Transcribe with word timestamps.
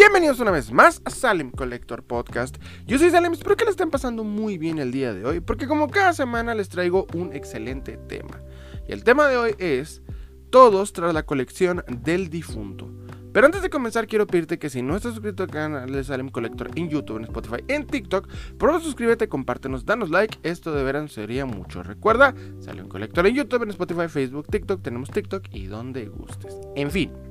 Bienvenidos 0.00 0.40
una 0.40 0.50
vez 0.50 0.72
más 0.72 1.02
a 1.04 1.10
Salem 1.10 1.50
Collector 1.50 2.02
Podcast. 2.02 2.56
Yo 2.86 2.98
soy 2.98 3.10
Salem, 3.10 3.34
espero 3.34 3.54
que 3.54 3.66
le 3.66 3.70
estén 3.70 3.90
pasando 3.90 4.24
muy 4.24 4.56
bien 4.56 4.78
el 4.78 4.92
día 4.92 5.12
de 5.12 5.26
hoy, 5.26 5.40
porque 5.40 5.66
como 5.68 5.90
cada 5.90 6.14
semana 6.14 6.54
les 6.54 6.70
traigo 6.70 7.06
un 7.12 7.34
excelente 7.34 7.98
tema. 8.08 8.40
Y 8.88 8.92
el 8.92 9.04
tema 9.04 9.28
de 9.28 9.36
hoy 9.36 9.54
es 9.58 10.00
Todos 10.48 10.94
tras 10.94 11.12
la 11.12 11.24
colección 11.24 11.84
del 11.86 12.30
difunto. 12.30 12.90
Pero 13.34 13.44
antes 13.44 13.60
de 13.60 13.68
comenzar 13.68 14.06
quiero 14.06 14.26
pedirte 14.26 14.58
que 14.58 14.70
si 14.70 14.80
no 14.80 14.96
estás 14.96 15.12
suscrito 15.12 15.42
al 15.42 15.50
canal 15.50 15.92
de 15.92 16.02
Salem 16.02 16.30
Collector 16.30 16.70
en 16.76 16.88
YouTube, 16.88 17.18
en 17.18 17.24
Spotify, 17.24 17.62
en 17.68 17.86
TikTok, 17.86 18.26
por 18.56 18.70
favor 18.70 18.82
suscríbete, 18.82 19.28
compártenos, 19.28 19.84
danos 19.84 20.08
like, 20.08 20.38
esto 20.44 20.72
de 20.72 20.82
veras 20.82 21.12
sería 21.12 21.44
mucho. 21.44 21.82
Recuerda, 21.82 22.34
Salem 22.60 22.88
Collector 22.88 23.26
en 23.26 23.34
YouTube, 23.34 23.64
en 23.64 23.70
Spotify, 23.70 24.08
Facebook, 24.08 24.46
TikTok, 24.50 24.80
tenemos 24.80 25.10
TikTok 25.10 25.44
y 25.52 25.66
donde 25.66 26.06
gustes. 26.06 26.56
En 26.74 26.90
fin. 26.90 27.29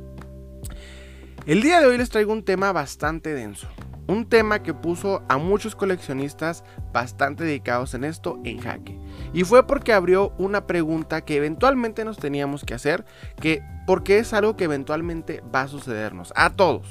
El 1.49 1.63
día 1.63 1.81
de 1.81 1.88
hoy 1.88 1.98
les 1.98 2.12
traigo 2.12 2.31
un 2.31 2.44
tema 2.44 2.71
bastante 2.71 3.34
denso. 3.34 3.67
Un 4.05 4.30
tema 4.30 4.62
que 4.62 4.76
puso 4.76 5.23
a 5.27 5.39
muchos 5.39 5.75
coleccionistas 5.75 6.63
bastante 6.94 7.44
dedicados 7.44 7.95
en 7.95 8.03
esto 8.03 8.39
en 8.44 8.59
jaque. 8.59 8.99
Y 9.34 9.45
fue 9.45 9.66
porque 9.66 9.91
abrió 9.91 10.31
una 10.38 10.67
pregunta 10.67 11.22
que 11.22 11.38
eventualmente 11.38 12.05
nos 12.05 12.20
teníamos 12.20 12.63
que 12.63 12.75
hacer, 12.75 13.03
que 13.41 13.63
porque 13.88 14.20
es 14.20 14.31
algo 14.34 14.55
que 14.55 14.66
eventualmente 14.66 15.41
va 15.41 15.62
a 15.62 15.67
sucedernos 15.67 16.34
a 16.35 16.52
todos. 16.52 16.85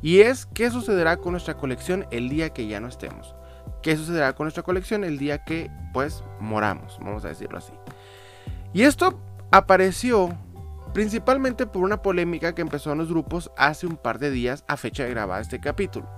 Y 0.00 0.20
es 0.20 0.46
qué 0.46 0.70
sucederá 0.70 1.16
con 1.16 1.32
nuestra 1.32 1.56
colección 1.56 2.06
el 2.12 2.28
día 2.28 2.50
que 2.50 2.68
ya 2.68 2.78
no 2.78 2.86
estemos. 2.86 3.34
¿Qué 3.82 3.96
sucederá 3.96 4.32
con 4.36 4.44
nuestra 4.44 4.62
colección 4.62 5.02
el 5.02 5.18
día 5.18 5.42
que 5.42 5.72
pues 5.92 6.22
moramos, 6.38 7.00
vamos 7.00 7.24
a 7.24 7.30
decirlo 7.30 7.58
así? 7.58 7.72
Y 8.72 8.82
esto 8.82 9.20
apareció 9.50 10.38
principalmente 10.92 11.66
por 11.66 11.82
una 11.82 12.02
polémica 12.02 12.54
que 12.54 12.62
empezó 12.62 12.92
en 12.92 12.98
los 12.98 13.08
grupos 13.08 13.50
hace 13.56 13.86
un 13.86 13.96
par 13.96 14.18
de 14.18 14.30
días 14.30 14.64
a 14.68 14.76
fecha 14.76 15.04
de 15.04 15.10
grabar 15.10 15.40
este 15.40 15.60
capítulo. 15.60 16.08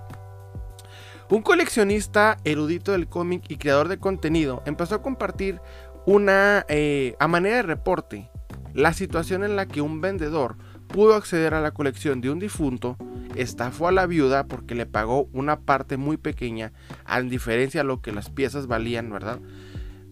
Un 1.29 1.41
coleccionista 1.41 2.37
erudito 2.43 2.91
del 2.91 3.07
cómic 3.07 3.43
y 3.47 3.55
creador 3.55 3.87
de 3.87 3.99
contenido 3.99 4.61
empezó 4.65 4.95
a 4.95 5.01
compartir 5.01 5.61
una, 6.05 6.65
eh, 6.67 7.15
a 7.19 7.27
manera 7.27 7.57
de 7.57 7.63
reporte, 7.63 8.29
la 8.73 8.93
situación 8.93 9.43
en 9.43 9.55
la 9.55 9.65
que 9.65 9.81
un 9.81 10.01
vendedor 10.01 10.57
pudo 10.87 11.15
acceder 11.15 11.53
a 11.53 11.61
la 11.61 11.71
colección 11.71 12.21
de 12.21 12.29
un 12.29 12.39
difunto, 12.39 12.97
estafó 13.35 13.87
a 13.87 13.91
la 13.91 14.07
viuda 14.07 14.45
porque 14.45 14.75
le 14.75 14.85
pagó 14.85 15.29
una 15.31 15.61
parte 15.61 15.97
muy 15.97 16.17
pequeña, 16.17 16.73
a 17.05 17.21
diferencia 17.21 17.81
de 17.81 17.87
lo 17.87 18.01
que 18.01 18.11
las 18.11 18.29
piezas 18.29 18.67
valían, 18.67 19.09
¿verdad? 19.09 19.39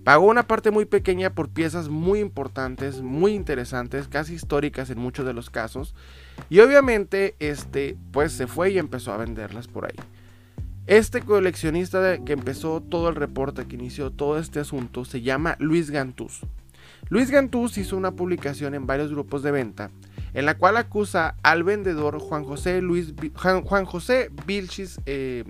Pagó 0.04 0.28
una 0.28 0.48
parte 0.48 0.72
muy 0.72 0.86
pequeña 0.86 1.30
por 1.30 1.50
piezas 1.50 1.90
muy 1.90 2.20
importantes, 2.20 3.02
muy 3.02 3.34
interesantes, 3.34 4.08
casi 4.08 4.34
históricas 4.34 4.90
en 4.90 5.00
muchos 5.00 5.26
de 5.26 5.34
los 5.34 5.50
casos. 5.50 5.94
Y 6.50 6.60
obviamente, 6.60 7.36
este, 7.40 7.98
pues 8.12 8.32
se 8.32 8.48
fue 8.48 8.72
y 8.72 8.78
empezó 8.78 9.12
a 9.12 9.18
venderlas 9.18 9.68
por 9.68 9.86
ahí. 9.86 9.96
Este 10.88 11.22
coleccionista 11.22 12.18
que 12.24 12.34
empezó 12.34 12.82
todo 12.82 13.10
el 13.10 13.16
reporte, 13.16 13.68
que 13.68 13.76
inició 13.76 14.10
todo 14.10 14.40
este 14.40 14.60
asunto, 14.60 15.06
se 15.06 15.22
llama 15.22 15.56
Luis 15.60 15.92
Gantús. 15.92 16.42
Luis 17.10 17.30
Gantús 17.30 17.78
hizo 17.78 17.96
una 17.96 18.12
publicación 18.12 18.74
en 18.74 18.88
varios 18.88 19.12
grupos 19.12 19.44
de 19.44 19.52
venta 19.52 19.92
en 20.34 20.46
la 20.46 20.58
cual 20.58 20.78
acusa 20.78 21.36
al 21.44 21.64
vendedor 21.64 22.20
Juan 22.20 22.44
José 22.44 22.82
Luis 22.82 23.14
Juan, 23.36 23.86
José 23.86 24.30
Vilchis 24.46 25.00
eh, 25.06 25.44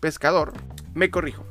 Pescador. 0.00 0.52
Me 0.94 1.10
corrijo. 1.10 1.44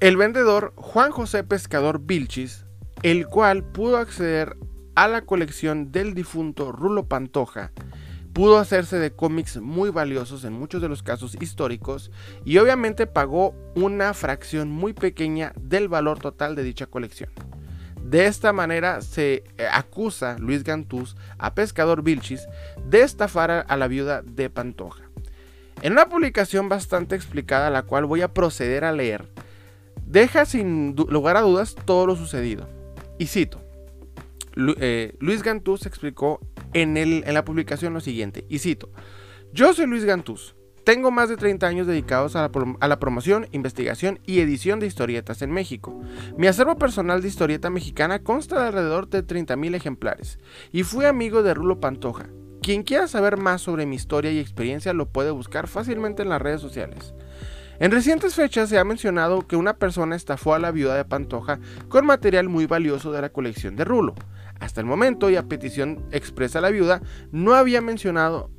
El 0.00 0.16
vendedor 0.16 0.74
Juan 0.76 1.10
José 1.10 1.42
Pescador 1.42 2.00
Vilchis, 2.00 2.64
el 3.02 3.26
cual 3.26 3.64
pudo 3.64 3.96
acceder 3.96 4.56
a 4.94 5.08
la 5.08 5.22
colección 5.22 5.90
del 5.90 6.14
difunto 6.14 6.70
Rulo 6.70 7.08
Pantoja 7.08 7.72
pudo 8.32 8.58
hacerse 8.58 9.00
de 9.00 9.10
cómics 9.10 9.56
muy 9.56 9.90
valiosos 9.90 10.44
en 10.44 10.52
muchos 10.52 10.80
de 10.80 10.88
los 10.88 11.02
casos 11.02 11.36
históricos 11.40 12.12
y 12.44 12.58
obviamente 12.58 13.08
pagó 13.08 13.56
una 13.74 14.14
fracción 14.14 14.70
muy 14.70 14.92
pequeña 14.92 15.52
del 15.60 15.88
valor 15.88 16.20
total 16.20 16.54
de 16.54 16.62
dicha 16.62 16.86
colección. 16.86 17.30
De 18.00 18.26
esta 18.26 18.52
manera 18.52 19.00
se 19.02 19.42
eh, 19.58 19.66
acusa 19.72 20.38
Luis 20.38 20.62
Gantús 20.62 21.16
a 21.38 21.56
Pescador 21.56 22.04
Vilchis 22.04 22.46
de 22.86 23.02
estafar 23.02 23.66
a 23.68 23.76
la 23.76 23.88
viuda 23.88 24.22
de 24.22 24.48
Pantoja. 24.48 25.02
En 25.82 25.94
una 25.94 26.08
publicación 26.08 26.68
bastante 26.68 27.16
explicada, 27.16 27.70
la 27.70 27.82
cual 27.82 28.04
voy 28.04 28.22
a 28.22 28.32
proceder 28.32 28.84
a 28.84 28.92
leer, 28.92 29.28
deja 30.08 30.44
sin 30.44 30.96
lugar 30.96 31.36
a 31.36 31.42
dudas 31.42 31.76
todo 31.84 32.06
lo 32.06 32.16
sucedido. 32.16 32.68
Y 33.18 33.26
cito, 33.26 33.60
eh, 34.80 35.14
Luis 35.20 35.42
Gantús 35.42 35.86
explicó 35.86 36.40
en, 36.72 36.96
el, 36.96 37.22
en 37.26 37.34
la 37.34 37.44
publicación 37.44 37.94
lo 37.94 38.00
siguiente, 38.00 38.44
y 38.48 38.58
cito, 38.58 38.90
yo 39.52 39.72
soy 39.72 39.86
Luis 39.86 40.04
Gantús, 40.04 40.54
tengo 40.84 41.10
más 41.10 41.28
de 41.28 41.36
30 41.36 41.66
años 41.66 41.86
dedicados 41.86 42.34
a 42.34 42.48
la, 42.48 42.76
a 42.80 42.88
la, 42.88 42.98
promoción, 42.98 43.46
investigación 43.52 44.20
y 44.24 44.40
edición 44.40 44.80
de 44.80 44.86
historietas 44.86 45.42
en 45.42 45.50
México. 45.50 46.00
Mi 46.38 46.46
acervo 46.46 46.78
personal 46.78 47.20
de 47.20 47.28
historieta 47.28 47.68
mexicana 47.68 48.22
consta 48.22 48.58
de 48.58 48.68
alrededor 48.68 49.08
de 49.08 49.22
30.000 49.22 49.74
ejemplares, 49.74 50.38
y 50.72 50.84
fui 50.84 51.04
amigo 51.04 51.42
de 51.42 51.52
Rulo 51.54 51.80
Pantoja. 51.80 52.30
Quien 52.62 52.82
quiera 52.82 53.06
saber 53.06 53.36
más 53.36 53.62
sobre 53.62 53.86
mi 53.86 53.96
historia 53.96 54.32
y 54.32 54.38
experiencia 54.38 54.92
lo 54.92 55.10
puede 55.10 55.30
buscar 55.30 55.68
fácilmente 55.68 56.22
en 56.22 56.30
las 56.30 56.42
redes 56.42 56.60
sociales. 56.60 57.14
En 57.80 57.92
recientes 57.92 58.34
fechas 58.34 58.68
se 58.68 58.78
ha 58.78 58.84
mencionado 58.84 59.46
que 59.46 59.54
una 59.54 59.76
persona 59.76 60.16
estafó 60.16 60.52
a 60.52 60.58
la 60.58 60.72
viuda 60.72 60.96
de 60.96 61.04
Pantoja 61.04 61.60
con 61.88 62.06
material 62.06 62.48
muy 62.48 62.66
valioso 62.66 63.12
de 63.12 63.22
la 63.22 63.28
colección 63.28 63.76
de 63.76 63.84
Rulo. 63.84 64.16
Hasta 64.58 64.80
el 64.80 64.86
momento 64.86 65.30
y 65.30 65.36
a 65.36 65.44
petición 65.44 66.04
expresa 66.10 66.60
la 66.60 66.70
viuda, 66.70 67.02
no 67.30 67.54
había 67.54 67.80
mencionado... 67.80 68.50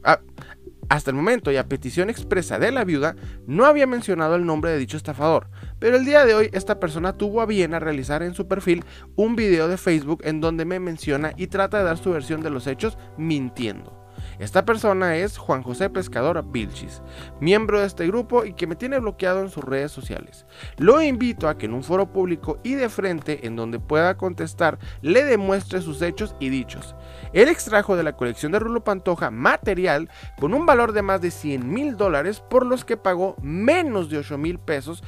hasta 0.88 1.12
el 1.12 1.18
momento 1.18 1.52
y 1.52 1.57
a 1.57 1.68
petición 1.68 2.09
expresa 2.09 2.59
de 2.59 2.72
la 2.72 2.85
viuda, 2.85 3.18
no 3.46 3.66
había 3.66 3.85
mencionado 3.88 4.35
el 4.35 4.46
nombre 4.46 4.72
de 4.72 4.78
dicho 4.78 4.96
estafador, 4.96 5.50
pero 5.80 5.97
el 5.97 6.06
día 6.06 6.25
de 6.25 6.34
hoy 6.34 6.50
esta 6.53 6.80
persona 6.80 7.13
tuvo 7.13 7.41
a 7.41 7.46
bien 7.46 7.74
a 7.74 7.80
realizar 7.80 8.24
en 8.24 8.34
su 8.34 8.47
perfil 8.47 8.86
un 9.18 9.36
video 9.36 9.68
de 9.68 9.78
Facebook 9.78 10.22
en 10.24 10.40
donde 10.40 10.63
me 10.63 10.80
menciona 10.80 11.34
y 11.36 11.47
trata 11.47 11.80
de 11.80 11.84
dar 11.84 11.97
su 11.97 12.12
versión 12.12 12.41
de 12.41 12.51
los 12.51 12.68
hechos 12.68 12.97
mintiendo. 13.18 13.99
Esta 14.40 14.64
persona 14.64 15.18
es 15.18 15.38
Juan 15.38 15.64
José 15.64 15.90
Pescador 15.90 16.42
Vilchis, 16.50 17.02
miembro 17.42 17.82
de 17.82 17.86
este 17.86 18.08
grupo 18.08 18.46
y 18.46 18.54
que 18.54 18.68
me 18.68 18.78
tiene 18.78 18.98
bloqueado 18.98 19.42
en 19.42 19.50
sus 19.50 19.66
redes 19.66 19.92
sociales. 19.92 20.46
Lo 20.78 21.02
invito 21.02 21.50
a 21.50 21.58
que 21.58 21.66
en 21.66 21.74
un 21.74 21.84
foro 21.84 22.14
público 22.14 22.58
y 22.64 22.76
de 22.76 22.88
frente 22.88 23.46
en 23.46 23.58
donde 23.58 23.82
pueda 23.82 24.16
contestar 24.16 24.80
le 25.02 25.26
demuestre 25.26 25.82
sus 25.82 26.02
hechos 26.02 26.36
y 26.40 26.48
dichos. 26.48 26.96
Él 27.34 27.50
extrajo 27.50 27.98
de 27.98 28.04
la 28.04 28.16
colección 28.16 28.54
de 28.54 28.60
Rulo 28.60 28.82
Pantoja 28.82 29.30
material 29.30 30.10
con 30.40 30.54
un 30.54 30.66
valor 30.66 30.94
de 30.94 31.02
más 31.02 31.20
de 31.20 31.32
100 31.32 31.68
mil 31.68 31.98
dólares 31.98 32.40
por 32.40 32.66
los 32.66 32.86
que 32.86 32.96
pagó 32.96 33.36
menos 33.42 34.10
de 34.10 34.20
8 34.20 34.38
mil 34.38 34.58
pesos 34.58 35.04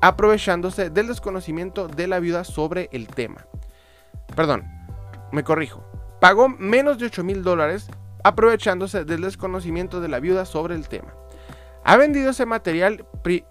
aprovechándose 0.00 0.90
del 0.90 1.08
desconocimiento 1.08 1.88
de 1.88 2.06
la 2.06 2.20
viuda 2.20 2.44
sobre 2.44 2.88
el 2.92 3.08
tema. 3.08 3.46
Perdón, 4.36 4.64
me 5.32 5.42
corrijo. 5.42 5.84
Pagó 6.20 6.48
menos 6.48 6.98
de 6.98 7.06
8 7.06 7.24
mil 7.24 7.42
dólares 7.42 7.88
aprovechándose 8.24 9.04
del 9.04 9.22
desconocimiento 9.22 10.00
de 10.00 10.08
la 10.08 10.20
viuda 10.20 10.44
sobre 10.44 10.74
el 10.74 10.88
tema. 10.88 11.14
Ha 11.82 11.96
vendido, 11.96 12.30
ese 12.30 12.44
material, 12.44 13.06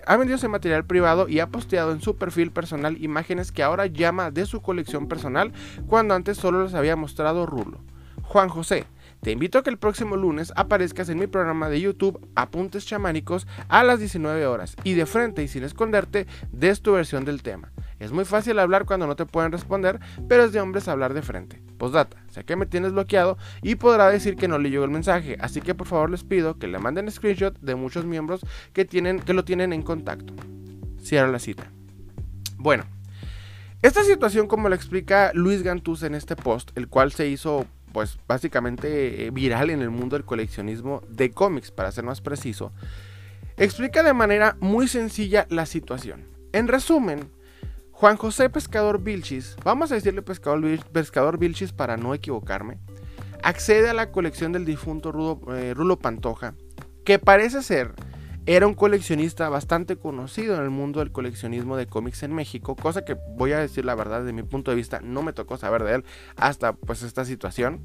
ha 0.05 0.17
vendido 0.17 0.37
ese 0.37 0.47
material 0.47 0.85
privado 0.85 1.27
y 1.27 1.39
ha 1.39 1.47
posteado 1.47 1.91
en 1.91 2.01
su 2.01 2.17
perfil 2.17 2.51
personal 2.51 3.01
imágenes 3.03 3.51
que 3.51 3.63
ahora 3.63 3.87
llama 3.87 4.29
de 4.29 4.45
su 4.45 4.61
colección 4.61 5.07
personal 5.07 5.51
cuando 5.87 6.13
antes 6.13 6.37
solo 6.37 6.63
les 6.63 6.75
había 6.75 6.95
mostrado 6.95 7.47
Rulo. 7.47 7.79
Juan 8.21 8.49
José, 8.49 8.85
te 9.21 9.31
invito 9.31 9.57
a 9.57 9.63
que 9.63 9.71
el 9.71 9.79
próximo 9.79 10.15
lunes 10.15 10.53
aparezcas 10.55 11.09
en 11.09 11.17
mi 11.17 11.25
programa 11.25 11.67
de 11.69 11.81
YouTube 11.81 12.25
Apuntes 12.35 12.85
Chamánicos 12.85 13.47
a 13.67 13.83
las 13.83 13.99
19 13.99 14.45
horas 14.45 14.75
y 14.83 14.93
de 14.93 15.07
frente 15.07 15.43
y 15.43 15.47
sin 15.47 15.63
esconderte 15.63 16.27
des 16.51 16.81
tu 16.81 16.93
versión 16.93 17.25
del 17.25 17.41
tema. 17.41 17.71
Es 17.99 18.11
muy 18.11 18.25
fácil 18.25 18.57
hablar 18.59 18.85
cuando 18.85 19.07
no 19.07 19.15
te 19.15 19.25
pueden 19.25 19.51
responder, 19.51 19.99
pero 20.27 20.45
es 20.45 20.53
de 20.53 20.61
hombres 20.61 20.87
hablar 20.87 21.13
de 21.13 21.21
frente. 21.21 21.61
Postdata, 21.77 22.17
sé 22.29 22.43
que 22.45 22.55
me 22.55 22.65
tienes 22.65 22.93
bloqueado 22.93 23.37
y 23.61 23.75
podrá 23.75 24.09
decir 24.09 24.35
que 24.35 24.47
no 24.47 24.57
le 24.57 24.69
llegó 24.69 24.85
el 24.85 24.89
mensaje, 24.89 25.37
así 25.39 25.61
que 25.61 25.75
por 25.75 25.87
favor 25.87 26.09
les 26.09 26.23
pido 26.23 26.57
que 26.57 26.67
le 26.67 26.79
manden 26.79 27.11
screenshot 27.11 27.59
de 27.59 27.75
muchos 27.75 28.05
miembros 28.05 28.41
que, 28.73 28.85
tienen, 28.85 29.19
que 29.19 29.33
lo 29.33 29.43
tienen 29.43 29.73
en 29.73 29.81
contacto. 29.81 30.33
Cierra 31.01 31.29
la 31.29 31.39
cita. 31.39 31.71
Bueno, 32.57 32.85
esta 33.81 34.03
situación 34.03 34.47
como 34.47 34.69
lo 34.69 34.75
explica 34.75 35.31
Luis 35.33 35.63
Gantús 35.63 36.03
en 36.03 36.15
este 36.15 36.35
post, 36.35 36.71
el 36.75 36.87
cual 36.87 37.11
se 37.11 37.27
hizo 37.27 37.65
pues 37.91 38.19
básicamente 38.27 39.25
eh, 39.25 39.31
viral 39.31 39.69
en 39.69 39.81
el 39.81 39.89
mundo 39.89 40.15
del 40.15 40.25
coleccionismo 40.25 41.01
de 41.09 41.31
cómics, 41.31 41.71
para 41.71 41.91
ser 41.91 42.03
más 42.03 42.21
preciso, 42.21 42.71
explica 43.57 44.03
de 44.03 44.13
manera 44.13 44.57
muy 44.59 44.87
sencilla 44.87 45.47
la 45.49 45.65
situación. 45.65 46.27
En 46.51 46.67
resumen, 46.67 47.31
Juan 47.99 48.15
José 48.15 48.49
Pescador 48.49 49.03
Vilchis, 49.03 49.57
vamos 49.65 49.91
a 49.91 49.95
decirle 49.95 50.21
Pescador, 50.21 50.61
Pescador 50.93 51.37
Vilchis 51.37 51.73
para 51.73 51.97
no 51.97 52.13
equivocarme, 52.13 52.77
accede 53.43 53.89
a 53.89 53.93
la 53.93 54.09
colección 54.13 54.53
del 54.53 54.63
difunto 54.63 55.41
eh, 55.53 55.73
Rulo 55.73 55.99
Pantoja, 55.99 56.55
que 57.03 57.19
parece 57.19 57.61
ser 57.61 57.93
era 58.45 58.65
un 58.65 58.73
coleccionista 58.73 59.49
bastante 59.49 59.97
conocido 59.97 60.55
en 60.55 60.63
el 60.63 60.69
mundo 60.69 61.01
del 61.01 61.11
coleccionismo 61.11 61.75
de 61.75 61.87
cómics 61.87 62.23
en 62.23 62.33
México, 62.33 62.77
cosa 62.77 63.03
que 63.03 63.17
voy 63.35 63.51
a 63.51 63.59
decir 63.59 63.83
la 63.83 63.95
verdad, 63.95 64.23
de 64.23 64.31
mi 64.31 64.43
punto 64.43 64.71
de 64.71 64.77
vista, 64.77 65.01
no 65.01 65.21
me 65.21 65.33
tocó 65.33 65.57
saber 65.57 65.83
de 65.83 65.95
él 65.95 66.05
hasta 66.37 66.71
pues 66.71 67.03
esta 67.03 67.25
situación. 67.25 67.81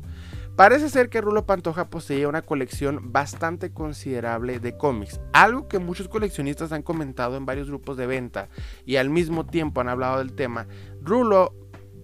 Parece 0.56 0.88
ser 0.88 1.08
que 1.08 1.20
Rulo 1.20 1.46
Pantoja 1.46 1.90
poseía 1.90 2.28
una 2.28 2.42
colección 2.42 3.12
bastante 3.12 3.72
considerable 3.72 4.60
de 4.60 4.76
cómics, 4.76 5.20
algo 5.32 5.66
que 5.66 5.80
muchos 5.80 6.06
coleccionistas 6.06 6.70
han 6.70 6.82
comentado 6.82 7.36
en 7.36 7.44
varios 7.44 7.68
grupos 7.68 7.96
de 7.96 8.06
venta 8.06 8.48
y 8.86 8.96
al 8.96 9.10
mismo 9.10 9.46
tiempo 9.46 9.80
han 9.80 9.88
hablado 9.88 10.18
del 10.18 10.32
tema. 10.32 10.68
Rulo 11.02 11.52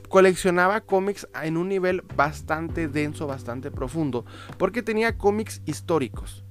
coleccionaba 0.08 0.80
cómics 0.80 1.28
en 1.44 1.56
un 1.56 1.68
nivel 1.68 2.02
bastante 2.16 2.88
denso, 2.88 3.28
bastante 3.28 3.70
profundo, 3.70 4.24
porque 4.58 4.82
tenía 4.82 5.16
cómics 5.16 5.62
históricos. 5.64 6.44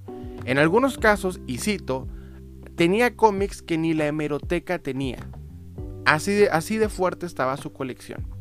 En 0.46 0.58
algunos 0.58 0.98
casos, 0.98 1.42
y 1.48 1.58
cito, 1.58 2.08
tenía 2.76 3.18
cómics 3.18 3.62
que 3.62 3.78
ni 3.78 3.94
la 3.94 4.08
hemeroteca 4.08 4.80
tenía. 4.80 5.28
Así 6.06 6.32
de, 6.32 6.50
así 6.50 6.78
de 6.78 6.88
fuerte 6.88 7.26
estaba 7.26 7.58
su 7.58 7.74
colección. 7.74 8.39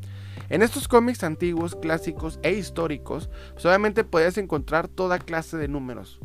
En 0.48 0.62
estos 0.62 0.88
cómics 0.88 1.24
antiguos, 1.24 1.76
clásicos 1.76 2.38
e 2.42 2.52
históricos, 2.52 3.30
pues 3.52 3.66
obviamente 3.66 4.04
podías 4.04 4.38
encontrar 4.38 4.88
toda 4.88 5.18
clase 5.18 5.56
de 5.56 5.68
números. 5.68 6.20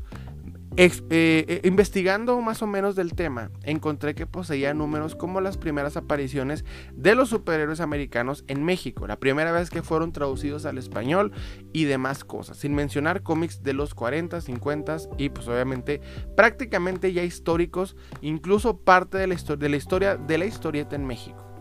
Eh, 0.75 0.91
eh, 1.11 1.61
investigando 1.65 2.41
más 2.41 2.63
o 2.63 2.67
menos 2.67 2.95
del 2.95 3.13
tema, 3.13 3.51
encontré 3.61 4.15
que 4.15 4.25
poseía 4.25 4.73
números 4.73 5.15
como 5.15 5.39
las 5.39 5.55
primeras 5.55 5.97
apariciones 5.97 6.65
de 6.93 7.13
los 7.13 7.29
superhéroes 7.29 7.79
americanos 7.79 8.43
en 8.47 8.63
México, 8.63 9.05
la 9.05 9.19
primera 9.19 9.51
vez 9.51 9.69
que 9.69 9.83
fueron 9.83 10.11
traducidos 10.11 10.65
al 10.65 10.79
español 10.79 11.31
y 11.73 11.83
demás 11.83 12.23
cosas, 12.23 12.57
sin 12.57 12.73
mencionar 12.73 13.21
cómics 13.21 13.61
de 13.61 13.73
los 13.73 13.93
40, 13.93 14.41
50 14.41 14.97
y 15.19 15.29
pues 15.29 15.47
obviamente 15.47 16.01
prácticamente 16.35 17.13
ya 17.13 17.23
históricos, 17.23 17.95
incluso 18.21 18.79
parte 18.79 19.19
de 19.19 19.27
la 19.27 19.35
historia 19.75 20.17
de 20.17 20.37
la 20.39 20.45
historieta 20.45 20.95
en 20.95 21.05
México. 21.05 21.52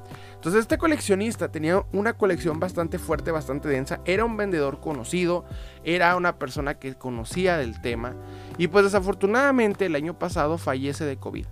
Entonces 0.43 0.63
este 0.63 0.77
coleccionista 0.77 1.53
tenía 1.53 1.85
una 1.93 2.15
colección 2.15 2.59
bastante 2.59 2.99
fuerte, 2.99 3.31
bastante 3.31 3.69
densa, 3.69 4.01
era 4.05 4.25
un 4.25 4.37
vendedor 4.37 4.81
conocido, 4.81 5.45
era 5.85 6.17
una 6.17 6.41
persona 6.41 6.81
que 6.81 6.97
conocía 6.97 7.59
del 7.59 7.81
tema 7.81 8.17
y 8.59 8.67
pues 8.67 8.87
desafortunadamente 8.87 9.87
el 9.87 9.95
año 9.95 10.19
pasado 10.19 10.59
fallece 10.59 11.05
de 11.05 11.17
COVID. 11.17 11.47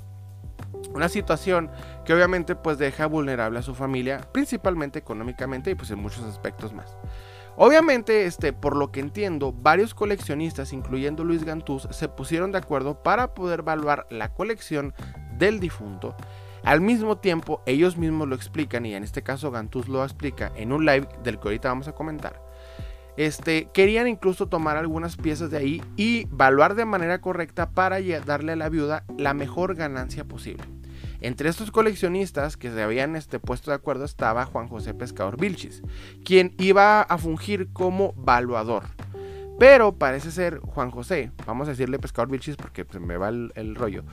Una 0.93 1.09
situación 1.09 1.71
que 2.05 2.15
obviamente 2.15 2.57
pues 2.57 2.79
deja 2.79 3.07
vulnerable 3.07 3.61
a 3.61 3.63
su 3.63 3.77
familia, 3.77 4.27
principalmente 4.33 4.99
económicamente 4.99 5.71
y 5.71 5.77
pues 5.77 5.93
en 5.93 6.01
muchos 6.01 6.25
aspectos 6.25 6.73
más. 6.73 6.97
Obviamente, 7.57 8.25
este, 8.27 8.53
por 8.53 8.75
lo 8.75 8.91
que 8.91 8.99
entiendo, 8.99 9.53
varios 9.53 9.95
coleccionistas, 9.95 10.73
incluyendo 10.73 11.23
Luis 11.23 11.45
Gantús, 11.45 11.87
se 11.93 12.09
pusieron 12.09 12.51
de 12.51 12.59
acuerdo 12.59 13.05
para 13.05 13.35
poder 13.35 13.61
evaluar 13.61 14.09
la 14.11 14.35
colección 14.35 14.95
del 15.39 15.61
difunto 15.61 16.17
al 16.65 16.81
mismo 16.81 17.19
tiempo, 17.19 17.62
ellos 17.67 17.97
mismos 17.97 18.29
lo 18.29 18.35
explican, 18.35 18.87
y 18.87 18.95
en 18.95 19.05
este 19.05 19.23
caso 19.23 19.51
Gantus 19.51 19.89
lo 19.89 20.05
explica 20.05 20.53
en 20.57 20.73
un 20.73 20.85
live 20.85 21.09
del 21.23 21.39
que 21.39 21.49
ahorita 21.49 21.69
vamos 21.69 21.89
a 21.89 21.93
comentar. 21.93 22.41
Este, 23.17 23.69
querían 23.73 24.09
incluso 24.09 24.49
tomar 24.49 24.77
algunas 24.77 25.17
piezas 25.17 25.51
de 25.51 25.59
ahí 25.59 25.83
y 25.97 26.23
evaluar 26.23 26.75
de 26.75 26.85
manera 26.85 27.21
correcta 27.21 27.71
para 27.71 28.01
darle 28.25 28.53
a 28.53 28.57
la 28.57 28.69
viuda 28.69 29.05
la 29.19 29.35
mejor 29.35 29.75
ganancia 29.75 30.25
posible. 30.25 30.65
Entre 31.21 31.51
estos 31.51 31.71
coleccionistas 31.71 32.57
que 32.57 32.71
se 32.71 32.83
habían 32.83 33.17
este, 33.17 33.39
puesto 33.39 33.71
de 33.71 33.77
acuerdo 33.77 34.05
estaba 34.05 34.47
Juan 34.47 34.69
José 34.69 34.95
Pescador 34.95 35.39
Vilchis, 35.39 35.83
quien 36.25 36.55
iba 36.59 37.03
a 37.03 37.19
fungir 37.19 37.69
como 37.73 38.15
valuador. 38.15 38.85
Pero 39.61 39.93
parece 39.93 40.31
ser 40.31 40.59
Juan 40.61 40.91
José, 40.91 41.33
vamos 41.45 41.69
a 41.69 41.73
decirle 41.73 41.99
pescador 41.99 42.31
Vilchis 42.31 42.57
porque 42.57 42.87
pues, 42.87 42.99
me 42.99 43.19
va 43.19 43.29
el, 43.29 43.75
rollo, 43.75 44.05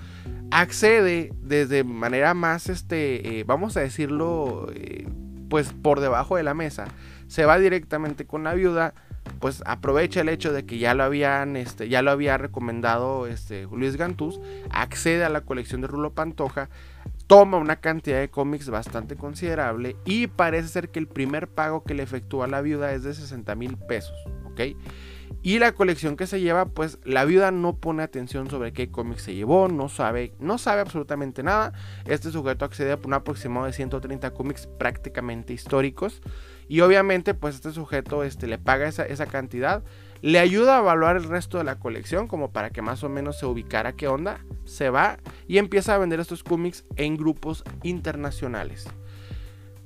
accede 0.51 1.31
desde 1.41 1.85
manera 1.85 2.33
más, 2.33 2.67
este, 2.67 3.39
eh, 3.39 3.43
vamos 3.45 3.77
a 3.77 3.79
decirlo, 3.79 4.67
eh, 4.75 5.07
pues 5.49 5.71
por 5.71 6.01
debajo 6.01 6.35
de 6.35 6.43
la 6.43 6.53
mesa, 6.53 6.89
se 7.27 7.45
va 7.45 7.57
directamente 7.59 8.27
con 8.27 8.43
la 8.43 8.55
viuda, 8.55 8.93
pues 9.39 9.63
aprovecha 9.65 10.19
el 10.19 10.27
hecho 10.27 10.51
de 10.51 10.65
que 10.65 10.79
ya 10.79 10.93
lo 10.93 11.05
habían, 11.05 11.55
este, 11.55 11.87
ya 11.87 12.01
lo 12.01 12.11
había 12.11 12.37
recomendado 12.37 13.25
este, 13.25 13.67
Luis 13.71 13.95
Gantús, 13.95 14.41
accede 14.69 15.23
a 15.23 15.29
la 15.29 15.45
colección 15.45 15.79
de 15.79 15.87
Rulo 15.87 16.11
Pantoja, 16.11 16.67
toma 17.25 17.55
una 17.57 17.77
cantidad 17.77 18.19
de 18.19 18.29
cómics 18.29 18.69
bastante 18.69 19.15
considerable 19.15 19.95
y 20.03 20.27
parece 20.27 20.67
ser 20.67 20.89
que 20.89 20.99
el 20.99 21.07
primer 21.07 21.47
pago 21.47 21.85
que 21.85 21.93
le 21.93 22.03
efectúa 22.03 22.47
la 22.47 22.59
viuda 22.59 22.91
es 22.91 23.03
de 23.03 23.13
60 23.13 23.55
mil 23.55 23.77
pesos, 23.77 24.17
¿ok? 24.43 24.59
Y 25.47 25.59
la 25.59 25.71
colección 25.71 26.17
que 26.17 26.27
se 26.27 26.41
lleva, 26.41 26.65
pues 26.65 26.99
la 27.05 27.23
viuda 27.23 27.51
no 27.51 27.77
pone 27.77 28.03
atención 28.03 28.49
sobre 28.49 28.73
qué 28.73 28.91
cómic 28.91 29.19
se 29.19 29.33
llevó, 29.33 29.69
no 29.69 29.87
sabe, 29.87 30.33
no 30.39 30.57
sabe 30.57 30.81
absolutamente 30.81 31.41
nada. 31.41 31.71
Este 32.03 32.31
sujeto 32.31 32.65
accede 32.65 32.91
a 32.91 32.99
un 33.01 33.13
aproximado 33.13 33.65
de 33.65 33.71
130 33.71 34.31
cómics 34.31 34.67
prácticamente 34.67 35.53
históricos. 35.53 36.21
Y 36.67 36.81
obviamente, 36.81 37.33
pues 37.33 37.55
este 37.55 37.71
sujeto 37.71 38.25
este, 38.25 38.45
le 38.45 38.57
paga 38.57 38.89
esa, 38.89 39.05
esa 39.05 39.25
cantidad, 39.25 39.85
le 40.21 40.39
ayuda 40.39 40.75
a 40.75 40.81
evaluar 40.81 41.15
el 41.15 41.23
resto 41.23 41.59
de 41.59 41.63
la 41.63 41.79
colección, 41.79 42.27
como 42.27 42.51
para 42.51 42.71
que 42.71 42.81
más 42.81 43.05
o 43.05 43.07
menos 43.07 43.39
se 43.39 43.45
ubicara 43.45 43.93
qué 43.93 44.09
onda. 44.09 44.43
Se 44.65 44.89
va 44.89 45.17
y 45.47 45.59
empieza 45.59 45.95
a 45.95 45.97
vender 45.97 46.19
estos 46.19 46.43
cómics 46.43 46.83
en 46.97 47.15
grupos 47.15 47.63
internacionales. 47.83 48.85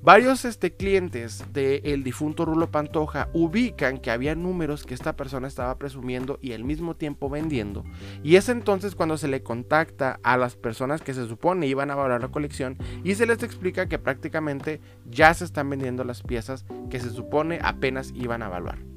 Varios 0.04 0.46
este, 0.46 0.74
clientes 0.74 1.44
del 1.54 2.04
difunto 2.04 2.44
Rulo 2.44 2.72
Pantoja 2.72 3.30
ubican 3.34 4.00
que 4.00 4.10
había 4.10 4.34
números 4.34 4.84
que 4.84 4.96
esta 4.96 5.16
persona 5.16 5.48
estaba 5.48 5.78
presumiendo 5.78 6.40
y 6.42 6.54
al 6.54 6.64
mismo 6.64 6.96
tiempo 6.96 7.30
vendiendo. 7.30 7.84
Y 8.24 8.36
es 8.36 8.50
entonces 8.50 8.96
cuando 8.96 9.20
se 9.20 9.28
le 9.28 9.44
contacta 9.44 10.20
a 10.24 10.38
las 10.38 10.56
personas 10.56 11.04
que 11.04 11.14
se 11.14 11.28
supone 11.28 11.68
iban 11.68 11.92
a 11.92 11.96
valorar 11.96 12.22
la 12.22 12.32
colección 12.32 12.78
y 13.04 13.14
se 13.14 13.28
les 13.28 13.44
explica 13.44 13.88
que 13.88 14.00
prácticamente 14.00 14.82
ya 15.06 15.36
se 15.36 15.46
están 15.46 15.70
vendiendo 15.70 16.04
las 16.04 16.24
piezas 16.24 16.66
que 16.90 17.00
se 17.00 17.12
supone 17.12 17.60
apenas 17.62 18.12
iban 18.16 18.42
a 18.42 18.48
evaluar. 18.48 18.91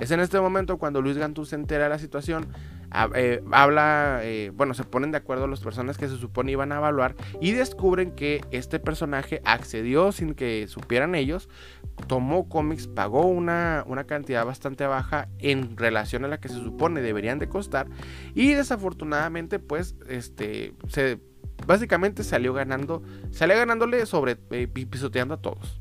Es 0.00 0.10
en 0.10 0.20
este 0.20 0.40
momento 0.40 0.78
cuando 0.78 1.02
Luis 1.02 1.18
Gantú 1.18 1.44
se 1.44 1.56
entera 1.56 1.84
de 1.84 1.90
la 1.90 1.98
situación, 1.98 2.48
eh, 3.14 3.42
habla, 3.52 4.20
eh, 4.22 4.50
bueno, 4.54 4.72
se 4.74 4.82
ponen 4.84 5.12
de 5.12 5.18
acuerdo 5.18 5.46
las 5.46 5.60
personas 5.60 5.98
que 5.98 6.08
se 6.08 6.16
supone 6.16 6.52
iban 6.52 6.72
a 6.72 6.78
evaluar 6.78 7.14
y 7.40 7.52
descubren 7.52 8.12
que 8.12 8.40
este 8.50 8.80
personaje 8.80 9.42
accedió 9.44 10.10
sin 10.10 10.34
que 10.34 10.66
supieran 10.68 11.14
ellos, 11.14 11.50
tomó 12.08 12.48
cómics, 12.48 12.88
pagó 12.88 13.26
una, 13.26 13.84
una 13.86 14.04
cantidad 14.04 14.44
bastante 14.44 14.86
baja 14.86 15.28
en 15.38 15.76
relación 15.76 16.24
a 16.24 16.28
la 16.28 16.40
que 16.40 16.48
se 16.48 16.54
supone 16.54 17.02
deberían 17.02 17.38
de 17.38 17.48
costar 17.48 17.86
y 18.34 18.54
desafortunadamente 18.54 19.58
pues 19.58 19.96
este 20.08 20.74
se 20.88 21.20
básicamente 21.66 22.24
salió 22.24 22.54
ganando, 22.54 23.02
salió 23.30 23.56
ganándole 23.56 24.06
sobre 24.06 24.38
eh, 24.50 24.66
pisoteando 24.66 25.34
a 25.34 25.42
todos. 25.42 25.80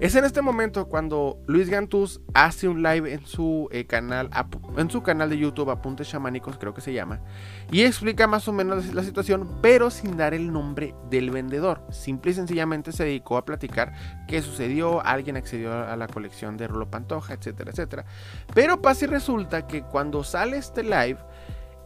Es 0.00 0.14
en 0.14 0.24
este 0.24 0.40
momento 0.40 0.88
cuando 0.88 1.38
Luis 1.46 1.68
Gantús 1.68 2.22
hace 2.32 2.68
un 2.68 2.82
live 2.82 3.12
en 3.12 3.26
su 3.26 3.68
eh, 3.70 3.84
canal, 3.84 4.30
en 4.78 4.90
su 4.90 5.02
canal 5.02 5.28
de 5.28 5.36
YouTube, 5.36 5.68
Apuntes 5.68 6.08
Chamánicos, 6.08 6.56
creo 6.56 6.72
que 6.72 6.80
se 6.80 6.94
llama, 6.94 7.20
y 7.70 7.82
explica 7.82 8.26
más 8.26 8.48
o 8.48 8.52
menos 8.54 8.94
la 8.94 9.02
situación, 9.02 9.58
pero 9.60 9.90
sin 9.90 10.16
dar 10.16 10.32
el 10.32 10.50
nombre 10.50 10.94
del 11.10 11.30
vendedor. 11.30 11.82
Simple 11.90 12.30
y 12.30 12.34
sencillamente 12.34 12.92
se 12.92 13.04
dedicó 13.04 13.36
a 13.36 13.44
platicar 13.44 13.92
qué 14.26 14.40
sucedió, 14.40 15.04
alguien 15.04 15.36
accedió 15.36 15.70
a 15.70 15.94
la 15.96 16.08
colección 16.08 16.56
de 16.56 16.66
Rolo 16.66 16.90
Pantoja, 16.90 17.34
etcétera, 17.34 17.70
etcétera. 17.70 18.06
Pero 18.54 18.80
pasa 18.80 19.04
y 19.04 19.08
resulta 19.08 19.66
que 19.66 19.82
cuando 19.82 20.24
sale 20.24 20.56
este 20.56 20.82
live, 20.82 21.18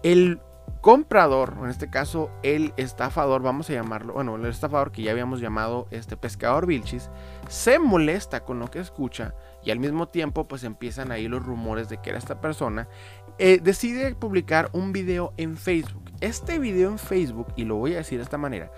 el 0.04 0.38
comprador, 0.80 1.54
en 1.62 1.70
este 1.70 1.88
caso 1.88 2.30
el 2.42 2.74
estafador, 2.76 3.42
vamos 3.42 3.70
a 3.70 3.72
llamarlo, 3.72 4.12
bueno, 4.12 4.36
el 4.36 4.44
estafador 4.46 4.92
que 4.92 5.02
ya 5.02 5.12
habíamos 5.12 5.40
llamado 5.40 5.86
este 5.90 6.16
pescador 6.16 6.66
Vilchis, 6.66 7.10
se 7.48 7.78
molesta 7.78 8.44
con 8.44 8.58
lo 8.58 8.70
que 8.70 8.80
escucha 8.80 9.34
y 9.64 9.70
al 9.70 9.78
mismo 9.78 10.08
tiempo 10.08 10.46
pues 10.46 10.62
empiezan 10.62 11.10
ahí 11.10 11.26
los 11.26 11.42
rumores 11.42 11.88
de 11.88 11.98
que 11.98 12.10
era 12.10 12.18
esta 12.18 12.40
persona, 12.40 12.86
eh, 13.38 13.60
decide 13.62 14.14
publicar 14.14 14.68
un 14.72 14.92
video 14.92 15.32
en 15.36 15.56
Facebook. 15.56 16.12
Este 16.20 16.58
video 16.58 16.90
en 16.90 16.98
Facebook, 16.98 17.48
y 17.56 17.64
lo 17.64 17.76
voy 17.76 17.94
a 17.94 17.98
decir 17.98 18.18
de 18.18 18.24
esta 18.24 18.38
manera, 18.38 18.70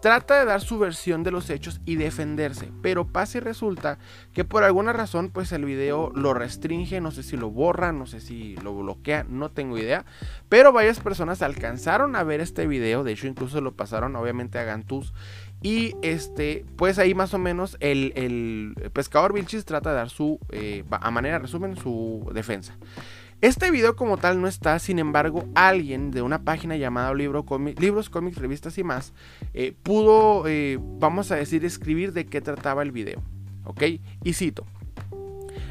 trata 0.00 0.38
de 0.38 0.44
dar 0.44 0.60
su 0.60 0.78
versión 0.78 1.22
de 1.22 1.30
los 1.30 1.50
hechos 1.50 1.80
y 1.84 1.96
defenderse, 1.96 2.70
pero 2.82 3.06
pasa 3.06 3.38
y 3.38 3.40
resulta 3.40 3.98
que 4.32 4.44
por 4.44 4.64
alguna 4.64 4.92
razón 4.92 5.30
pues 5.30 5.52
el 5.52 5.64
video 5.64 6.10
lo 6.14 6.34
restringe, 6.34 7.00
no 7.00 7.10
sé 7.10 7.22
si 7.22 7.36
lo 7.36 7.50
borra, 7.50 7.92
no 7.92 8.06
sé 8.06 8.20
si 8.20 8.56
lo 8.56 8.74
bloquea, 8.74 9.24
no 9.28 9.50
tengo 9.50 9.78
idea, 9.78 10.04
pero 10.48 10.72
varias 10.72 11.00
personas 11.00 11.42
alcanzaron 11.42 12.16
a 12.16 12.22
ver 12.22 12.40
este 12.40 12.66
video, 12.66 13.04
de 13.04 13.12
hecho 13.12 13.26
incluso 13.26 13.60
lo 13.60 13.72
pasaron 13.72 14.14
obviamente 14.16 14.58
a 14.58 14.64
Gantús 14.64 15.12
y 15.60 15.96
este, 16.02 16.64
pues 16.76 16.98
ahí 16.98 17.14
más 17.14 17.34
o 17.34 17.38
menos 17.38 17.76
el, 17.80 18.74
pescador 18.92 19.32
Vilchis 19.32 19.64
trata 19.64 19.90
de 19.90 19.96
dar 19.96 20.10
su, 20.10 20.38
eh, 20.50 20.84
a 20.90 21.10
manera 21.10 21.38
resumen, 21.38 21.76
su 21.76 22.30
defensa. 22.32 22.76
Este 23.40 23.70
video 23.70 23.94
como 23.94 24.16
tal 24.16 24.40
no 24.40 24.48
está, 24.48 24.80
sin 24.80 24.98
embargo, 24.98 25.48
alguien 25.54 26.10
de 26.10 26.22
una 26.22 26.42
página 26.42 26.76
llamada 26.76 27.14
Libro 27.14 27.46
Libros, 27.78 28.10
Cómics, 28.10 28.38
Revistas 28.38 28.76
y 28.78 28.82
más 28.82 29.12
eh, 29.54 29.76
pudo, 29.80 30.48
eh, 30.48 30.76
vamos 30.80 31.30
a 31.30 31.36
decir, 31.36 31.64
escribir 31.64 32.12
de 32.12 32.26
qué 32.26 32.40
trataba 32.40 32.82
el 32.82 32.90
video. 32.90 33.22
¿Ok? 33.62 33.84
Y 34.24 34.32
cito. 34.32 34.66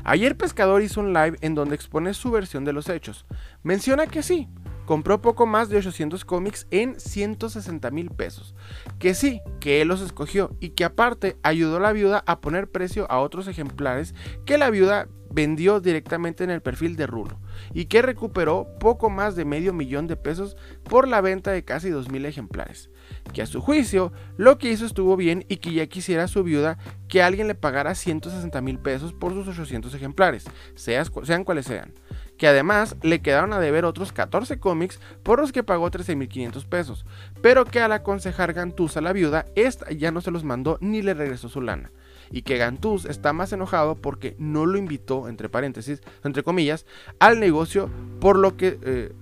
Ayer 0.06 0.38
Pescador 0.38 0.82
hizo 0.82 1.02
un 1.02 1.12
live 1.12 1.38
en 1.42 1.56
donde 1.56 1.76
expone 1.76 2.14
su 2.14 2.32
versión 2.32 2.64
de 2.64 2.72
los 2.72 2.88
hechos. 2.88 3.26
Menciona 3.64 4.08
que 4.08 4.24
sí, 4.24 4.48
compró 4.88 5.22
poco 5.22 5.46
más 5.46 5.68
de 5.70 5.78
800 5.78 6.24
cómics 6.26 6.66
en 6.72 7.00
160 7.00 7.92
mil 7.92 8.10
pesos. 8.10 8.56
Que 8.98 9.14
sí, 9.14 9.42
que 9.60 9.82
él 9.82 9.90
los 9.90 10.02
escogió 10.02 10.56
y 10.60 10.70
que 10.70 10.86
aparte 10.86 11.38
ayudó 11.44 11.78
a 11.78 11.82
la 11.82 11.92
viuda 11.92 12.24
a 12.26 12.40
poner 12.40 12.72
precio 12.72 13.06
a 13.12 13.20
otros 13.20 13.48
ejemplares 13.48 14.16
que 14.46 14.58
la 14.58 14.70
viuda 14.70 15.10
vendió 15.30 15.82
directamente 15.82 16.46
en 16.46 16.50
el 16.50 16.62
perfil 16.62 16.96
de 16.96 17.06
Rulo 17.06 17.38
y 17.74 17.86
que 17.86 18.02
recuperó 18.02 18.68
poco 18.80 19.10
más 19.10 19.36
de 19.36 19.44
medio 19.44 19.74
millón 19.74 20.08
de 20.08 20.16
pesos 20.16 20.56
por 20.84 21.06
la 21.06 21.20
venta 21.20 21.52
de 21.52 21.66
casi 21.66 21.90
2.000 21.90 22.26
ejemplares. 22.26 22.90
Que 23.34 23.42
a 23.42 23.46
su 23.46 23.60
juicio 23.60 24.14
lo 24.38 24.58
que 24.58 24.72
hizo 24.72 24.86
estuvo 24.86 25.18
bien 25.18 25.46
y 25.50 25.58
que 25.58 25.74
ya 25.74 25.88
quisiera 25.88 26.30
su 26.30 26.44
viuda 26.44 26.78
que 27.10 27.22
alguien 27.22 27.48
le 27.48 27.56
pagara 27.56 27.94
160 27.94 28.62
mil 28.62 28.80
pesos 28.80 29.14
por 29.14 29.34
sus 29.34 29.48
800 29.50 29.94
ejemplares, 29.94 30.46
sean 30.76 31.44
cuales 31.44 31.66
sean. 31.66 31.94
Que 32.38 32.48
además 32.48 32.96
le 33.02 33.22
quedaron 33.22 33.54
a 33.54 33.60
deber 33.60 33.86
otros 33.86 34.12
14 34.12 34.60
cómics 34.60 35.00
por 35.24 35.40
los 35.40 35.52
que 35.52 35.64
pagó 35.64 35.90
13.500 35.90 36.66
pesos, 36.66 37.06
pero 37.42 37.66
que 37.66 37.80
al 37.80 37.92
aconsejar 37.92 38.54
Gantuz 38.54 38.98
a 38.98 39.02
la 39.02 39.14
viuda, 39.14 39.46
esta 39.56 39.90
ya 39.92 40.12
no 40.12 40.22
se 40.22 40.32
los 40.32 40.44
mandó 40.44 40.78
ni 40.82 41.02
le 41.02 41.14
regresó 41.14 41.50
su 41.50 41.62
lana 41.62 41.92
y 42.32 42.42
que 42.42 42.58
Gantuz 42.58 43.06
está 43.06 43.34
más 43.34 43.54
enojado 43.54 43.96
porque 43.96 44.36
no 44.38 44.66
lo 44.66 44.78
invitó, 44.78 45.28
entre 45.28 45.50
paréntesis, 45.50 46.02
entre 46.24 46.44
comillas, 46.44 46.86
al 47.20 47.40
negocio, 47.40 47.90
por 48.20 48.38
lo 48.38 48.58
que, 48.58 48.80
eh, 48.84 49.14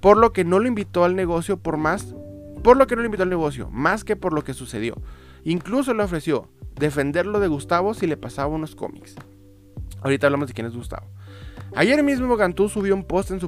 por 0.00 0.16
lo 0.16 0.32
que 0.32 0.44
no 0.44 0.58
lo 0.58 0.68
invitó 0.68 1.04
al 1.04 1.16
negocio 1.16 1.58
por 1.58 1.76
más, 1.76 2.14
por 2.62 2.76
lo 2.76 2.86
que 2.86 2.96
no 2.96 3.02
lo 3.02 3.06
invitó 3.06 3.22
al 3.22 3.30
negocio, 3.30 3.70
más 3.70 4.04
que 4.04 4.16
por 4.16 4.32
lo 4.32 4.44
que 4.44 4.54
sucedió. 4.54 4.96
Incluso 5.44 5.94
le 5.94 6.02
ofreció 6.02 6.48
defenderlo 6.76 7.40
de 7.40 7.48
Gustavo 7.48 7.94
si 7.94 8.06
le 8.06 8.16
pasaba 8.16 8.48
unos 8.48 8.74
cómics. 8.74 9.14
Ahorita 10.00 10.26
hablamos 10.26 10.48
de 10.48 10.54
quién 10.54 10.66
es 10.66 10.74
Gustavo. 10.74 11.06
Ayer 11.78 12.02
mismo 12.02 12.36
Gantú 12.36 12.68
subió 12.68 12.92
un 12.92 13.04
post 13.04 13.30
en 13.30 13.38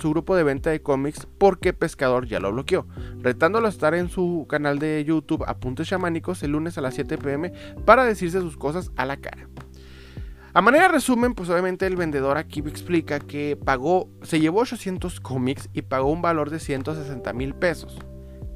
su, 0.00 0.10
grupo 0.10 0.34
de 0.34 0.42
venta 0.42 0.68
de 0.70 0.82
cómics 0.82 1.28
porque 1.38 1.72
Pescador 1.72 2.26
ya 2.26 2.40
lo 2.40 2.50
bloqueó, 2.50 2.88
retándolo 3.20 3.68
a 3.68 3.70
estar 3.70 3.94
en 3.94 4.08
su 4.08 4.46
canal 4.48 4.80
de 4.80 5.04
YouTube 5.04 5.44
Apuntes 5.46 5.86
Chamánicos 5.86 6.42
el 6.42 6.50
lunes 6.50 6.76
a 6.76 6.80
las 6.80 6.94
7 6.94 7.18
pm 7.18 7.52
para 7.84 8.04
decirse 8.04 8.40
sus 8.40 8.56
cosas 8.56 8.90
a 8.96 9.06
la 9.06 9.18
cara. 9.18 9.48
A 10.54 10.60
manera 10.60 10.88
de 10.88 10.94
resumen, 10.94 11.34
pues 11.34 11.50
obviamente 11.50 11.86
el 11.86 11.94
vendedor 11.94 12.36
aquí 12.36 12.64
explica 12.66 13.20
que 13.20 13.56
pagó, 13.56 14.10
se 14.22 14.40
llevó 14.40 14.62
800 14.62 15.20
cómics 15.20 15.70
y 15.72 15.82
pagó 15.82 16.10
un 16.10 16.20
valor 16.20 16.50
de 16.50 16.58
160 16.58 17.32
mil 17.32 17.54
pesos. 17.54 17.96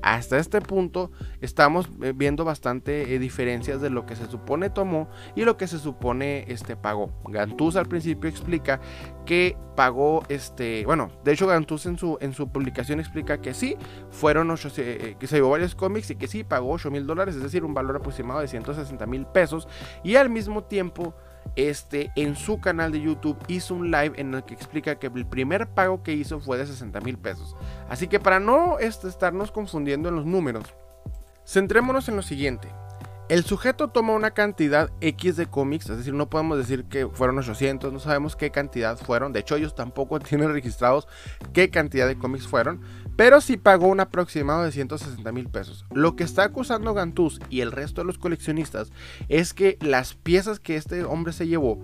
Hasta 0.03 0.39
este 0.39 0.61
punto 0.61 1.13
estamos 1.41 1.89
eh, 2.03 2.13
viendo 2.15 2.45
bastante 2.45 3.15
eh, 3.15 3.19
diferencias 3.21 3.81
de 3.81 3.89
lo 3.89 4.05
que 4.05 4.17
se 4.17 4.27
supone 4.27 4.69
tomó 4.69 5.09
y 5.37 5.45
lo 5.45 5.57
que 5.57 5.69
se 5.69 5.79
supone 5.79 6.45
este, 6.49 6.77
pagó. 6.77 7.13
Gantuz 7.29 7.77
al 7.77 7.87
principio 7.87 8.29
explica 8.29 8.81
que 9.25 9.57
pagó, 9.77 10.25
este, 10.29 10.85
bueno, 10.85 11.11
de 11.25 11.33
hecho 11.33 11.47
Gantuz 11.47 11.87
en 11.87 11.99
su, 11.99 12.19
en 12.21 12.35
su 12.35 12.49
publicación 12.49 12.99
explica 12.99 13.41
que 13.41 13.55
sí, 13.55 13.77
fueron 14.11 14.51
8, 14.51 14.73
eh, 14.79 15.17
que 15.19 15.27
se 15.27 15.37
llevó 15.37 15.51
varios 15.51 15.77
cómics 15.77 16.11
y 16.11 16.17
que 16.17 16.27
sí 16.27 16.43
pagó 16.43 16.73
8 16.73 16.91
mil 16.91 17.07
dólares, 17.07 17.37
es 17.37 17.43
decir, 17.43 17.65
un 17.65 17.73
valor 17.73 17.97
aproximado 17.97 18.41
de 18.41 18.49
160 18.49 19.07
mil 19.07 19.25
pesos 19.27 19.69
y 20.03 20.17
al 20.17 20.31
mismo 20.31 20.65
tiempo 20.65 21.15
este, 21.57 22.11
en 22.17 22.37
su 22.37 22.61
canal 22.61 22.93
de 22.93 23.01
YouTube 23.01 23.39
hizo 23.49 23.75
un 23.75 23.91
live 23.91 24.13
en 24.17 24.35
el 24.35 24.45
que 24.45 24.55
explica 24.55 24.99
que 24.99 25.09
el 25.09 25.27
primer 25.27 25.69
pago 25.69 26.03
que 26.03 26.13
hizo 26.13 26.41
fue 26.41 26.59
de 26.59 26.67
60 26.67 27.01
mil 27.01 27.19
pesos. 27.19 27.57
Así 27.89 28.09
que 28.09 28.21
para 28.21 28.41
no 28.41 28.79
este, 28.79 29.09
estarnos 29.09 29.53
confundiendo 29.53 30.09
en 30.09 30.17
los 30.17 30.27
números, 30.27 30.75
centrémonos 31.47 32.09
en 32.09 32.17
lo 32.17 32.23
siguiente. 32.23 32.69
El 33.29 33.45
sujeto 33.45 33.89
toma 33.89 34.13
una 34.13 34.33
cantidad 34.33 34.91
X 35.01 35.37
de 35.37 35.47
cómics, 35.47 35.89
es 35.89 35.97
decir, 35.97 36.13
no 36.13 36.29
podemos 36.29 36.59
decir 36.59 36.85
que 36.85 37.09
fueron 37.09 37.39
800, 37.39 37.91
no 37.91 37.99
sabemos 37.99 38.37
qué 38.37 38.51
cantidad 38.51 38.99
fueron, 38.99 39.33
de 39.33 39.41
hecho 39.41 39.57
ellos 39.57 39.75
tampoco 39.75 40.21
tienen 40.21 40.53
registrados 40.53 41.09
qué 41.55 41.71
cantidad 41.71 42.07
de 42.07 42.19
cómics 42.19 42.47
fueron, 42.47 42.83
pero 43.17 43.41
sí 43.41 43.57
pagó 43.57 43.87
un 43.87 44.01
aproximado 44.01 44.65
de 44.65 44.73
160 44.73 45.33
mil 45.33 45.49
pesos. 45.49 45.85
Lo 45.93 46.17
que 46.17 46.25
está 46.25 46.45
acusando 46.45 46.95
Gantuz 46.95 47.41
y 47.51 47.61
el 47.61 47.73
resto 47.73 48.01
de 48.01 48.07
los 48.07 48.19
coleccionistas 48.19 48.91
es 49.29 49.55
que 49.55 49.79
las 49.81 50.15
piezas 50.15 50.61
que 50.61 50.77
este 50.77 51.05
hombre 51.05 51.33
se 51.33 51.47
llevó 51.47 51.79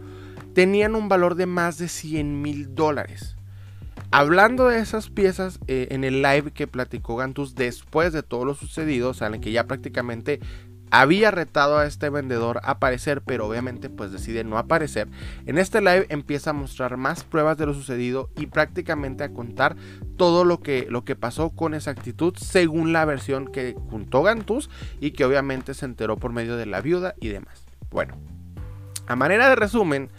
tenían 0.55 0.95
un 0.95 1.09
valor 1.09 1.35
de 1.35 1.47
más 1.47 1.79
de 1.79 1.89
100 1.89 2.43
mil 2.43 2.75
dólares. 2.75 3.37
Hablando 4.11 4.69
de 4.69 4.79
esas 4.79 5.11
piezas, 5.11 5.61
eh, 5.67 5.89
en 5.91 6.03
el 6.03 6.23
live 6.23 6.51
que 6.53 6.67
platicó 6.67 7.17
Gantuz 7.17 7.55
después 7.55 8.15
de 8.15 8.23
todo 8.23 8.47
lo 8.47 8.55
sucedido, 8.55 9.13
saben 9.13 9.43
que 9.43 9.53
ya 9.53 9.67
prácticamente 9.67 10.41
había 10.91 11.31
retado 11.31 11.79
a 11.79 11.87
este 11.87 12.11
vendedor 12.11 12.59
a 12.63 12.73
aparecer, 12.73 13.23
pero 13.23 13.47
obviamente 13.47 13.91
pues 13.91 14.13
decide 14.13 14.45
no 14.45 14.59
aparecer. 14.59 15.09
En 15.47 15.59
este 15.59 15.81
live 15.81 16.07
empieza 16.09 16.51
a 16.51 16.55
mostrar 16.55 16.97
más 16.97 17.25
pruebas 17.25 17.59
de 17.59 17.67
lo 17.67 17.75
sucedido 17.75 18.31
y 18.37 18.47
prácticamente 18.47 19.25
a 19.25 19.33
contar 19.33 19.77
todo 20.17 20.45
lo 20.45 20.61
que, 20.61 20.87
lo 20.89 21.05
que 21.05 21.17
pasó 21.17 21.51
con 21.51 21.75
exactitud 21.75 22.35
según 22.37 22.93
la 22.93 23.05
versión 23.05 23.47
que 23.47 23.75
juntó 23.91 24.23
Gantus 24.23 24.71
y 25.01 25.13
que 25.13 25.25
obviamente 25.25 25.75
se 25.75 25.85
enteró 25.85 26.17
por 26.17 26.33
medio 26.33 26.57
de 26.57 26.67
la 26.67 26.81
viuda 26.81 27.15
y 27.21 27.29
demás. 27.29 27.65
Bueno, 27.91 28.17
a 29.07 29.17
manera 29.17 29.49
de 29.49 29.57
resumen, 29.57 30.11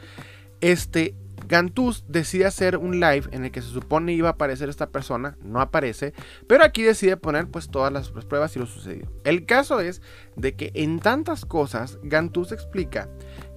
este 0.62 1.16
Gantuz 1.50 2.06
decide 2.08 2.46
hacer 2.46 2.78
un 2.78 3.00
live 3.00 3.24
en 3.32 3.44
el 3.44 3.52
que 3.52 3.64
se 3.64 3.70
supone 3.70 4.14
iba 4.14 4.30
a 4.30 4.34
aparecer 4.34 4.70
esta 4.70 4.92
persona, 4.92 5.36
no 5.42 5.60
aparece, 5.60 6.14
pero 6.46 6.64
aquí 6.64 6.84
decide 6.84 7.18
poner 7.18 7.48
pues 7.48 7.72
todas 7.72 7.92
las 7.92 8.12
pruebas 8.26 8.56
y 8.56 8.60
lo 8.60 8.68
sucedido. 8.68 9.12
El 9.24 9.48
caso 9.48 9.80
es 9.80 10.04
de 10.36 10.54
que 10.54 10.72
en 10.76 11.00
tantas 11.00 11.46
cosas 11.46 11.98
Gantuz 12.04 12.52
explica 12.52 13.10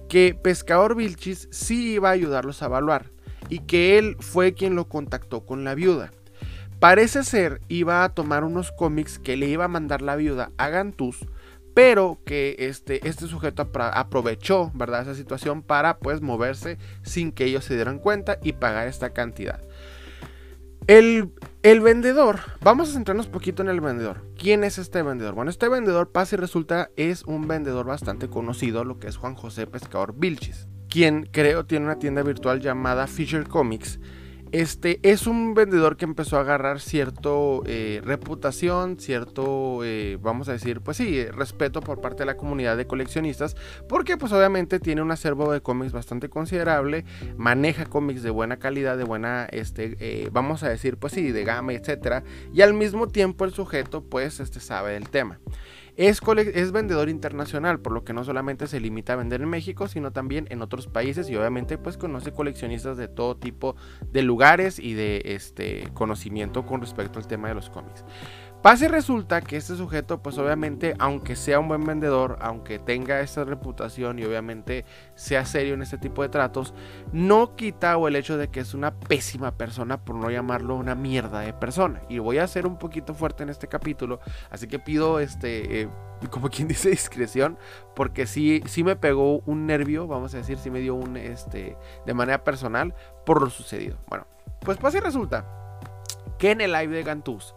que 0.09 0.33
Pescador 0.33 0.95
Vilchis 0.95 1.47
sí 1.51 1.93
iba 1.93 2.09
a 2.09 2.13
ayudarlos 2.13 2.63
a 2.63 2.65
evaluar 2.65 3.11
y 3.47 3.59
que 3.59 3.99
él 3.99 4.17
fue 4.19 4.55
quien 4.55 4.75
lo 4.75 4.89
contactó 4.89 5.45
con 5.45 5.63
la 5.63 5.75
viuda. 5.75 6.09
Parece 6.79 7.23
ser 7.23 7.61
iba 7.67 8.03
a 8.03 8.09
tomar 8.09 8.43
unos 8.43 8.71
cómics 8.71 9.19
que 9.19 9.37
le 9.37 9.47
iba 9.49 9.65
a 9.65 9.69
mandar 9.69 10.01
la 10.01 10.15
viuda 10.15 10.51
a 10.57 10.69
Gantuz 10.69 11.19
pero 11.73 12.19
que 12.25 12.55
este, 12.59 13.07
este 13.07 13.27
sujeto 13.27 13.69
aprovechó, 13.75 14.71
¿verdad? 14.73 15.01
Esa 15.01 15.15
situación 15.15 15.61
para 15.61 15.97
pues 15.97 16.21
moverse 16.21 16.77
sin 17.01 17.31
que 17.31 17.45
ellos 17.45 17.65
se 17.65 17.75
dieran 17.75 17.99
cuenta 17.99 18.37
y 18.43 18.53
pagar 18.53 18.87
esta 18.87 19.11
cantidad. 19.11 19.61
El, 20.85 21.31
el, 21.61 21.79
vendedor, 21.79 22.41
vamos 22.61 22.89
a 22.89 22.93
centrarnos 22.93 23.27
poquito 23.27 23.61
en 23.63 23.69
el 23.69 23.79
vendedor. 23.79 24.25
¿Quién 24.37 24.65
es 24.65 24.77
este 24.77 25.01
vendedor? 25.01 25.33
Bueno, 25.33 25.49
este 25.49 25.69
vendedor, 25.69 26.11
pasa 26.11 26.35
y 26.35 26.39
resulta, 26.39 26.89
es 26.97 27.23
un 27.23 27.47
vendedor 27.47 27.85
bastante 27.85 28.29
conocido, 28.29 28.83
lo 28.83 28.99
que 28.99 29.07
es 29.07 29.15
Juan 29.15 29.35
José 29.35 29.65
Pescador 29.65 30.13
Vilchis, 30.17 30.67
quien 30.89 31.25
creo 31.31 31.65
tiene 31.65 31.85
una 31.85 31.99
tienda 31.99 32.21
virtual 32.21 32.59
llamada 32.59 33.07
Fisher 33.07 33.47
Comics 33.47 33.99
este 34.53 34.99
es 35.01 35.25
un 35.25 35.55
vendedor 35.55 35.97
que 35.97 36.05
empezó 36.05 36.37
a 36.37 36.41
agarrar 36.41 36.79
cierto 36.79 37.63
eh, 37.65 38.01
reputación, 38.03 38.99
cierto, 38.99 39.83
eh, 39.83 40.19
vamos 40.21 40.47
a 40.47 40.51
decir, 40.51 40.81
pues 40.81 40.97
sí, 40.97 41.25
respeto 41.25 41.81
por 41.81 42.01
parte 42.01 42.19
de 42.19 42.27
la 42.27 42.37
comunidad 42.37 42.77
de 42.77 42.85
coleccionistas, 42.85 43.55
porque 43.89 44.15
pues 44.15 44.31
obviamente 44.31 44.79
tiene 44.79 45.01
un 45.01 45.09
acervo 45.09 45.51
de 45.51 45.61
cómics 45.61 45.91
bastante 45.91 46.29
considerable, 46.29 47.03
maneja 47.35 47.87
cómics 47.87 48.21
de 48.21 48.29
buena 48.29 48.57
calidad, 48.57 48.95
de 48.95 49.05
buena, 49.05 49.45
este, 49.45 49.97
eh, 49.99 50.29
vamos 50.31 50.61
a 50.61 50.69
decir, 50.69 50.97
pues 50.97 51.13
sí, 51.13 51.31
de 51.31 51.43
gama, 51.43 51.73
etcétera, 51.73 52.23
y 52.53 52.61
al 52.61 52.75
mismo 52.75 53.07
tiempo 53.07 53.45
el 53.45 53.53
sujeto 53.53 54.03
pues 54.03 54.39
este 54.39 54.59
sabe 54.59 54.93
del 54.93 55.09
tema. 55.09 55.39
Es, 55.95 56.71
vendedor 56.71 57.09
internacional, 57.09 57.79
por 57.79 57.93
lo 57.93 58.03
que 58.03 58.13
no 58.13 58.23
solamente 58.23 58.65
se 58.67 58.79
limita 58.79 59.13
a 59.13 59.15
vender 59.15 59.41
en 59.41 59.49
México, 59.49 59.87
sino 59.87 60.11
también 60.11 60.47
en 60.49 60.61
otros 60.63 60.87
países 60.87 61.29
y 61.29 61.35
obviamente 61.35 61.77
pues 61.77 61.97
conoce 61.97 62.31
coleccionistas 62.31 62.97
de 62.97 63.07
todo 63.07 63.37
tipo 63.37 63.75
de 64.11 64.23
lugares 64.23 64.79
y 64.79 64.93
de 64.93 65.21
este 65.25 65.87
conocimiento 65.93 66.65
con 66.65 66.81
respecto 66.81 67.19
al 67.19 67.27
tema 67.27 67.47
de 67.47 67.55
los 67.55 67.69
cómics. 67.69 68.03
Pase 68.63 68.87
resulta 68.87 69.41
que 69.41 69.57
este 69.57 69.75
sujeto, 69.75 70.23
pues 70.23 70.37
obviamente, 70.37 70.95
aunque 70.97 71.35
sea 71.35 71.59
un 71.59 71.67
buen 71.67 71.83
vendedor, 71.83 72.37
aunque 72.39 72.79
tenga 72.79 73.19
esa 73.19 73.43
reputación 73.43 74.19
y 74.19 74.23
obviamente 74.23 74.85
sea 75.15 75.43
serio 75.43 75.73
en 75.73 75.81
este 75.81 75.97
tipo 75.97 76.21
de 76.21 76.29
tratos, 76.29 76.73
no 77.11 77.57
quita 77.57 77.97
o 77.97 78.07
el 78.07 78.15
hecho 78.15 78.37
de 78.37 78.47
que 78.47 78.61
es 78.61 78.73
una 78.73 78.97
pésima 78.97 79.57
persona, 79.57 80.05
por 80.05 80.15
no 80.15 80.31
llamarlo 80.31 80.75
una 80.75 80.95
mierda 80.95 81.41
de 81.41 81.51
persona. 81.51 82.03
Y 82.07 82.19
voy 82.19 82.37
a 82.37 82.47
ser 82.47 82.65
un 82.65 82.79
poquito 82.79 83.13
fuerte 83.13 83.43
en 83.43 83.49
este 83.49 83.67
capítulo, 83.67 84.21
así 84.49 84.65
que 84.69 84.79
pido, 84.79 85.19
este, 85.19 85.81
eh, 85.81 85.89
como 86.29 86.47
quien 86.47 86.67
dice, 86.69 86.89
discreción, 86.89 87.57
porque 87.97 88.25
sí, 88.27 88.63
sí 88.65 88.85
me 88.85 88.95
pegó 88.95 89.39
un 89.39 89.65
nervio, 89.65 90.07
vamos 90.07 90.33
a 90.35 90.37
decir, 90.37 90.57
sí 90.57 90.71
me 90.71 90.79
dio 90.79 90.95
un, 90.95 91.17
este, 91.17 91.75
de 92.05 92.13
manera 92.13 92.45
personal 92.45 92.95
por 93.25 93.41
lo 93.41 93.49
sucedido. 93.49 93.97
Bueno, 94.07 94.25
pues 94.61 94.77
pase 94.77 95.01
resulta 95.01 95.45
que 96.39 96.51
en 96.51 96.61
el 96.61 96.71
live 96.71 96.95
de 96.95 97.03
Gantuz 97.03 97.53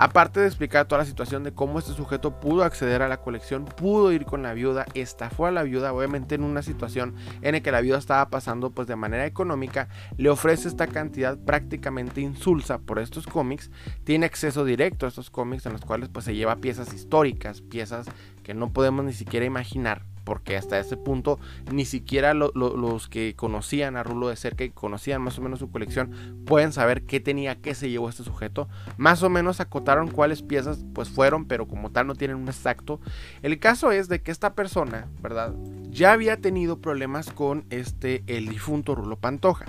Aparte 0.00 0.38
de 0.38 0.46
explicar 0.46 0.86
toda 0.86 1.00
la 1.00 1.04
situación 1.04 1.42
de 1.42 1.52
cómo 1.52 1.80
este 1.80 1.92
sujeto 1.92 2.38
pudo 2.38 2.62
acceder 2.62 3.02
a 3.02 3.08
la 3.08 3.16
colección, 3.16 3.64
pudo 3.64 4.12
ir 4.12 4.26
con 4.26 4.44
la 4.44 4.54
viuda, 4.54 4.86
estafó 4.94 5.46
a 5.46 5.50
la 5.50 5.64
viuda, 5.64 5.92
obviamente 5.92 6.36
en 6.36 6.44
una 6.44 6.62
situación 6.62 7.16
en 7.42 7.54
la 7.54 7.60
que 7.60 7.72
la 7.72 7.80
viuda 7.80 7.98
estaba 7.98 8.30
pasando 8.30 8.70
pues 8.70 8.86
de 8.86 8.94
manera 8.94 9.26
económica, 9.26 9.88
le 10.16 10.30
ofrece 10.30 10.68
esta 10.68 10.86
cantidad 10.86 11.36
prácticamente 11.36 12.20
insulsa 12.20 12.78
por 12.78 13.00
estos 13.00 13.26
cómics, 13.26 13.72
tiene 14.04 14.26
acceso 14.26 14.64
directo 14.64 15.04
a 15.04 15.08
estos 15.08 15.30
cómics 15.30 15.66
en 15.66 15.72
los 15.72 15.84
cuales 15.84 16.10
pues 16.10 16.24
se 16.24 16.36
lleva 16.36 16.54
piezas 16.56 16.94
históricas, 16.94 17.60
piezas 17.60 18.06
que 18.44 18.54
no 18.54 18.72
podemos 18.72 19.04
ni 19.04 19.12
siquiera 19.12 19.46
imaginar 19.46 20.04
porque 20.28 20.58
hasta 20.58 20.78
ese 20.78 20.98
punto 20.98 21.40
ni 21.72 21.86
siquiera 21.86 22.34
los 22.34 23.08
que 23.08 23.34
conocían 23.34 23.96
a 23.96 24.02
Rulo 24.02 24.28
de 24.28 24.36
cerca 24.36 24.62
y 24.62 24.68
conocían 24.68 25.22
más 25.22 25.38
o 25.38 25.40
menos 25.40 25.58
su 25.58 25.70
colección 25.70 26.44
pueden 26.44 26.70
saber 26.72 27.04
qué 27.04 27.18
tenía, 27.18 27.56
qué 27.56 27.74
se 27.74 27.88
llevó 27.88 28.10
este 28.10 28.24
sujeto. 28.24 28.68
Más 28.98 29.22
o 29.22 29.30
menos 29.30 29.60
acotaron 29.60 30.08
cuáles 30.08 30.42
piezas 30.42 30.84
pues 30.92 31.08
fueron, 31.08 31.46
pero 31.46 31.66
como 31.66 31.90
tal 31.92 32.06
no 32.06 32.14
tienen 32.14 32.36
un 32.36 32.48
exacto. 32.48 33.00
El 33.40 33.58
caso 33.58 33.90
es 33.90 34.08
de 34.08 34.20
que 34.20 34.30
esta 34.30 34.54
persona, 34.54 35.08
¿verdad? 35.22 35.54
Ya 35.88 36.12
había 36.12 36.36
tenido 36.36 36.78
problemas 36.78 37.32
con 37.32 37.64
este 37.70 38.22
el 38.26 38.48
difunto 38.48 38.94
Rulo 38.94 39.16
Pantoja. 39.16 39.64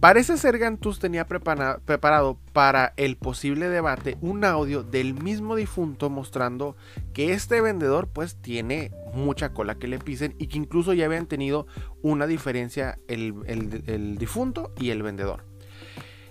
Parece 0.00 0.36
ser 0.36 0.58
Gantús 0.58 1.00
tenía 1.00 1.26
preparado 1.26 2.38
para 2.52 2.92
el 2.96 3.16
posible 3.16 3.68
debate 3.68 4.16
un 4.20 4.44
audio 4.44 4.84
del 4.84 5.14
mismo 5.14 5.56
difunto 5.56 6.08
mostrando 6.08 6.76
que 7.12 7.32
este 7.32 7.60
vendedor 7.60 8.06
pues 8.06 8.36
tiene 8.36 8.92
mucha 9.12 9.52
cola 9.52 9.74
que 9.74 9.88
le 9.88 9.98
pisen 9.98 10.36
y 10.38 10.46
que 10.46 10.58
incluso 10.58 10.92
ya 10.92 11.06
habían 11.06 11.26
tenido 11.26 11.66
una 12.00 12.28
diferencia 12.28 13.00
el, 13.08 13.34
el 13.46 14.18
difunto 14.18 14.72
y 14.78 14.90
el 14.90 15.02
vendedor. 15.02 15.44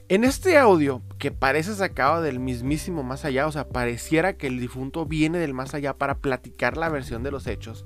En 0.08 0.24
este 0.24 0.58
audio, 0.58 1.02
que 1.20 1.32
parece 1.32 1.76
sacado 1.76 2.22
del 2.22 2.40
mismísimo 2.40 3.04
más 3.04 3.26
allá, 3.26 3.46
o 3.48 3.52
sea, 3.52 3.68
pareciera 3.68 4.38
que 4.38 4.48
el 4.48 4.62
difunto 4.62 5.06
viene 5.06 5.40
del 5.40 5.54
más 5.54 5.74
allá 5.74 5.94
para 5.94 6.20
platicar 6.20 6.78
la 6.78 6.88
versión 6.88 7.24
de 7.24 7.32
los 7.32 7.46
hechos, 7.46 7.86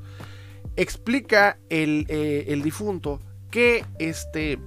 explica 0.76 1.58
el, 1.70 2.06
eh, 2.10 2.46
el 2.50 2.62
difunto 2.62 3.20
que 3.50 3.84
este 3.98 4.60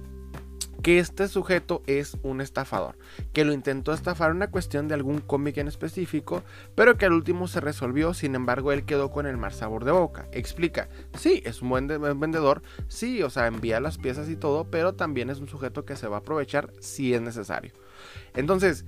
que 0.85 0.99
este 0.99 1.27
sujeto 1.27 1.81
es 1.87 2.15
un 2.21 2.41
estafador, 2.41 2.95
que 3.33 3.43
lo 3.43 3.53
intentó 3.53 3.91
estafar 3.91 4.29
una 4.29 4.51
cuestión 4.51 4.87
de 4.87 4.93
algún 4.93 5.19
cómic 5.19 5.57
en 5.57 5.67
específico, 5.67 6.43
pero 6.75 6.95
que 6.95 7.07
al 7.07 7.13
último 7.13 7.47
se 7.47 7.59
resolvió, 7.59 8.13
sin 8.13 8.35
embargo 8.35 8.71
él 8.71 8.85
quedó 8.85 9.09
con 9.09 9.25
el 9.25 9.35
mal 9.35 9.51
sabor 9.51 9.83
de 9.83 9.91
boca. 9.91 10.27
Explica, 10.31 10.87
sí, 11.17 11.41
es 11.43 11.63
un 11.63 11.69
buen, 11.69 11.87
vendedor, 11.87 12.61
sí, 12.87 13.23
o 13.23 13.31
sea, 13.31 13.47
envía 13.47 13.79
las 13.79 13.97
piezas 13.97 14.29
y 14.29 14.35
todo, 14.35 14.69
pero 14.69 14.93
también 14.93 15.31
es 15.31 15.39
un 15.39 15.49
sujeto 15.49 15.85
que 15.85 15.95
se 15.95 16.07
va 16.07 16.17
a 16.17 16.19
aprovechar 16.19 16.71
si 16.81 17.15
es 17.15 17.21
necesario. 17.21 17.71
Entonces, 18.35 18.85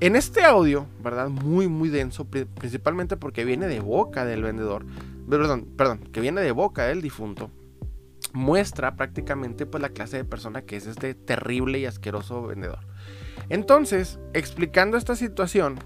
en 0.00 0.16
este 0.16 0.44
audio, 0.44 0.86
¿verdad? 1.02 1.30
Muy, 1.30 1.66
muy 1.66 1.88
denso, 1.88 2.26
principalmente 2.26 3.16
porque 3.16 3.46
viene 3.46 3.68
de 3.68 3.80
boca 3.80 4.26
del 4.26 4.42
vendedor, 4.42 4.84
perdón, 5.30 5.66
perdón, 5.78 6.00
que 6.12 6.20
viene 6.20 6.42
de 6.42 6.52
boca 6.52 6.84
del 6.84 7.00
difunto 7.00 7.50
muestra 8.32 8.96
prácticamente 8.96 9.66
pues 9.66 9.82
la 9.82 9.90
clase 9.90 10.18
de 10.18 10.24
persona 10.24 10.62
que 10.62 10.76
es 10.76 10.86
este 10.86 11.14
terrible 11.14 11.78
y 11.78 11.86
asqueroso 11.86 12.46
vendedor. 12.46 12.80
Entonces, 13.48 14.18
explicando 14.34 14.96
esta 14.96 15.16
situación, 15.16 15.78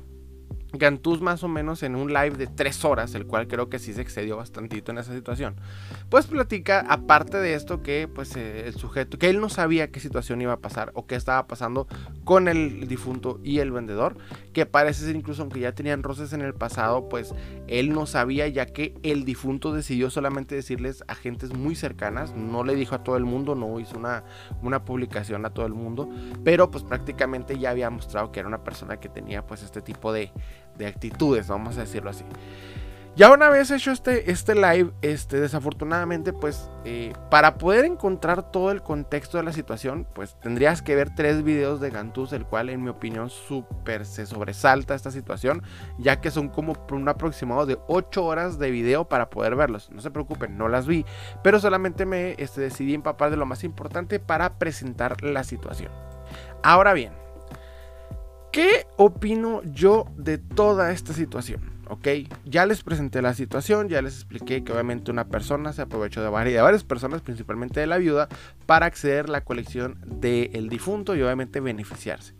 Gantús 0.72 1.20
más 1.20 1.42
o 1.44 1.48
menos 1.48 1.82
en 1.82 1.96
un 1.96 2.12
live 2.12 2.36
de 2.36 2.46
tres 2.46 2.84
horas, 2.84 3.14
el 3.14 3.26
cual 3.26 3.46
creo 3.46 3.68
que 3.68 3.78
sí 3.78 3.92
se 3.92 4.00
excedió 4.00 4.38
bastantito 4.38 4.90
en 4.90 4.98
esa 4.98 5.12
situación, 5.12 5.54
pues 6.08 6.26
platica 6.26 6.84
aparte 6.88 7.38
de 7.38 7.54
esto 7.54 7.82
que 7.82 8.08
pues 8.12 8.34
eh, 8.36 8.66
el 8.66 8.74
sujeto, 8.74 9.18
que 9.18 9.28
él 9.28 9.40
no 9.40 9.48
sabía 9.48 9.90
qué 9.90 10.00
situación 10.00 10.40
iba 10.40 10.54
a 10.54 10.60
pasar 10.60 10.90
o 10.94 11.06
qué 11.06 11.14
estaba 11.14 11.46
pasando 11.46 11.86
con 12.24 12.48
el 12.48 12.88
difunto 12.88 13.38
y 13.44 13.58
el 13.58 13.70
vendedor, 13.70 14.16
que 14.52 14.64
parece 14.64 15.04
ser 15.04 15.16
incluso 15.16 15.42
aunque 15.42 15.60
ya 15.60 15.72
tenían 15.72 16.02
roces 16.02 16.32
en 16.32 16.40
el 16.40 16.54
pasado, 16.54 17.08
pues 17.08 17.34
él 17.68 17.92
no 17.92 18.06
sabía 18.06 18.48
ya 18.48 18.66
que 18.66 18.94
el 19.02 19.24
difunto 19.24 19.72
decidió 19.72 20.10
solamente 20.10 20.54
decirles 20.54 21.04
a 21.06 21.14
gentes 21.14 21.52
muy 21.54 21.74
cercanas, 21.74 22.34
no 22.34 22.64
le 22.64 22.74
dijo 22.74 22.94
a 22.94 23.04
todo 23.04 23.16
el 23.16 23.24
mundo, 23.24 23.54
no 23.54 23.78
hizo 23.78 23.98
una, 23.98 24.24
una 24.62 24.84
publicación 24.84 25.44
a 25.44 25.50
todo 25.50 25.66
el 25.66 25.74
mundo, 25.74 26.08
pero 26.44 26.70
pues 26.70 26.84
prácticamente 26.84 27.58
ya 27.58 27.70
había 27.70 27.90
mostrado 27.90 28.32
que 28.32 28.40
era 28.40 28.48
una 28.48 28.64
persona 28.64 28.98
que 28.98 29.08
tenía 29.08 29.46
pues 29.46 29.62
este 29.62 29.82
tipo 29.82 30.12
de 30.12 30.32
de 30.76 30.86
actitudes, 30.86 31.48
vamos 31.48 31.76
a 31.78 31.80
decirlo 31.80 32.10
así. 32.10 32.24
Ya 33.14 33.30
una 33.30 33.50
vez 33.50 33.70
hecho 33.70 33.90
este, 33.90 34.30
este 34.30 34.54
live, 34.54 34.90
este, 35.02 35.38
desafortunadamente, 35.38 36.32
pues 36.32 36.70
eh, 36.86 37.12
para 37.30 37.58
poder 37.58 37.84
encontrar 37.84 38.50
todo 38.50 38.70
el 38.70 38.80
contexto 38.80 39.36
de 39.36 39.44
la 39.44 39.52
situación, 39.52 40.06
pues 40.14 40.34
tendrías 40.40 40.80
que 40.80 40.94
ver 40.94 41.14
tres 41.14 41.42
videos 41.42 41.78
de 41.78 41.90
Gantús, 41.90 42.32
el 42.32 42.46
cual 42.46 42.70
en 42.70 42.82
mi 42.82 42.88
opinión 42.88 43.28
súper 43.28 44.06
se 44.06 44.24
sobresalta 44.24 44.94
esta 44.94 45.10
situación, 45.10 45.62
ya 45.98 46.22
que 46.22 46.30
son 46.30 46.48
como 46.48 46.74
un 46.90 47.06
aproximado 47.06 47.66
de 47.66 47.78
8 47.86 48.24
horas 48.24 48.58
de 48.58 48.70
video 48.70 49.06
para 49.06 49.28
poder 49.28 49.56
verlos. 49.56 49.90
No 49.90 50.00
se 50.00 50.10
preocupen, 50.10 50.56
no 50.56 50.68
las 50.68 50.86
vi, 50.86 51.04
pero 51.44 51.60
solamente 51.60 52.06
me 52.06 52.34
este, 52.38 52.62
decidí 52.62 52.94
empapar 52.94 53.30
de 53.30 53.36
lo 53.36 53.44
más 53.44 53.62
importante 53.62 54.20
para 54.20 54.54
presentar 54.54 55.22
la 55.22 55.44
situación. 55.44 55.92
Ahora 56.62 56.94
bien, 56.94 57.12
¿Qué 58.52 58.86
opino 58.98 59.62
yo 59.64 60.06
de 60.18 60.36
toda 60.36 60.92
esta 60.92 61.14
situación? 61.14 61.72
¿ok? 61.88 62.08
Ya 62.44 62.64
les 62.64 62.82
presenté 62.82 63.20
la 63.20 63.34
situación, 63.34 63.88
ya 63.88 64.00
les 64.00 64.14
expliqué 64.14 64.64
que 64.64 64.72
obviamente 64.72 65.10
una 65.10 65.28
persona 65.28 65.72
se 65.72 65.82
aprovechó 65.82 66.22
de 66.22 66.28
varias, 66.28 66.56
de 66.56 66.62
varias 66.62 66.84
personas, 66.84 67.20
principalmente 67.20 67.80
de 67.80 67.86
la 67.86 67.98
viuda, 67.98 68.28
para 68.66 68.86
acceder 68.86 69.26
a 69.26 69.28
la 69.28 69.40
colección 69.42 69.98
del 70.06 70.68
difunto 70.70 71.14
y 71.14 71.22
obviamente 71.22 71.60
beneficiarse. 71.60 72.34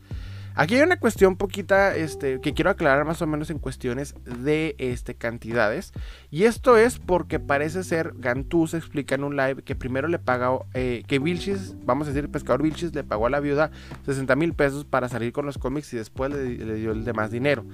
Aquí 0.54 0.76
hay 0.76 0.82
una 0.82 0.98
cuestión 0.98 1.36
poquita 1.36 1.96
este, 1.96 2.40
que 2.40 2.52
quiero 2.52 2.70
aclarar 2.70 3.04
más 3.04 3.22
o 3.22 3.26
menos 3.26 3.50
en 3.50 3.58
cuestiones 3.58 4.14
de 4.24 4.74
este, 4.78 5.14
cantidades. 5.14 5.92
Y 6.30 6.44
esto 6.44 6.76
es 6.76 6.98
porque 6.98 7.40
parece 7.40 7.84
ser, 7.84 8.12
Gantús 8.16 8.74
explica 8.74 9.14
en 9.14 9.24
un 9.24 9.36
live 9.36 9.62
que 9.62 9.74
primero 9.74 10.08
le 10.08 10.18
pagó, 10.18 10.66
eh, 10.74 11.02
que 11.06 11.18
Vilchis, 11.18 11.74
vamos 11.84 12.06
a 12.06 12.12
decir, 12.12 12.30
pescador 12.30 12.62
Vilchis 12.62 12.94
le 12.94 13.04
pagó 13.04 13.26
a 13.26 13.30
la 13.30 13.40
viuda 13.40 13.70
60 14.04 14.36
mil 14.36 14.54
pesos 14.54 14.84
para 14.84 15.08
salir 15.08 15.32
con 15.32 15.46
los 15.46 15.58
cómics 15.58 15.92
y 15.94 15.96
después 15.96 16.30
le, 16.30 16.74
dio 16.74 16.92
el 16.92 17.04
demás 17.04 17.30
dinero. 17.30 17.64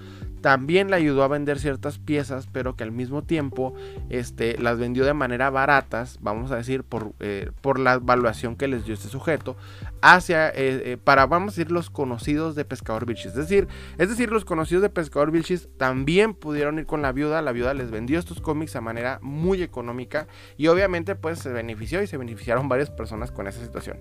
También 0.41 0.91
le 0.91 0.97
ayudó 0.97 1.25
a 1.25 1.29
vender 1.29 1.59
ciertas 1.59 1.99
piezas, 1.99 2.47
pero 2.47 2.77
que 2.77 2.85
al 2.85 2.93
mismo 2.93 3.23
tiempo 3.23 3.75
este, 4.09 4.57
las 4.59 4.79
vendió 4.79 5.05
de 5.05 5.15
manera 5.15 5.51
baratas, 5.51 6.19
vamos 6.21 6.53
a 6.53 6.57
decir, 6.57 6.85
por, 6.85 7.13
eh, 7.19 7.51
por 7.61 7.81
la 7.81 7.95
evaluación 7.95 8.55
que 8.55 8.69
les 8.69 8.85
dio 8.85 8.95
este 8.95 9.09
sujeto, 9.09 9.57
hacia, 10.01 10.53
eh, 10.55 10.97
para, 11.03 11.27
vamos 11.27 11.55
a 11.55 11.57
decir, 11.57 11.73
los 11.73 11.91
conocidos 11.91 12.55
de 12.55 12.68
Pescador 12.69 13.07
Vilchis. 13.07 13.27
Es 13.27 13.35
decir, 13.35 13.67
es 13.99 14.09
decir, 14.09 14.31
los 14.31 14.45
conocidos 14.45 14.83
de 14.83 14.91
Pescador 14.91 15.31
Vilchis 15.31 15.69
también 15.77 16.35
pudieron 16.35 16.79
ir 16.79 16.87
con 16.87 17.03
la 17.03 17.13
viuda. 17.13 17.43
La 17.43 17.53
viuda 17.53 17.75
les 17.75 17.91
vendió 17.91 18.19
estos 18.19 18.41
cómics 18.41 18.77
a 18.77 18.81
manera 18.81 19.19
muy 19.23 19.63
económica 19.63 20.29
y 20.57 20.69
obviamente 20.69 21.17
pues 21.17 21.39
se 21.39 21.51
benefició 21.51 22.03
y 22.03 22.07
se 22.07 22.17
beneficiaron 22.17 22.69
varias 22.69 22.91
personas 22.91 23.33
con 23.33 23.47
esa 23.47 23.61
situación. 23.61 23.99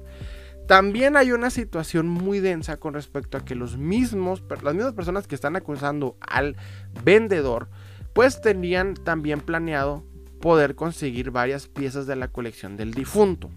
También 0.67 1.15
hay 1.15 1.31
una 1.31 1.49
situación 1.49 2.09
muy 2.09 2.41
densa 2.41 2.77
con 2.77 2.93
respecto 2.93 3.37
a 3.37 3.45
que 3.45 3.55
los 3.55 3.77
mismos, 3.77 4.43
las 4.61 4.75
mismas 4.75 4.93
personas 4.93 5.25
que 5.25 5.35
están 5.35 5.55
acusando 5.55 6.17
al 6.19 6.57
vendedor, 7.05 7.69
pues 8.13 8.41
tenían 8.41 8.93
también 8.95 9.39
planeado 9.39 10.03
poder 10.41 10.75
conseguir 10.75 11.31
varias 11.31 11.67
piezas 11.67 12.05
de 12.05 12.17
la 12.17 12.27
colección 12.27 12.75
del 12.75 12.93
difunto 12.93 13.49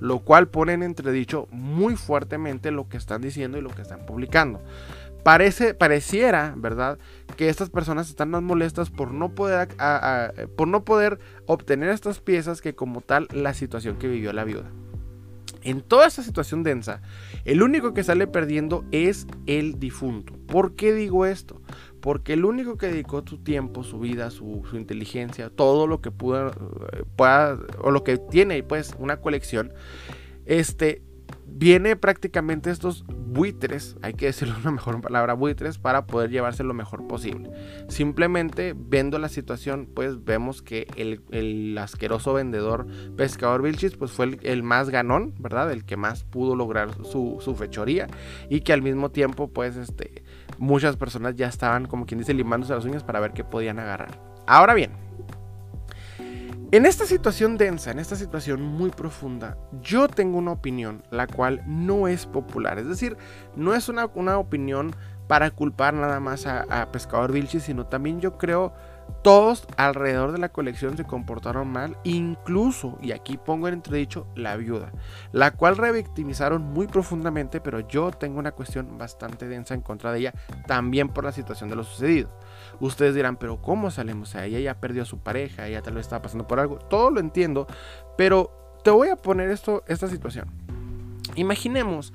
lo 0.00 0.20
cual 0.20 0.48
pone 0.48 0.72
en 0.72 0.82
entredicho 0.82 1.46
muy 1.50 1.96
fuertemente 1.96 2.70
lo 2.70 2.88
que 2.88 2.96
están 2.96 3.22
diciendo 3.22 3.58
y 3.58 3.62
lo 3.62 3.70
que 3.70 3.82
están 3.82 4.06
publicando. 4.06 4.60
Parece, 5.22 5.74
pareciera, 5.74 6.54
¿verdad? 6.56 6.98
Que 7.36 7.50
estas 7.50 7.68
personas 7.68 8.08
están 8.08 8.30
más 8.30 8.42
molestas 8.42 8.88
por 8.88 9.12
no, 9.12 9.34
poder, 9.34 9.68
por 10.56 10.66
no 10.66 10.84
poder 10.84 11.18
obtener 11.46 11.90
estas 11.90 12.20
piezas 12.20 12.62
que 12.62 12.74
como 12.74 13.02
tal 13.02 13.28
la 13.30 13.52
situación 13.52 13.96
que 13.96 14.08
vivió 14.08 14.32
la 14.32 14.44
viuda. 14.44 14.70
En 15.62 15.82
toda 15.82 16.06
esta 16.06 16.22
situación 16.22 16.62
densa, 16.62 17.02
el 17.44 17.62
único 17.62 17.92
que 17.92 18.02
sale 18.02 18.26
perdiendo 18.26 18.84
es 18.92 19.26
el 19.46 19.78
difunto. 19.78 20.32
¿Por 20.46 20.74
qué 20.74 20.94
digo 20.94 21.26
esto? 21.26 21.60
Porque 22.00 22.32
el 22.32 22.44
único 22.44 22.76
que 22.76 22.86
dedicó 22.86 23.22
su 23.26 23.38
tiempo, 23.38 23.84
su 23.84 23.98
vida, 23.98 24.30
su, 24.30 24.62
inteligencia, 24.72 25.50
todo 25.50 25.86
lo 25.86 26.00
que 26.00 26.10
pudo, 26.10 26.48
eh, 26.48 27.04
pueda, 27.16 27.58
o 27.82 27.90
lo 27.90 28.04
que 28.04 28.16
tiene, 28.16 28.62
pues, 28.62 28.94
una 28.98 29.20
colección, 29.20 29.72
este, 30.46 31.02
viene 31.46 31.96
prácticamente 31.96 32.70
estos 32.70 33.04
buitres, 33.06 33.96
hay 34.02 34.14
que 34.14 34.26
decirlo 34.26 34.56
una 34.60 34.70
mejor 34.70 35.00
palabra, 35.02 35.34
buitres, 35.34 35.78
para 35.78 36.06
poder 36.06 36.30
llevarse 36.30 36.64
lo 36.64 36.74
mejor 36.74 37.06
posible. 37.06 37.50
Simplemente 37.88 38.74
viendo 38.76 39.18
la 39.18 39.28
situación, 39.28 39.88
pues 39.92 40.24
vemos 40.24 40.62
que 40.62 40.86
el, 40.96 41.76
asqueroso 41.78 42.34
vendedor 42.34 42.86
pescador 43.16 43.62
Vilchis, 43.62 43.96
pues 43.96 44.10
fue 44.10 44.38
el, 44.42 44.62
más 44.62 44.90
ganón, 44.90 45.34
¿verdad? 45.38 45.70
El 45.72 45.84
que 45.84 45.96
más 45.96 46.24
pudo 46.24 46.56
lograr 46.56 46.94
su, 47.04 47.38
su, 47.40 47.54
fechoría 47.54 48.06
y 48.48 48.60
que 48.60 48.72
al 48.72 48.82
mismo 48.82 49.10
tiempo, 49.10 49.48
pues, 49.48 49.76
este, 49.76 50.22
muchas 50.58 50.96
personas 50.96 51.36
ya 51.36 51.46
estaban, 51.46 51.86
como 51.86 52.06
quien 52.06 52.18
dice, 52.18 52.34
limándose 52.34 52.74
las 52.74 52.84
uñas 52.84 53.04
para 53.04 53.20
ver 53.20 53.32
qué 53.32 53.44
podían 53.44 53.78
agarrar. 53.78 54.18
Ahora 54.46 54.74
bien, 54.74 54.92
en 56.72 56.86
esta 56.86 57.04
situación 57.04 57.56
densa, 57.56 57.90
en 57.90 57.98
esta 57.98 58.14
situación 58.14 58.62
muy 58.62 58.90
profunda, 58.90 59.58
yo 59.82 60.06
tengo 60.06 60.38
una 60.38 60.52
opinión 60.52 61.02
la 61.10 61.26
cual 61.26 61.62
no 61.66 62.06
es 62.06 62.26
popular. 62.26 62.78
Es 62.78 62.86
decir, 62.86 63.16
no 63.56 63.74
es 63.74 63.88
una, 63.88 64.04
opinión 64.38 64.94
para 65.26 65.50
culpar 65.50 65.94
nada 65.94 66.20
más 66.20 66.46
a, 66.46 66.92
Pescador 66.92 67.32
Vilchis, 67.32 67.64
sino 67.64 67.86
también 67.86 68.20
yo 68.20 68.38
creo 68.38 68.72
todos 69.10 69.66
alrededor 69.76 70.32
de 70.32 70.38
la 70.38 70.50
colección 70.50 70.96
se 70.96 71.04
comportaron 71.04 71.68
mal, 71.68 71.96
incluso, 72.04 72.98
y 73.00 73.12
aquí 73.12 73.36
pongo 73.36 73.68
en 73.68 73.74
entredicho, 73.74 74.26
la 74.34 74.56
viuda, 74.56 74.92
la 75.32 75.52
cual 75.52 75.76
revictimizaron 75.76 76.62
muy 76.62 76.86
profundamente, 76.86 77.60
pero 77.60 77.80
yo 77.80 78.10
tengo 78.10 78.38
una 78.38 78.52
cuestión 78.52 78.98
bastante 78.98 79.48
densa 79.48 79.74
en 79.74 79.80
contra 79.80 80.12
de 80.12 80.20
ella, 80.20 80.34
también 80.66 81.08
por 81.08 81.24
la 81.24 81.32
situación 81.32 81.70
de 81.70 81.76
lo 81.76 81.84
sucedido. 81.84 82.30
Ustedes 82.80 83.14
dirán, 83.14 83.36
pero 83.36 83.60
¿cómo 83.60 83.90
salimos? 83.90 84.34
a 84.34 84.44
ella 84.44 84.58
ya 84.60 84.80
perdió 84.80 85.02
a 85.02 85.06
su 85.06 85.18
pareja, 85.18 85.66
ella 85.66 85.82
tal 85.82 85.94
vez 85.94 86.02
estaba 86.02 86.22
pasando 86.22 86.46
por 86.46 86.60
algo, 86.60 86.76
todo 86.76 87.10
lo 87.10 87.20
entiendo, 87.20 87.66
pero 88.16 88.78
te 88.84 88.90
voy 88.90 89.08
a 89.08 89.16
poner 89.16 89.50
esto, 89.50 89.82
esta 89.86 90.08
situación. 90.08 90.46
Imaginemos 91.36 92.12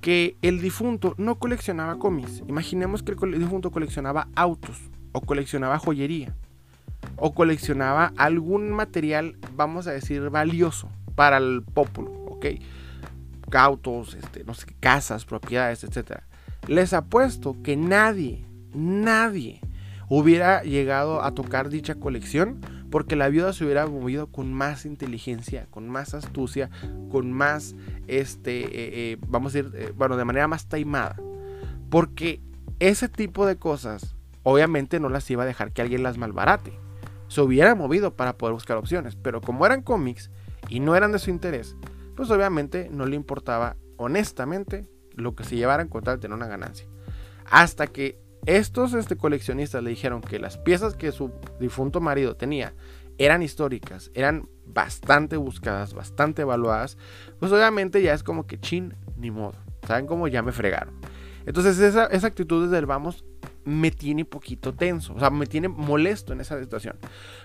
que 0.00 0.36
el 0.42 0.60
difunto 0.60 1.14
no 1.16 1.38
coleccionaba 1.38 1.98
cómics, 1.98 2.42
imaginemos 2.48 3.02
que 3.02 3.12
el 3.12 3.38
difunto 3.38 3.70
coleccionaba 3.70 4.28
autos 4.34 4.90
o 5.14 5.22
coleccionaba 5.22 5.78
joyería 5.78 6.34
o 7.16 7.34
coleccionaba 7.34 8.12
algún 8.16 8.70
material, 8.70 9.36
vamos 9.54 9.86
a 9.86 9.92
decir, 9.92 10.28
valioso 10.30 10.90
para 11.14 11.38
el 11.38 11.62
pueblo, 11.62 12.10
¿ok? 12.26 12.46
Autos, 13.52 14.14
este, 14.14 14.42
no 14.42 14.52
sé, 14.52 14.66
casas, 14.80 15.24
propiedades, 15.24 15.84
etc. 15.84 16.22
Les 16.66 16.92
apuesto 16.92 17.56
que 17.62 17.76
nadie, 17.76 18.44
nadie 18.74 19.60
hubiera 20.08 20.62
llegado 20.64 21.22
a 21.22 21.34
tocar 21.34 21.68
dicha 21.68 21.94
colección 21.94 22.60
porque 22.90 23.16
la 23.16 23.28
viuda 23.28 23.52
se 23.52 23.64
hubiera 23.64 23.86
movido 23.86 24.26
con 24.26 24.52
más 24.52 24.86
inteligencia, 24.86 25.66
con 25.70 25.88
más 25.88 26.14
astucia, 26.14 26.70
con 27.10 27.32
más, 27.32 27.76
este, 28.08 28.62
eh, 28.64 28.68
eh, 29.12 29.18
vamos 29.28 29.54
a 29.54 29.58
decir, 29.58 29.72
eh, 29.76 29.92
bueno, 29.96 30.16
de 30.16 30.24
manera 30.24 30.48
más 30.48 30.66
taimada. 30.66 31.16
Porque 31.90 32.40
ese 32.80 33.08
tipo 33.08 33.46
de 33.46 33.56
cosas, 33.56 34.14
obviamente 34.44 35.00
no 35.00 35.08
las 35.08 35.28
iba 35.30 35.42
a 35.42 35.46
dejar 35.46 35.72
que 35.72 35.82
alguien 35.82 36.04
las 36.04 36.16
malbarate 36.16 36.78
se 37.28 37.40
hubiera 37.40 37.74
movido 37.74 38.14
para 38.14 38.38
poder 38.38 38.54
buscar 38.54 38.76
opciones. 38.76 39.16
Pero 39.16 39.40
como 39.40 39.66
eran 39.66 39.82
cómics 39.82 40.30
y 40.68 40.78
no 40.78 40.94
eran 40.94 41.10
de 41.10 41.18
su 41.18 41.30
interés, 41.30 41.76
pues 42.14 42.30
obviamente 42.30 42.88
no 42.90 43.06
le 43.06 43.16
importaba 43.16 43.76
honestamente 43.96 44.86
lo 45.14 45.34
que 45.34 45.44
se 45.44 45.56
llevaran 45.56 45.88
con 45.88 46.04
tal 46.04 46.16
de 46.16 46.22
tener 46.22 46.36
una 46.36 46.46
ganancia. 46.46 46.86
Hasta 47.50 47.88
que 47.88 48.20
estos 48.46 48.94
este, 48.94 49.16
coleccionistas 49.16 49.82
le 49.82 49.90
dijeron 49.90 50.20
que 50.20 50.38
las 50.38 50.58
piezas 50.58 50.94
que 50.94 51.12
su 51.12 51.32
difunto 51.58 52.00
marido 52.00 52.36
tenía 52.36 52.74
eran 53.18 53.42
históricas, 53.42 54.10
eran 54.14 54.48
bastante 54.66 55.36
buscadas, 55.36 55.94
bastante 55.94 56.42
evaluadas, 56.42 56.98
pues 57.38 57.52
obviamente 57.52 58.02
ya 58.02 58.12
es 58.12 58.22
como 58.22 58.46
que 58.46 58.60
chin, 58.60 58.94
ni 59.16 59.30
modo. 59.30 59.54
¿Saben 59.86 60.06
cómo 60.06 60.28
ya 60.28 60.42
me 60.42 60.52
fregaron? 60.52 60.94
Entonces 61.46 61.78
esa, 61.78 62.04
actitud 62.26 62.64
desde 62.64 62.78
el 62.78 62.86
vamos 62.86 63.24
me 63.64 63.90
tiene 63.90 64.26
poquito 64.26 64.74
tenso, 64.74 65.14
o 65.14 65.18
sea, 65.18 65.30
me 65.30 65.46
tiene 65.46 65.68
molesto 65.68 66.32
en 66.32 66.40
esa 66.40 66.60
situación. 66.60 66.96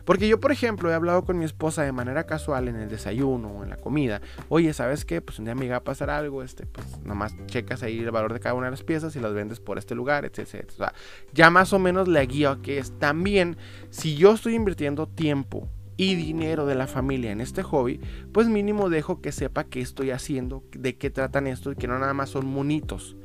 Porque 0.03 0.27
yo, 0.27 0.39
por 0.39 0.51
ejemplo, 0.51 0.91
he 0.91 0.93
hablado 0.93 1.23
con 1.23 1.38
mi 1.38 1.45
esposa 1.45 1.83
de 1.83 1.93
manera 1.93 2.25
casual 2.25 2.67
en 2.67 2.75
el 2.75 2.89
desayuno 2.89 3.49
o 3.49 3.63
en 3.63 3.69
la 3.69 3.77
comida. 3.77 4.21
Oye, 4.49 4.73
¿sabes 4.73 5.05
qué? 5.05 5.21
Pues 5.21 5.39
un 5.39 5.45
día 5.45 5.55
me 5.55 5.65
iba 5.65 5.77
a 5.77 5.83
pasar 5.83 6.09
algo, 6.09 6.43
este, 6.43 6.65
pues 6.65 6.99
nomás 7.03 7.33
checas 7.45 7.83
ahí 7.83 7.99
el 7.99 8.12
valor 8.12 8.33
de 8.33 8.41
cada 8.41 8.55
una 8.55 8.67
de 8.67 8.71
las 8.71 8.83
piezas 8.83 9.15
y 9.15 9.19
las 9.19 9.33
vendes 9.33 9.62
por 9.62 9.77
este 9.77 9.95
lugar, 9.95 10.25
etc. 10.25 10.65
O 10.67 10.75
sea, 10.75 10.93
ya 11.33 11.49
más 11.49 11.71
o 11.71 11.79
menos 11.79 12.07
le 12.07 12.25
guío 12.25 12.51
a 12.51 12.62
que 12.62 12.79
es 12.79 12.97
también, 12.99 13.55
si 13.89 14.15
yo 14.15 14.33
estoy 14.33 14.55
invirtiendo 14.55 15.07
tiempo 15.07 15.69
y 15.99 16.15
dinero 16.15 16.65
de 16.65 16.75
la 16.75 16.88
familia 16.88 17.29
en 17.29 17.41
este 17.41 17.62
hobby, 17.62 17.99
pues 18.31 18.47
mínimo 18.47 18.89
dejo 18.89 19.19
que 19.19 19.33
sepa 19.33 19.65
qué 19.65 19.81
estoy 19.81 20.12
haciendo, 20.12 20.63
de 20.71 20.95
qué 20.95 21.09
tratan 21.09 21.45
esto 21.45 21.73
y 21.73 21.75
que 21.75 21.89
no 21.89 21.99
nada 21.99 22.13
más 22.13 22.29
son 22.29 22.45
monitos, 22.45 23.17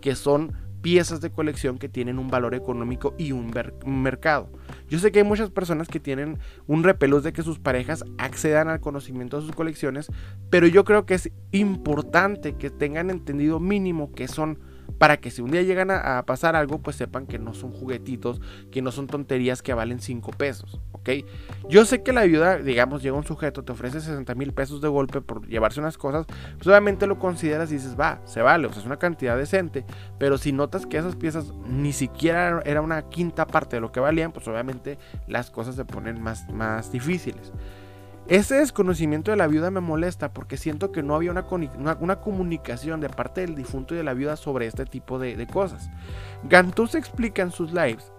que 0.00 0.14
son 0.14 0.52
piezas 0.82 1.20
de 1.20 1.30
colección 1.30 1.78
que 1.78 1.88
tienen 1.88 2.18
un 2.18 2.28
valor 2.28 2.54
económico 2.54 3.14
y 3.18 3.32
un, 3.32 3.52
mercado. 3.84 4.48
Yo 4.88 4.98
sé 4.98 5.12
que 5.12 5.20
hay 5.20 5.24
muchas 5.24 5.50
personas 5.50 5.88
que 5.88 6.00
tienen 6.00 6.38
un 6.66 6.82
repelús 6.82 7.22
de 7.22 7.32
que 7.32 7.42
sus 7.42 7.58
parejas 7.58 8.04
accedan 8.18 8.68
al 8.68 8.80
conocimiento 8.80 9.38
de 9.38 9.46
sus 9.46 9.54
colecciones, 9.54 10.10
pero 10.48 10.66
yo 10.66 10.84
creo 10.84 11.06
que 11.06 11.14
es 11.14 11.30
importante 11.52 12.54
que 12.54 12.70
tengan 12.70 13.10
entendido 13.10 13.60
mínimo 13.60 14.12
que 14.12 14.28
son 14.28 14.58
para 15.00 15.16
que 15.16 15.30
si 15.30 15.40
un 15.40 15.50
día 15.50 15.62
llegan 15.62 15.90
a, 15.90 16.22
pasar 16.26 16.54
algo, 16.54 16.76
pues 16.76 16.94
sepan 16.96 17.26
que 17.26 17.38
no 17.38 17.54
son 17.54 17.72
juguetitos, 17.72 18.42
que 18.70 18.82
no 18.82 18.92
son 18.92 19.06
tonterías 19.06 19.62
que 19.62 19.72
valen 19.72 19.98
5 19.98 20.30
pesos, 20.32 20.78
¿ok? 20.92 21.08
Yo 21.70 21.86
sé 21.86 22.02
que 22.02 22.12
la 22.12 22.20
ayuda, 22.20 22.58
digamos, 22.58 23.02
llega 23.02 23.16
un 23.16 23.24
sujeto, 23.24 23.64
te 23.64 23.72
ofrece 23.72 24.02
60 24.02 24.34
mil 24.34 24.52
pesos 24.52 24.82
de 24.82 24.88
golpe 24.88 25.22
por 25.22 25.48
llevarse 25.48 25.80
unas 25.80 25.96
cosas, 25.96 26.26
pues 26.58 26.66
obviamente 26.66 27.06
lo 27.06 27.18
consideras 27.18 27.70
y 27.70 27.76
dices, 27.76 27.98
va, 27.98 28.20
se 28.26 28.42
vale, 28.42 28.66
o 28.66 28.72
sea, 28.72 28.80
es 28.80 28.86
una 28.86 28.98
cantidad 28.98 29.38
decente, 29.38 29.86
pero 30.18 30.36
si 30.36 30.52
notas 30.52 30.84
que 30.84 30.98
esas 30.98 31.16
piezas 31.16 31.54
ni 31.66 31.94
siquiera 31.94 32.60
era 32.66 32.82
una 32.82 33.08
quinta 33.08 33.46
parte 33.46 33.76
de 33.76 33.80
lo 33.80 33.92
que 33.92 34.00
valían, 34.00 34.32
pues 34.32 34.46
obviamente 34.48 34.98
las 35.26 35.50
cosas 35.50 35.76
se 35.76 35.86
ponen 35.86 36.22
más, 36.22 36.46
más 36.50 36.92
difíciles. 36.92 37.54
Ese 38.30 38.54
desconocimiento 38.54 39.32
de 39.32 39.36
la 39.36 39.48
viuda 39.48 39.72
me 39.72 39.80
molesta 39.80 40.32
porque 40.32 40.56
siento 40.56 40.92
que 40.92 41.02
no 41.02 41.16
había 41.16 41.32
una, 41.32 42.20
comunicación 42.20 43.00
de 43.00 43.08
parte 43.08 43.40
del 43.40 43.56
difunto 43.56 43.92
y 43.92 43.96
de 43.96 44.04
la 44.04 44.14
viuda 44.14 44.36
sobre 44.36 44.66
este 44.66 44.84
tipo 44.84 45.18
de, 45.18 45.48
cosas. 45.48 45.90
Gantuz 46.44 46.94
explica 46.94 47.42
en 47.42 47.50
sus 47.50 47.72
lives 47.72 48.12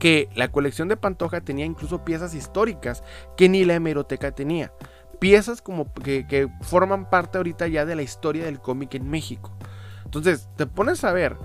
que 0.00 0.28
la 0.34 0.48
colección 0.48 0.88
de 0.88 0.96
Pantoja 0.96 1.40
tenía 1.40 1.64
incluso 1.64 2.04
piezas 2.04 2.34
históricas 2.34 3.04
que 3.36 3.48
ni 3.48 3.64
la 3.64 3.74
hemeroteca 3.74 4.32
tenía. 4.32 4.72
Piezas 5.20 5.62
como 5.62 5.94
que, 5.94 6.26
que 6.26 6.48
forman 6.62 7.08
parte 7.08 7.38
ahorita 7.38 7.68
ya 7.68 7.86
de 7.86 7.94
la 7.94 8.02
historia 8.02 8.44
del 8.44 8.58
cómic 8.58 8.96
en 8.96 9.08
México. 9.08 9.56
Entonces, 10.04 10.48
te 10.56 10.66
pones 10.66 11.04
a 11.04 11.12
ver 11.12 11.36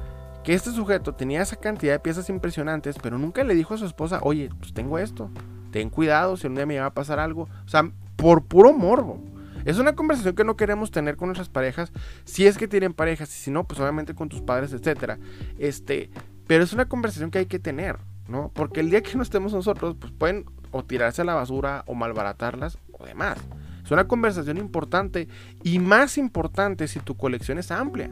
que 0.44 0.56
este 0.56 0.72
sujeto 0.72 1.14
tenía 1.14 1.44
esa 1.44 1.58
cantidad 1.58 1.94
de 1.94 2.00
piezas 2.00 2.28
impresionantes, 2.32 2.96
pero 3.00 3.20
nunca 3.20 3.44
le 3.44 3.54
dijo 3.54 3.76
a 3.76 3.78
su 3.78 3.86
esposa, 3.86 4.20
oye, 4.24 4.50
pues 4.60 4.74
tengo 4.74 4.98
esto 4.98 5.30
ten 5.78 5.92
cuidado 5.92 6.38
si 6.38 6.48
un 6.48 6.56
día 6.56 6.66
me 6.66 6.80
va 6.80 6.88
a 6.88 6.94
pasar 6.94 7.20
algo. 7.20 7.44
O 7.66 7.70
sea, 7.70 7.92
por 8.16 8.46
puro 8.46 8.74
morbo. 8.74 9.22
Es 9.64 9.78
una 9.78 9.96
conversación 9.96 10.34
que 10.34 10.44
no 10.44 10.58
queremos 10.58 10.90
tener 10.90 11.18
con 11.18 11.28
nuestras 11.28 11.50
parejas, 11.50 11.92
si 12.26 12.48
es 12.48 12.58
que 12.58 12.68
tienen 12.68 12.94
parejas, 12.94 13.30
y 13.30 13.40
si 13.40 13.52
no, 13.52 13.66
pues 13.66 13.80
obviamente 13.80 14.16
con 14.16 14.28
tus 14.28 14.42
padres, 14.42 14.74
etcétera. 14.74 15.20
Este, 15.60 16.10
pero 16.48 16.64
es 16.64 16.74
una 16.74 16.86
conversación 16.86 17.30
que 17.30 17.40
hay 17.40 17.46
que 17.46 17.60
tener, 17.60 17.98
¿no? 18.28 18.50
Porque 18.56 18.80
el 18.80 18.90
día 18.90 19.04
que 19.04 19.16
no 19.16 19.22
estemos 19.22 19.54
nosotros, 19.54 19.96
pues 20.00 20.12
pueden 20.14 20.46
o 20.72 20.84
tirarse 20.84 21.22
a 21.22 21.26
la 21.26 21.36
basura 21.36 21.84
o 21.86 21.94
malbaratarlas 21.94 22.80
o 22.92 23.06
demás. 23.06 23.38
Es 23.84 23.92
una 23.92 24.08
conversación 24.08 24.58
importante 24.58 25.28
y 25.64 25.78
más 25.78 26.18
importante 26.18 26.88
si 26.88 27.00
tu 27.02 27.16
colección 27.16 27.60
es 27.60 27.70
amplia 27.70 28.10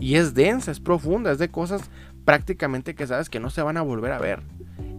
y 0.00 0.16
es 0.16 0.34
densa, 0.34 0.70
es 0.70 0.80
profunda, 0.80 1.32
es 1.32 1.38
de 1.38 1.48
cosas 1.48 1.90
prácticamente 2.26 2.94
que 2.94 3.06
sabes 3.06 3.30
que 3.30 3.40
no 3.40 3.48
se 3.48 3.62
van 3.62 3.78
a 3.78 3.82
volver 3.82 4.12
a 4.12 4.18
ver. 4.18 4.42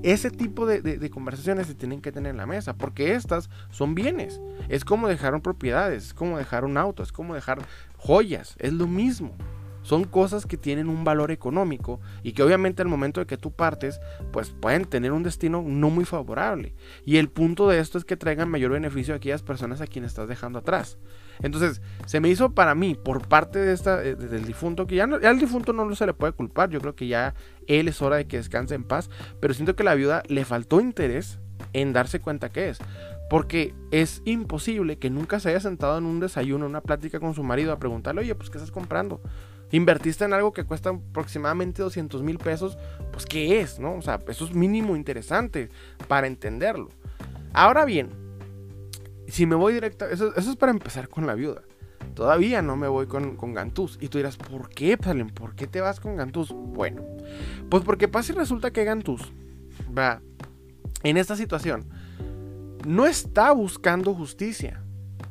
Ese 0.04 0.32
tipo 0.32 0.66
de, 0.66 1.10
conversaciones 1.10 1.68
se 1.68 1.76
tienen 1.76 2.02
que 2.02 2.12
tener 2.12 2.32
en 2.32 2.38
la 2.38 2.46
mesa, 2.46 2.76
porque 2.76 3.14
estas 3.14 3.50
son 3.70 3.94
bienes. 3.96 4.42
Es 4.70 4.84
como 4.84 5.08
dejar 5.08 5.40
propiedades, 5.42 6.08
es 6.08 6.14
como 6.14 6.38
dejar 6.38 6.66
un 6.66 6.78
auto, 6.78 7.04
es 7.04 7.12
como 7.12 7.36
dejar 7.36 7.60
joyas, 7.98 8.56
es 8.60 8.74
lo 8.74 8.88
mismo. 8.88 9.36
Son 9.84 10.04
cosas 10.04 10.46
que 10.46 10.58
tienen 10.58 10.90
un 10.90 11.04
valor 11.04 11.32
económico 11.32 12.00
y 12.22 12.34
que 12.34 12.44
obviamente 12.44 12.84
al 12.84 12.88
momento 12.88 13.20
de 13.20 13.26
que 13.26 13.38
tú 13.38 13.52
partes, 13.52 14.00
pues 14.32 14.52
pueden 14.52 14.86
tener 14.86 15.12
un 15.12 15.24
destino 15.24 15.64
no 15.66 15.90
muy 15.90 16.06
favorable. 16.06 16.76
Y 17.04 17.18
el 17.18 17.30
punto 17.30 17.68
de 17.68 17.80
esto 17.80 17.98
es 17.98 18.06
que 18.06 18.16
traigan 18.16 18.50
mayor 18.50 18.72
beneficio 18.72 19.14
a 19.14 19.18
aquellas 19.18 19.42
personas 19.42 19.82
a 19.82 19.88
quienes 19.88 20.12
estás 20.12 20.30
dejando 20.30 20.60
atrás. 20.60 21.00
Entonces, 21.42 21.82
se 22.06 22.20
me 22.20 22.30
hizo 22.30 22.52
para 22.52 22.76
mí, 22.76 22.96
por 22.96 23.28
parte 23.28 23.58
de 23.58 23.74
esta, 23.74 24.04
eh, 24.04 24.16
del 24.16 24.46
difunto, 24.46 24.86
que 24.86 24.96
ya, 24.96 25.08
no, 25.08 25.16
al 25.16 25.40
difunto 25.40 25.74
no 25.74 25.96
se 25.96 26.06
le 26.06 26.14
puede 26.14 26.34
culpar, 26.34 26.70
yo 26.70 26.80
creo 26.80 26.96
que 26.96 27.08
ya 27.08 27.34
él 27.68 27.88
es 27.88 28.02
hora 28.02 28.18
de 28.18 28.28
que 28.28 28.38
descanse 28.38 28.76
en 28.76 28.84
paz, 28.84 29.10
pero 29.40 29.54
siento 29.54 29.76
que 29.76 29.84
la 29.84 29.96
viuda 29.96 30.24
le 30.28 30.46
faltó 30.46 30.80
interés 30.80 31.40
en 31.74 31.94
darse 31.94 32.20
cuenta 32.20 32.50
que 32.50 32.70
es. 32.70 32.80
Porque 33.30 33.74
es 33.92 34.22
imposible 34.26 34.98
que 34.98 35.10
nunca 35.10 35.40
se 35.40 35.50
haya 35.50 35.60
sentado 35.62 35.98
en 35.98 36.06
un 36.06 36.20
desayuno, 36.20 36.66
en 36.66 36.72
una 36.72 36.82
plática 36.82 37.20
con 37.20 37.34
su 37.34 37.44
marido 37.44 37.72
a 37.72 37.80
preguntarle, 37.80 38.22
oye, 38.22 38.36
pues 38.36 38.50
¿qué 38.50 38.58
estás 38.58 38.72
comprando? 38.72 39.22
Invertiste 39.72 40.26
en 40.26 40.34
algo 40.34 40.52
que 40.52 40.66
cuesta 40.66 40.90
aproximadamente 40.90 41.82
200 41.82 42.24
mil 42.24 42.38
pesos, 42.38 42.78
pues 43.12 43.26
¿qué 43.26 43.62
es? 43.62 43.80
¿No? 43.80 43.96
O 43.96 44.02
sea, 44.02 44.20
eso 44.28 44.46
es 44.46 44.54
mínimo 44.54 44.98
interesante 44.98 45.70
para 46.10 46.28
entenderlo. 46.28 46.90
Ahora 47.54 47.86
bien, 47.86 48.10
si 49.28 49.46
me 49.46 49.56
voy 49.56 49.74
directo, 49.74 50.06
eso, 50.06 50.36
es 50.36 50.56
para 50.58 50.72
empezar 50.72 51.08
con 51.08 51.26
la 51.26 51.36
viuda. 51.36 51.62
Todavía 52.22 52.62
no 52.62 52.76
me 52.78 52.88
voy 52.88 53.08
con, 53.08 53.36
con 53.36 53.56
Gantús. 53.56 53.98
Y 54.00 54.08
tú 54.08 54.20
dirás, 54.20 54.38
¿por 54.38 54.70
qué, 54.70 54.96
Palen? 54.96 55.32
¿Por 55.32 55.56
qué 55.56 55.66
te 55.66 55.82
vas 55.82 56.00
con 56.00 56.16
Gantús? 56.16 56.54
Bueno, 56.54 57.02
pues 57.68 57.84
porque 57.84 58.08
pasa 58.08 58.32
y 58.32 58.36
resulta 58.36 58.70
que 58.70 58.84
Gantús 58.84 59.34
va 59.98 60.22
en 61.02 61.18
esta 61.18 61.36
situación. 61.36 61.90
No 62.86 63.08
está 63.08 63.52
buscando 63.54 64.14
justicia. 64.14 64.84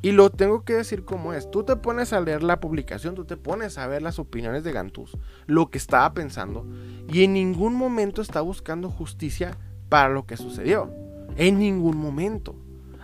Y 0.02 0.10
lo 0.10 0.30
tengo 0.30 0.64
que 0.64 0.72
decir 0.72 1.04
como 1.04 1.32
es. 1.32 1.48
Tú 1.48 1.62
te 1.62 1.76
pones 1.76 2.12
a 2.12 2.20
leer 2.20 2.42
la 2.42 2.58
publicación, 2.58 3.14
tú 3.14 3.24
te 3.24 3.36
pones 3.36 3.78
a 3.78 3.86
ver 3.86 4.02
las 4.02 4.18
opiniones 4.18 4.64
de 4.64 4.72
Gantús, 4.72 5.16
lo 5.46 5.70
que 5.70 5.78
estaba 5.78 6.12
pensando, 6.12 6.66
y 7.08 7.22
en 7.22 7.34
ningún 7.34 7.76
momento 7.76 8.20
está 8.20 8.40
buscando 8.40 8.90
justicia 8.90 9.56
para 9.88 10.08
lo 10.08 10.26
que 10.26 10.36
sucedió. 10.36 10.92
En 11.36 11.60
ningún 11.60 11.98
momento 11.98 12.56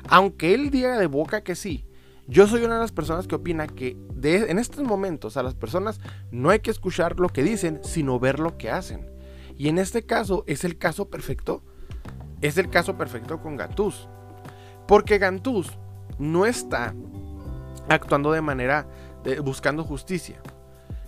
aunque 0.08 0.54
él 0.54 0.70
diga 0.70 0.98
de 0.98 1.06
boca 1.06 1.42
que 1.42 1.54
sí, 1.54 1.85
yo 2.26 2.46
soy 2.46 2.64
una 2.64 2.74
de 2.74 2.80
las 2.80 2.92
personas 2.92 3.26
que 3.26 3.34
opina 3.34 3.66
que 3.66 3.96
en 4.22 4.58
estos 4.58 4.84
momentos 4.84 5.36
a 5.36 5.42
las 5.42 5.54
personas 5.54 6.00
no 6.30 6.50
hay 6.50 6.60
que 6.60 6.70
escuchar 6.70 7.20
lo 7.20 7.28
que 7.28 7.42
dicen, 7.42 7.80
sino 7.82 8.18
ver 8.18 8.40
lo 8.40 8.56
que 8.58 8.70
hacen. 8.70 9.08
Y 9.56 9.68
en 9.68 9.78
este 9.78 10.04
caso 10.04 10.44
es 10.46 10.64
el 10.64 10.78
caso 10.78 11.08
perfecto 11.08 11.62
es 12.40 12.58
el 12.58 12.70
caso 12.70 12.96
perfecto 12.96 13.40
con 13.40 13.56
Gantuz. 13.56 14.08
Porque 14.86 15.18
Gantuz 15.18 15.78
no 16.18 16.46
está 16.46 16.94
actuando 17.88 18.32
de 18.32 18.40
manera 18.40 18.86
de, 19.24 19.40
buscando 19.40 19.84
justicia. 19.84 20.40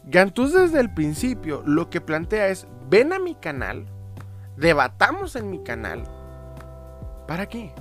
Gantuz 0.04 0.52
desde 0.52 0.80
el 0.80 0.92
principio 0.92 1.62
lo 1.66 1.90
que 1.90 2.00
plantea 2.00 2.48
es, 2.48 2.66
ven 2.88 3.12
a 3.12 3.18
mi 3.18 3.34
canal, 3.34 3.86
debatamos 4.56 5.36
en 5.36 5.50
mi 5.50 5.62
canal. 5.62 6.04
¿Para 7.26 7.46
qué? 7.46 7.72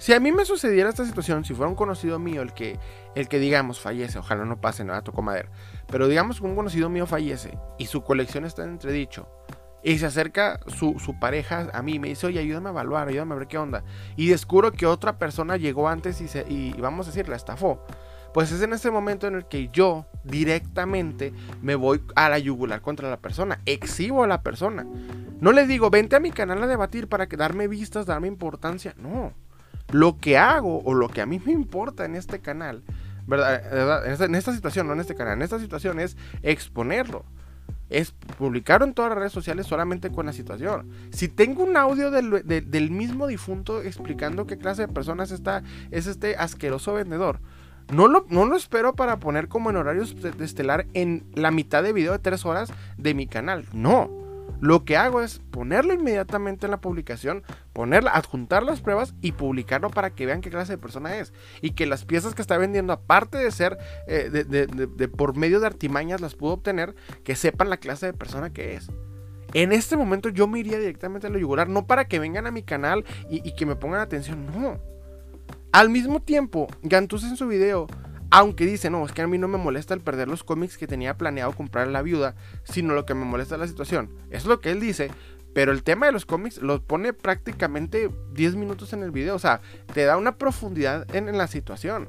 Si 0.00 0.14
a 0.14 0.18
mí 0.18 0.32
me 0.32 0.46
sucediera 0.46 0.88
esta 0.88 1.04
situación, 1.04 1.44
si 1.44 1.52
fuera 1.52 1.68
un 1.68 1.74
conocido 1.74 2.18
mío 2.18 2.40
el 2.40 2.54
que, 2.54 2.78
el 3.14 3.28
que 3.28 3.38
digamos 3.38 3.80
fallece, 3.80 4.18
ojalá 4.18 4.46
no 4.46 4.58
pase, 4.58 4.82
nada, 4.82 5.02
tocó 5.02 5.20
madera, 5.20 5.50
pero 5.88 6.08
digamos 6.08 6.40
que 6.40 6.46
un 6.46 6.56
conocido 6.56 6.88
mío 6.88 7.06
fallece 7.06 7.58
y 7.76 7.84
su 7.84 8.02
colección 8.02 8.46
está 8.46 8.64
en 8.64 8.70
entredicho, 8.70 9.28
y 9.82 9.98
se 9.98 10.06
acerca 10.06 10.58
su, 10.68 10.96
pareja 11.20 11.68
a 11.74 11.82
mí 11.82 11.96
y 11.96 11.98
me 11.98 12.08
dice, 12.08 12.26
oye, 12.26 12.40
ayúdame 12.40 12.68
a 12.68 12.72
evaluar, 12.72 13.08
ayúdame 13.08 13.34
a 13.34 13.38
ver 13.38 13.46
qué 13.46 13.58
onda. 13.58 13.84
Y 14.16 14.28
descubro 14.28 14.72
que 14.72 14.86
otra 14.86 15.18
persona 15.18 15.58
llegó 15.58 15.86
antes 15.86 16.22
y, 16.22 16.28
se, 16.28 16.46
vamos 16.78 17.06
a 17.06 17.10
decir, 17.10 17.28
la 17.28 17.36
estafó. 17.36 17.84
Pues 18.32 18.52
es 18.52 18.62
en 18.62 18.72
ese 18.72 18.90
momento 18.90 19.26
en 19.26 19.34
el 19.34 19.44
que 19.46 19.68
yo 19.68 20.06
directamente 20.24 21.34
me 21.60 21.74
voy 21.74 22.00
a 22.14 22.30
la 22.30 22.38
yugular 22.38 22.80
contra 22.80 23.10
la 23.10 23.18
persona, 23.18 23.60
exhibo 23.66 24.24
a 24.24 24.26
la 24.26 24.42
persona. 24.42 24.86
No 25.40 25.52
le 25.52 25.66
digo, 25.66 25.90
vente 25.90 26.16
a 26.16 26.20
mi 26.20 26.30
canal 26.30 26.62
a 26.62 26.66
debatir 26.66 27.06
para 27.06 27.26
que 27.26 27.36
darme 27.36 27.68
vistas, 27.68 28.06
darme 28.06 28.28
importancia. 28.28 28.94
No. 28.96 29.34
Lo 29.92 30.18
que 30.18 30.38
hago 30.38 30.80
o 30.84 30.94
lo 30.94 31.08
que 31.08 31.20
a 31.20 31.26
mí 31.26 31.40
me 31.44 31.52
importa 31.52 32.04
en 32.04 32.16
este 32.16 32.40
canal, 32.40 32.82
¿verdad? 33.26 34.22
En 34.22 34.34
esta 34.34 34.52
situación, 34.52 34.86
no 34.86 34.92
en 34.92 35.00
este 35.00 35.14
canal, 35.14 35.34
en 35.34 35.42
esta 35.42 35.58
situación 35.58 36.00
es 36.00 36.16
exponerlo 36.42 37.24
es 37.90 38.12
publicar 38.38 38.82
en 38.82 38.94
todas 38.94 39.10
las 39.10 39.18
redes 39.18 39.32
sociales 39.32 39.66
solamente 39.66 40.10
con 40.10 40.26
la 40.26 40.32
situación. 40.32 40.88
Si 41.10 41.28
tengo 41.28 41.64
un 41.64 41.76
audio 41.76 42.10
del, 42.10 42.90
mismo 42.90 43.26
difunto 43.26 43.82
explicando 43.82 44.46
qué 44.46 44.56
clase 44.56 44.82
de 44.82 44.88
personas 44.92 45.32
está, 45.32 45.62
es 45.90 46.06
este 46.06 46.36
asqueroso 46.36 46.94
vendedor, 46.94 47.40
no 47.92 48.06
lo, 48.06 48.24
no 48.30 48.46
lo 48.46 48.56
espero 48.56 48.94
para 48.94 49.18
poner 49.18 49.48
como 49.48 49.68
en 49.70 49.76
horarios 49.76 50.14
de 50.22 50.44
estelar 50.44 50.86
en 50.94 51.24
la 51.34 51.50
mitad 51.50 51.82
de 51.82 51.92
video 51.92 52.12
de 52.12 52.20
tres 52.20 52.46
horas 52.46 52.72
de 52.96 53.14
mi 53.14 53.26
canal. 53.26 53.66
No. 53.72 54.19
Lo 54.60 54.84
que 54.84 54.96
hago 54.96 55.22
es 55.22 55.40
ponerlo 55.50 55.94
inmediatamente 55.94 56.66
en 56.66 56.70
la 56.70 56.80
publicación, 56.80 57.42
ponerla, 57.72 58.12
adjuntar 58.12 58.62
las 58.62 58.80
pruebas 58.80 59.14
y 59.22 59.32
publicarlo 59.32 59.90
para 59.90 60.10
que 60.10 60.26
vean 60.26 60.42
qué 60.42 60.50
clase 60.50 60.74
de 60.74 60.78
persona 60.78 61.16
es. 61.16 61.32
Y 61.62 61.70
que 61.70 61.86
las 61.86 62.04
piezas 62.04 62.34
que 62.34 62.42
está 62.42 62.58
vendiendo, 62.58 62.92
aparte 62.92 63.38
de 63.38 63.50
ser 63.50 63.78
eh, 64.06 64.28
de, 64.30 65.08
por 65.08 65.36
medio 65.36 65.60
de 65.60 65.66
artimañas, 65.66 66.20
las 66.20 66.34
pudo 66.34 66.54
obtener, 66.54 66.94
que 67.24 67.36
sepan 67.36 67.70
la 67.70 67.78
clase 67.78 68.06
de 68.06 68.12
persona 68.12 68.52
que 68.52 68.74
es. 68.74 68.90
En 69.52 69.72
este 69.72 69.96
momento 69.96 70.28
yo 70.28 70.46
me 70.46 70.60
iría 70.60 70.78
directamente 70.78 71.26
a 71.26 71.30
lo 71.30 71.38
yugular, 71.38 71.68
no 71.68 71.86
para 71.86 72.06
que 72.06 72.20
vengan 72.20 72.46
a 72.46 72.52
mi 72.52 72.62
canal 72.62 73.04
y, 73.28 73.46
y 73.48 73.54
que 73.56 73.66
me 73.66 73.76
pongan 73.76 74.00
atención, 74.00 74.46
no. 74.46 74.78
Al 75.72 75.88
mismo 75.88 76.20
tiempo, 76.20 76.68
Gantus 76.82 77.24
en 77.24 77.36
su 77.36 77.48
video 77.48 77.86
aunque 78.30 78.66
dice, 78.66 78.90
no, 78.90 79.04
es 79.04 79.12
que 79.12 79.22
a 79.22 79.26
mí 79.26 79.38
no 79.38 79.48
me 79.48 79.58
molesta 79.58 79.94
el 79.94 80.00
perder 80.00 80.28
los 80.28 80.44
cómics 80.44 80.78
que 80.78 80.86
tenía 80.86 81.16
planeado 81.16 81.52
comprar 81.52 81.88
a 81.88 81.90
la 81.90 82.02
viuda, 82.02 82.36
sino 82.64 82.94
lo 82.94 83.04
que 83.04 83.14
me 83.14 83.24
molesta 83.24 83.56
es 83.56 83.60
la 83.60 83.66
situación. 83.66 84.10
Es 84.30 84.46
lo 84.46 84.60
que 84.60 84.70
él 84.70 84.80
dice, 84.80 85.10
pero 85.52 85.72
el 85.72 85.82
tema 85.82 86.06
de 86.06 86.12
los 86.12 86.26
cómics 86.26 86.58
lo 86.58 86.80
pone 86.82 87.12
prácticamente 87.12 88.10
10 88.32 88.54
minutos 88.54 88.92
en 88.92 89.02
el 89.02 89.10
video. 89.10 89.34
O 89.34 89.40
sea, 89.40 89.60
te 89.92 90.04
da 90.04 90.16
una 90.16 90.36
profundidad 90.36 91.12
en, 91.14 91.36
la 91.36 91.48
situación. 91.48 92.08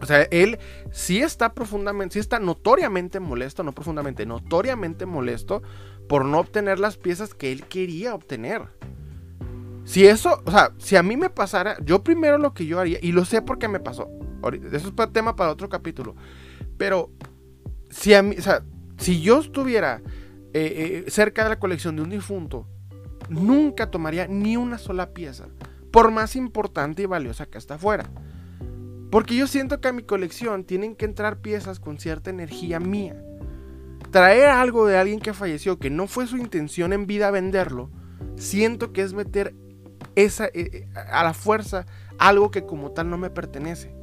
O 0.00 0.06
sea, 0.06 0.22
él 0.32 0.58
sí 0.90 1.22
está 1.22 1.54
profundamente, 1.54 2.14
sí 2.14 2.18
está 2.18 2.40
notoriamente 2.40 3.20
molesto, 3.20 3.62
no 3.62 3.72
profundamente, 3.72 4.26
notoriamente 4.26 5.06
molesto 5.06 5.62
por 6.08 6.24
no 6.24 6.40
obtener 6.40 6.80
las 6.80 6.96
piezas 6.96 7.34
que 7.34 7.52
él 7.52 7.64
quería 7.66 8.14
obtener. 8.14 8.62
Si 9.84 10.06
eso, 10.06 10.42
o 10.44 10.50
sea, 10.50 10.72
si 10.78 10.96
a 10.96 11.02
mí 11.04 11.16
me 11.16 11.30
pasara, 11.30 11.76
yo 11.84 12.02
primero 12.02 12.38
lo 12.38 12.54
que 12.54 12.66
yo 12.66 12.80
haría, 12.80 12.98
y 13.00 13.12
lo 13.12 13.24
sé 13.24 13.42
porque 13.42 13.68
me 13.68 13.80
pasó, 13.80 14.10
eso 14.72 14.88
es 14.88 15.12
tema 15.12 15.36
para 15.36 15.50
otro 15.50 15.68
capítulo, 15.68 16.14
pero 16.76 17.10
si 17.90 18.14
a 18.14 18.22
mí, 18.22 18.36
o 18.38 18.42
sea, 18.42 18.64
si 18.98 19.20
yo 19.20 19.40
estuviera 19.40 20.00
eh, 20.54 21.04
eh, 21.06 21.10
cerca 21.10 21.44
de 21.44 21.50
la 21.50 21.58
colección 21.58 21.96
de 21.96 22.02
un 22.02 22.10
difunto, 22.10 22.66
nunca 23.28 23.90
tomaría 23.90 24.26
ni 24.26 24.56
una 24.56 24.78
sola 24.78 25.12
pieza, 25.12 25.46
por 25.90 26.10
más 26.10 26.36
importante 26.36 27.02
y 27.02 27.06
valiosa 27.06 27.46
que 27.46 27.58
está 27.58 27.74
afuera. 27.74 28.10
Porque 29.10 29.36
yo 29.36 29.46
siento 29.46 29.80
que 29.80 29.88
a 29.88 29.92
mi 29.92 30.02
colección 30.02 30.64
tienen 30.64 30.96
que 30.96 31.04
entrar 31.04 31.42
piezas 31.42 31.80
con 31.80 31.98
cierta 31.98 32.30
energía 32.30 32.80
mía. 32.80 33.22
Traer 34.10 34.48
algo 34.48 34.86
de 34.86 34.96
alguien 34.96 35.20
que 35.20 35.34
falleció, 35.34 35.78
que 35.78 35.90
no 35.90 36.06
fue 36.06 36.26
su 36.26 36.38
intención 36.38 36.92
en 36.92 37.06
vida 37.06 37.30
venderlo, 37.30 37.90
siento 38.36 38.92
que 38.92 39.02
es 39.02 39.12
meter 39.12 39.54
esa, 40.14 40.46
eh, 40.54 40.88
a 40.94 41.22
la 41.24 41.34
fuerza 41.34 41.86
algo 42.18 42.50
que 42.50 42.64
como 42.64 42.92
tal 42.92 43.10
no 43.10 43.18
me 43.18 43.30
pertenece. 43.30 43.94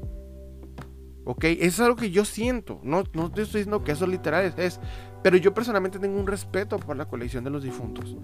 ¿Ok? 1.30 1.44
Eso 1.44 1.60
es 1.62 1.80
algo 1.82 1.96
que 1.96 2.10
yo 2.10 2.26
siento. 2.26 2.80
No, 2.82 3.04
no 3.14 3.28
estoy 3.28 3.44
diciendo 3.44 3.84
que 3.84 3.92
eso 3.92 4.08
literal 4.08 4.52
es, 4.58 4.80
Pero 5.22 5.38
yo 5.38 5.54
personalmente 5.54 6.00
tengo 6.00 6.20
un 6.20 6.26
respeto 6.26 6.80
por 6.80 6.98
la 6.98 7.06
colección 7.06 7.44
de 7.44 7.52
los 7.52 7.62
difuntos. 7.62 8.18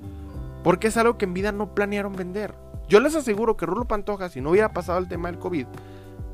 Porque 0.63 0.87
es 0.87 0.97
algo 0.97 1.15
que 1.15 1.25
en 1.25 1.35
vida 1.35 1.51
no 1.51 1.75
planearon 1.75 2.13
vender. 2.13 2.55
Yo 2.89 2.99
les 2.99 3.13
aseguro 3.13 3.57
que 3.57 3.67
Rulo 3.67 3.85
Pantoja, 3.85 4.29
si 4.29 4.41
no 4.41 4.49
hubiera 4.49 4.73
pasado 4.73 4.97
el 4.97 5.07
tema 5.07 5.29
del 5.29 5.37
COVID, 5.37 5.67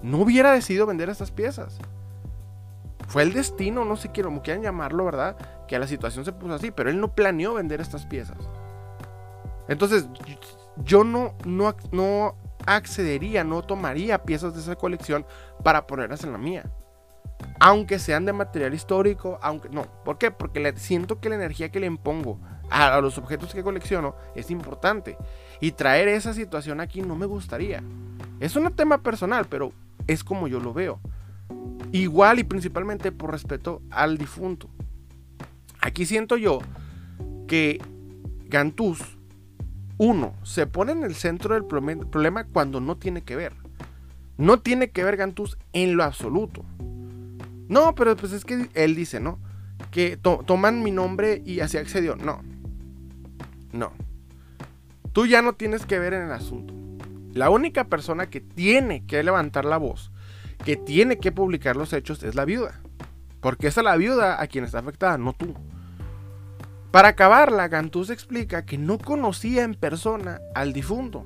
no 0.02 0.20
hubiera 0.20 0.54
decidido 0.54 0.86
vender 0.86 1.10
estas 1.10 1.30
piezas. 1.30 1.78
Fue 3.10 3.24
el 3.24 3.34
destino, 3.34 3.84
no 3.84 3.98
sé 3.98 4.10
cómo 4.24 4.42
quieran 4.42 4.64
llamarlo, 4.64 5.04
¿verdad? 5.04 5.36
Que 5.68 5.78
la 5.78 5.88
situación 5.88 6.24
se 6.24 6.32
puso 6.32 6.54
así, 6.54 6.72
pero 6.72 6.90
él 6.90 7.02
no 7.02 7.14
planeó 7.14 7.56
vender 7.56 7.82
estas 7.82 8.06
piezas. 8.06 8.38
Entonces, 9.68 10.08
yo 10.86 11.04
no, 11.04 11.34
no, 11.44 11.76
no 11.92 12.38
accedería, 12.66 13.44
no 13.44 13.62
tomaría 13.62 14.24
piezas 14.24 14.54
de 14.54 14.62
esa 14.62 14.76
colección 14.76 15.26
para 15.64 15.88
ponerlas 15.88 16.24
en 16.24 16.32
la 16.32 16.38
mía. 16.38 16.72
Aunque 17.60 18.00
sean 18.00 18.26
de 18.26 18.34
material 18.34 18.74
histórico, 18.74 19.40
aunque 19.42 19.70
no. 19.70 19.86
¿Por 20.04 20.18
qué? 20.18 20.32
Porque 20.32 20.74
siento 20.78 21.20
que 21.20 21.30
la 21.30 21.36
energía 21.36 21.70
que 21.70 21.80
le 21.80 21.88
impongo 21.88 22.40
a, 22.70 22.96
a, 22.96 23.02
los 23.02 23.18
objetos 23.18 23.54
que 23.54 23.64
colecciono 23.64 24.16
es 24.36 24.52
importante. 24.52 25.18
Y 25.60 25.72
traer 25.72 26.08
esa 26.08 26.34
situación 26.34 26.80
aquí 26.80 27.02
no 27.02 27.16
me 27.16 27.26
gustaría. 27.26 27.84
Es 28.40 28.56
un 28.56 28.72
tema 28.74 29.00
personal, 29.00 29.46
pero 29.50 29.74
es 30.08 30.24
como 30.24 30.48
yo 30.48 30.60
lo 30.60 30.74
veo. 30.74 31.00
Igual 31.92 32.40
y 32.40 32.44
principalmente 32.44 33.12
por 33.12 33.32
respeto 33.32 33.82
al 33.90 34.18
difunto. 34.18 34.70
Aquí 35.82 36.06
siento 36.06 36.38
yo 36.38 36.60
que 37.48 37.82
Gantús 38.48 39.18
uno, 40.04 40.34
se 40.42 40.66
pone 40.66 40.94
en 40.94 41.04
el 41.04 41.14
centro 41.14 41.54
del 41.54 41.64
problema 41.64 42.44
cuando 42.46 42.82
no 42.82 42.98
tiene 42.98 43.22
que 43.22 43.36
ver. 43.36 43.54
No 44.36 44.60
tiene 44.60 44.90
que 44.90 45.04
ver 45.04 45.16
Gantus 45.16 45.60
en 45.74 45.96
lo 45.96 46.04
absoluto. 46.04 46.66
No, 47.68 47.94
pero 47.94 48.16
pues 48.18 48.32
es 48.32 48.44
que 48.44 48.68
él 48.74 48.96
dice, 48.96 49.20
¿no? 49.20 49.38
Que 49.92 50.18
toman 50.18 50.82
mi 50.82 50.90
nombre 50.90 51.44
y 51.46 51.60
así 51.60 51.78
accedió. 51.78 52.16
No. 52.16 52.42
No. 53.74 53.94
Tú 55.14 55.28
ya 55.28 55.44
no 55.44 55.54
tienes 55.54 55.86
que 55.86 56.00
ver 56.00 56.16
en 56.16 56.24
el 56.24 56.32
asunto. 56.32 56.74
La 57.36 57.52
única 57.52 57.84
persona 57.84 58.26
que 58.26 58.42
tiene 58.42 59.06
que 59.06 59.22
levantar 59.22 59.66
la 59.66 59.78
voz, 59.78 60.12
que 60.66 60.78
tiene 60.78 61.20
que 61.20 61.32
publicar 61.32 61.76
los 61.76 61.94
hechos, 61.94 62.24
es 62.24 62.34
la 62.34 62.46
viuda. 62.46 62.82
Porque 63.40 63.68
es 63.68 63.78
la 63.78 63.96
viuda 63.98 64.42
a 64.42 64.48
quien 64.48 64.64
está 64.64 64.80
afectada, 64.80 65.20
no 65.20 65.34
tú. 65.34 65.54
Para 66.92 67.10
acabarla, 67.10 67.70
Gantuz 67.70 68.10
explica 68.10 68.66
que 68.66 68.78
no 68.78 68.98
conocía 68.98 69.64
en 69.64 69.76
persona 69.76 70.42
al 70.54 70.74
difunto, 70.74 71.26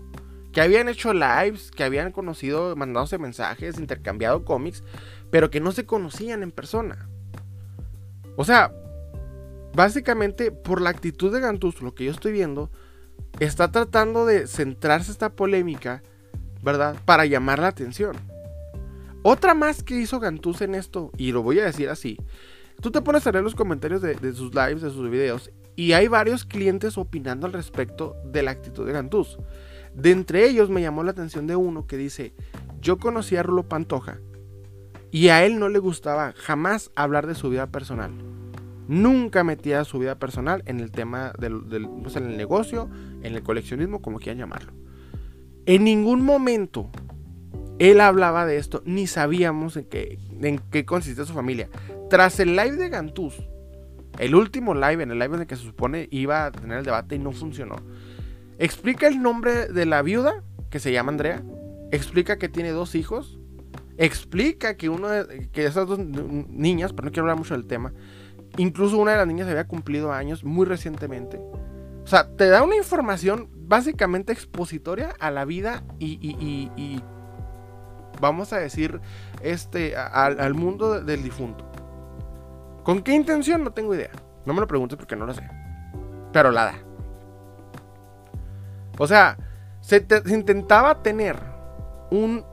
que 0.54 0.62
habían 0.62 0.88
hecho 0.88 1.12
lives, 1.12 1.71
que 1.71 1.84
habían 1.84 2.12
conocido, 2.12 2.75
mandándose 2.75 3.17
mensajes, 3.17 3.80
intercambiado 3.80 4.45
cómics, 4.45 4.84
pero 5.32 5.49
que 5.49 5.60
no 5.60 5.71
se 5.71 5.86
conocían 5.86 6.43
en 6.43 6.51
persona. 6.51 7.10
O 8.36 8.45
sea, 8.45 8.71
básicamente 9.73 10.51
por 10.51 10.82
la 10.82 10.91
actitud 10.91 11.34
de 11.34 11.39
Gantuz, 11.39 11.82
lo 11.82 11.95
que 11.95 12.06
yo 12.06 12.12
estoy 12.12 12.32
viendo, 12.32 12.69
está 13.39 13.71
tratando 13.71 14.28
de 14.28 14.45
centrarse 14.45 15.12
esta 15.12 15.32
polémica, 15.32 16.04
¿verdad? 16.62 16.95
Para 17.06 17.25
llamar 17.25 17.58
la 17.58 17.69
atención. 17.69 18.15
Otra 19.23 19.56
más 19.56 19.82
que 19.82 19.95
hizo 19.95 20.19
Gantuz 20.19 20.62
en 20.62 20.75
esto, 20.75 21.12
y 21.17 21.32
lo 21.32 21.41
voy 21.41 21.60
a 21.60 21.65
decir 21.65 21.89
así, 21.89 22.17
Tú 22.82 22.92
te 22.92 23.02
pones 23.02 23.26
a 23.26 23.32
leer 23.32 23.44
los 23.44 23.56
comentarios 23.56 24.02
de, 24.02 24.34
sus 24.34 24.54
lives, 24.54 24.82
de 24.82 24.90
sus 24.90 25.10
videos, 25.10 25.52
y 25.76 25.94
hay 25.94 26.08
varios 26.08 26.46
clientes 26.46 26.98
opinando 26.98 27.48
al 27.48 27.54
respecto 27.54 28.16
de 28.26 28.44
la 28.44 28.52
actitud 28.52 28.86
de 28.86 28.94
Gantuz. 28.94 29.38
De 29.94 30.12
entre 30.12 30.48
ellos 30.48 30.70
me 30.70 30.82
llamó 30.82 31.04
la 31.04 31.12
atención 31.12 31.48
de 31.48 31.56
uno 31.56 31.88
que 31.88 31.98
dice, 31.98 32.34
yo 32.82 32.98
conocí 32.98 33.36
a 33.36 33.44
Rulo 33.44 33.64
Pantoja 33.64 34.20
y 35.12 35.30
a 35.30 35.46
él 35.46 35.60
no 35.60 35.70
le 35.70 35.80
gustaba 35.80 36.34
jamás 36.36 36.92
hablar 36.96 37.28
de 37.28 37.36
su 37.36 37.50
vida 37.50 37.68
personal. 37.68 38.12
Nunca 38.88 39.44
metía 39.44 39.84
su 39.84 39.98
vida 39.98 40.16
personal 40.20 40.62
en 40.66 40.80
el 40.80 40.92
tema 40.92 41.34
del, 41.40 41.64
en 41.72 42.30
el 42.30 42.38
negocio, 42.38 42.90
en 43.24 43.34
el 43.36 43.42
coleccionismo, 43.42 44.02
como 44.02 44.20
quieran 44.20 44.38
llamarlo. 44.38 44.74
En 45.66 45.84
ningún 45.84 46.24
momento 46.24 46.92
él 47.80 48.00
hablaba 48.00 48.46
de 48.46 48.58
esto, 48.58 48.84
ni 48.86 49.08
sabíamos 49.08 49.76
en 49.76 49.86
qué, 49.86 50.20
en 50.42 50.60
qué 50.72 50.86
consistía 50.86 51.26
su 51.26 51.34
familia. 51.34 51.70
Tras 52.10 52.39
el 52.39 52.56
live 52.56 52.76
de 52.76 52.89
Gantuz, 52.89 53.36
el 54.20 54.36
último 54.36 54.74
live, 54.74 55.04
en 55.04 55.12
el 55.12 55.20
live 55.20 55.36
en 55.36 55.41
el 55.41 55.48
que 55.48 55.56
se 55.56 55.63
supone 55.63 56.08
iba 56.12 56.46
a 56.46 56.52
tener 56.52 56.80
el 56.80 56.86
debate 56.86 57.15
y 57.15 57.20
no 57.20 57.32
funcionó, 57.32 57.76
Explica 58.58 59.08
el 59.08 59.22
nombre 59.22 59.68
de 59.68 59.86
la 59.86 60.02
viuda, 60.02 60.44
que 60.70 60.80
se 60.80 60.91
llama 60.91 61.12
Andrea. 61.12 61.44
Explica 61.91 62.38
que 62.38 62.50
tiene 62.50 62.72
dos 62.72 62.96
hijos. 62.96 63.38
Explica 63.98 64.76
que 64.78 64.89
uno 64.89 65.10
de, 65.10 65.50
que 65.52 65.65
esas 65.65 65.88
dos 65.88 66.00
niñas, 66.00 66.94
pero 66.94 67.06
no 67.06 67.12
quiero 67.12 67.24
hablar 67.24 67.38
mucho 67.38 67.54
del 67.54 67.68
tema, 67.68 67.94
incluso 68.58 68.98
una 68.98 69.12
de 69.12 69.18
las 69.18 69.28
niñas 69.28 69.48
había 69.48 69.68
cumplido 69.68 70.12
años 70.12 70.44
muy 70.44 70.65
recientemente. 70.65 71.38
O 71.38 72.08
sea, 72.08 72.36
te 72.36 72.48
da 72.48 72.63
una 72.63 72.76
información 72.76 73.50
básicamente 73.54 74.32
expositoria 74.32 75.13
a 75.20 75.32
la 75.32 75.44
vida 75.44 75.84
y, 76.00 77.02
vamos 78.22 78.54
a 78.54 78.58
decir, 78.58 79.02
este, 79.41 79.96
al 79.98 80.54
mundo 80.54 81.02
del 81.02 81.24
difunto. 81.24 81.75
¿Con 82.86 83.02
qué 83.02 83.13
intención? 83.13 83.63
No 83.63 83.71
tengo 83.71 83.95
idea. 83.95 84.12
No 84.45 84.54
me 84.54 84.62
lo 84.62 84.67
preguntes 84.67 84.95
porque 84.95 85.15
no 85.15 85.26
lo 85.26 85.34
sé. 85.34 85.41
Pero 86.32 86.52
la 86.52 86.65
da. 86.65 86.76
O 89.00 89.08
sea, 89.08 89.38
se, 89.82 90.06
intentaba 90.28 91.02
tener 91.02 91.36
un 92.12 92.45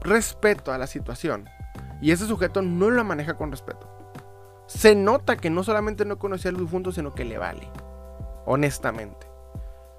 respeto 0.00 0.72
a 0.72 0.78
la 0.78 0.86
situación. 0.86 1.48
Y 2.00 2.12
ese 2.12 2.26
sujeto 2.26 2.62
no 2.62 2.90
lo 2.90 3.02
maneja 3.02 3.34
con 3.34 3.50
respeto. 3.50 3.90
Se 4.68 4.94
nota 4.94 5.36
que 5.36 5.50
no 5.50 5.64
solamente 5.64 6.04
no 6.04 6.16
conocía 6.16 6.52
al 6.52 6.58
difunto, 6.58 6.92
sino 6.92 7.12
que 7.12 7.24
le 7.24 7.36
vale. 7.36 7.68
Honestamente. 8.46 9.26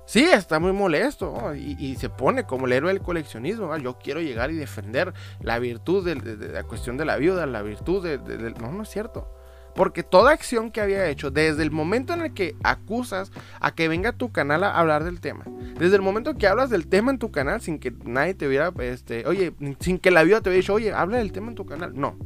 Sí, 0.06 0.24
está 0.24 0.60
muy 0.60 0.72
molesto 0.72 1.54
y, 1.54 1.98
se 1.98 2.10
pone 2.10 2.46
como 2.46 2.68
el 2.68 2.72
héroe 2.72 2.94
del 2.94 3.02
coleccionismo. 3.02 3.76
Yo 3.76 3.98
quiero 4.00 4.22
llegar 4.22 4.50
y 4.52 4.56
defender 4.56 5.14
la 5.42 5.60
virtud 5.60 6.06
de, 6.06 6.38
la 6.54 6.64
cuestión 6.64 6.96
de 6.96 7.04
la 7.04 7.18
viuda, 7.18 7.46
la 7.46 7.62
virtud 7.62 8.02
de, 8.02 8.54
No, 8.62 8.72
no 8.72 8.84
es 8.84 8.90
cierto. 8.90 9.37
Porque 9.78 10.02
toda 10.02 10.32
acción 10.32 10.72
que 10.72 10.82
había 10.82 11.08
hecho, 11.08 11.30
desde 11.30 11.62
el 11.62 11.70
momento 11.70 12.12
en 12.16 12.22
el 12.22 12.34
que 12.34 12.56
acusas 12.64 13.32
a 13.62 13.76
que 13.76 13.88
venga 13.88 14.12
tu 14.12 14.32
canal 14.32 14.64
a 14.64 14.72
hablar 14.72 15.04
del 15.04 15.22
tema, 15.22 15.46
desde 15.80 15.96
el 15.96 16.02
momento 16.02 16.36
que 16.36 16.48
hablas 16.48 16.72
del 16.72 16.88
tema 16.88 17.12
en 17.12 17.20
tu 17.20 17.30
canal 17.30 17.62
sin 17.62 17.78
que 17.78 17.94
nadie 18.04 18.34
te 18.34 18.48
hubiera, 18.48 18.74
este, 18.80 19.28
oye, 19.28 19.54
sin 19.80 20.00
que 20.00 20.10
la 20.10 20.24
viuda 20.24 20.42
te 20.42 20.50
hubiera 20.50 20.62
dicho, 20.62 20.74
oye, 20.74 20.92
habla 20.94 21.20
del 21.20 21.32
tema 21.32 21.50
en 21.50 21.56
tu 21.56 21.68
canal, 21.68 21.94
no. 21.94 22.18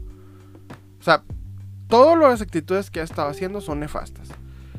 O 0.97 1.03
sea, 1.03 1.23
todas 1.89 2.17
las 2.17 2.41
actitudes 2.41 2.89
que 2.89 3.01
ha 3.01 3.03
estado 3.03 3.27
haciendo 3.29 3.59
son 3.59 3.81
nefastas. 3.81 4.29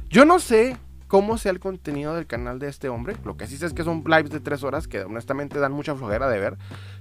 Yo 0.09 0.25
no 0.25 0.39
sé 0.39 0.79
cómo 1.13 1.37
sea 1.37 1.53
el 1.53 1.61
contenido 1.61 2.15
del 2.15 2.27
canal 2.27 2.59
de 2.59 2.69
este 2.69 2.89
hombre. 2.89 3.17
Lo 3.23 3.37
que 3.37 3.47
sí 3.47 3.59
sé 3.59 3.67
es 3.67 3.75
que 3.75 3.85
son 3.85 4.03
lives 4.07 4.31
de 4.31 4.41
tres 4.41 4.63
horas 4.63 4.89
que 4.89 5.03
honestamente 5.03 5.59
dan 5.59 5.73
mucha 5.73 5.95
flojera 5.95 6.27
de 6.27 6.41
ver. 6.41 6.57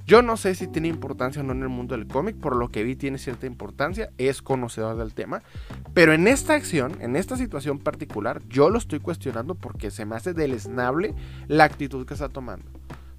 Yo 0.06 0.22
no 0.22 0.36
sé 0.36 0.54
si 0.54 0.68
tiene 0.68 0.90
importancia 0.90 1.42
o 1.42 1.46
no 1.46 1.54
en 1.54 1.62
el 1.62 1.70
mundo 1.70 1.96
del 1.96 2.08
cómic. 2.08 2.36
Por 2.36 2.58
lo 2.58 2.68
que 2.68 2.84
vi 2.84 2.98
tiene 2.98 3.18
cierta 3.18 3.46
importancia. 3.46 4.10
Es 4.18 4.42
conocedor 4.42 4.98
del 4.98 5.14
tema. 5.14 5.44
Pero 5.94 6.12
en 6.12 6.28
esta 6.28 6.56
acción, 6.56 6.98
en 7.00 7.16
esta 7.16 7.38
situación 7.38 7.80
particular, 7.80 8.42
yo 8.50 8.70
lo 8.70 8.80
estoy 8.80 9.00
cuestionando 9.00 9.56
porque 9.56 9.92
se 9.92 10.04
me 10.04 10.18
hace 10.18 10.34
deleznable 10.34 11.16
la 11.48 11.64
actitud 11.64 12.06
que 12.06 12.16
está 12.16 12.28
tomando. 12.28 12.66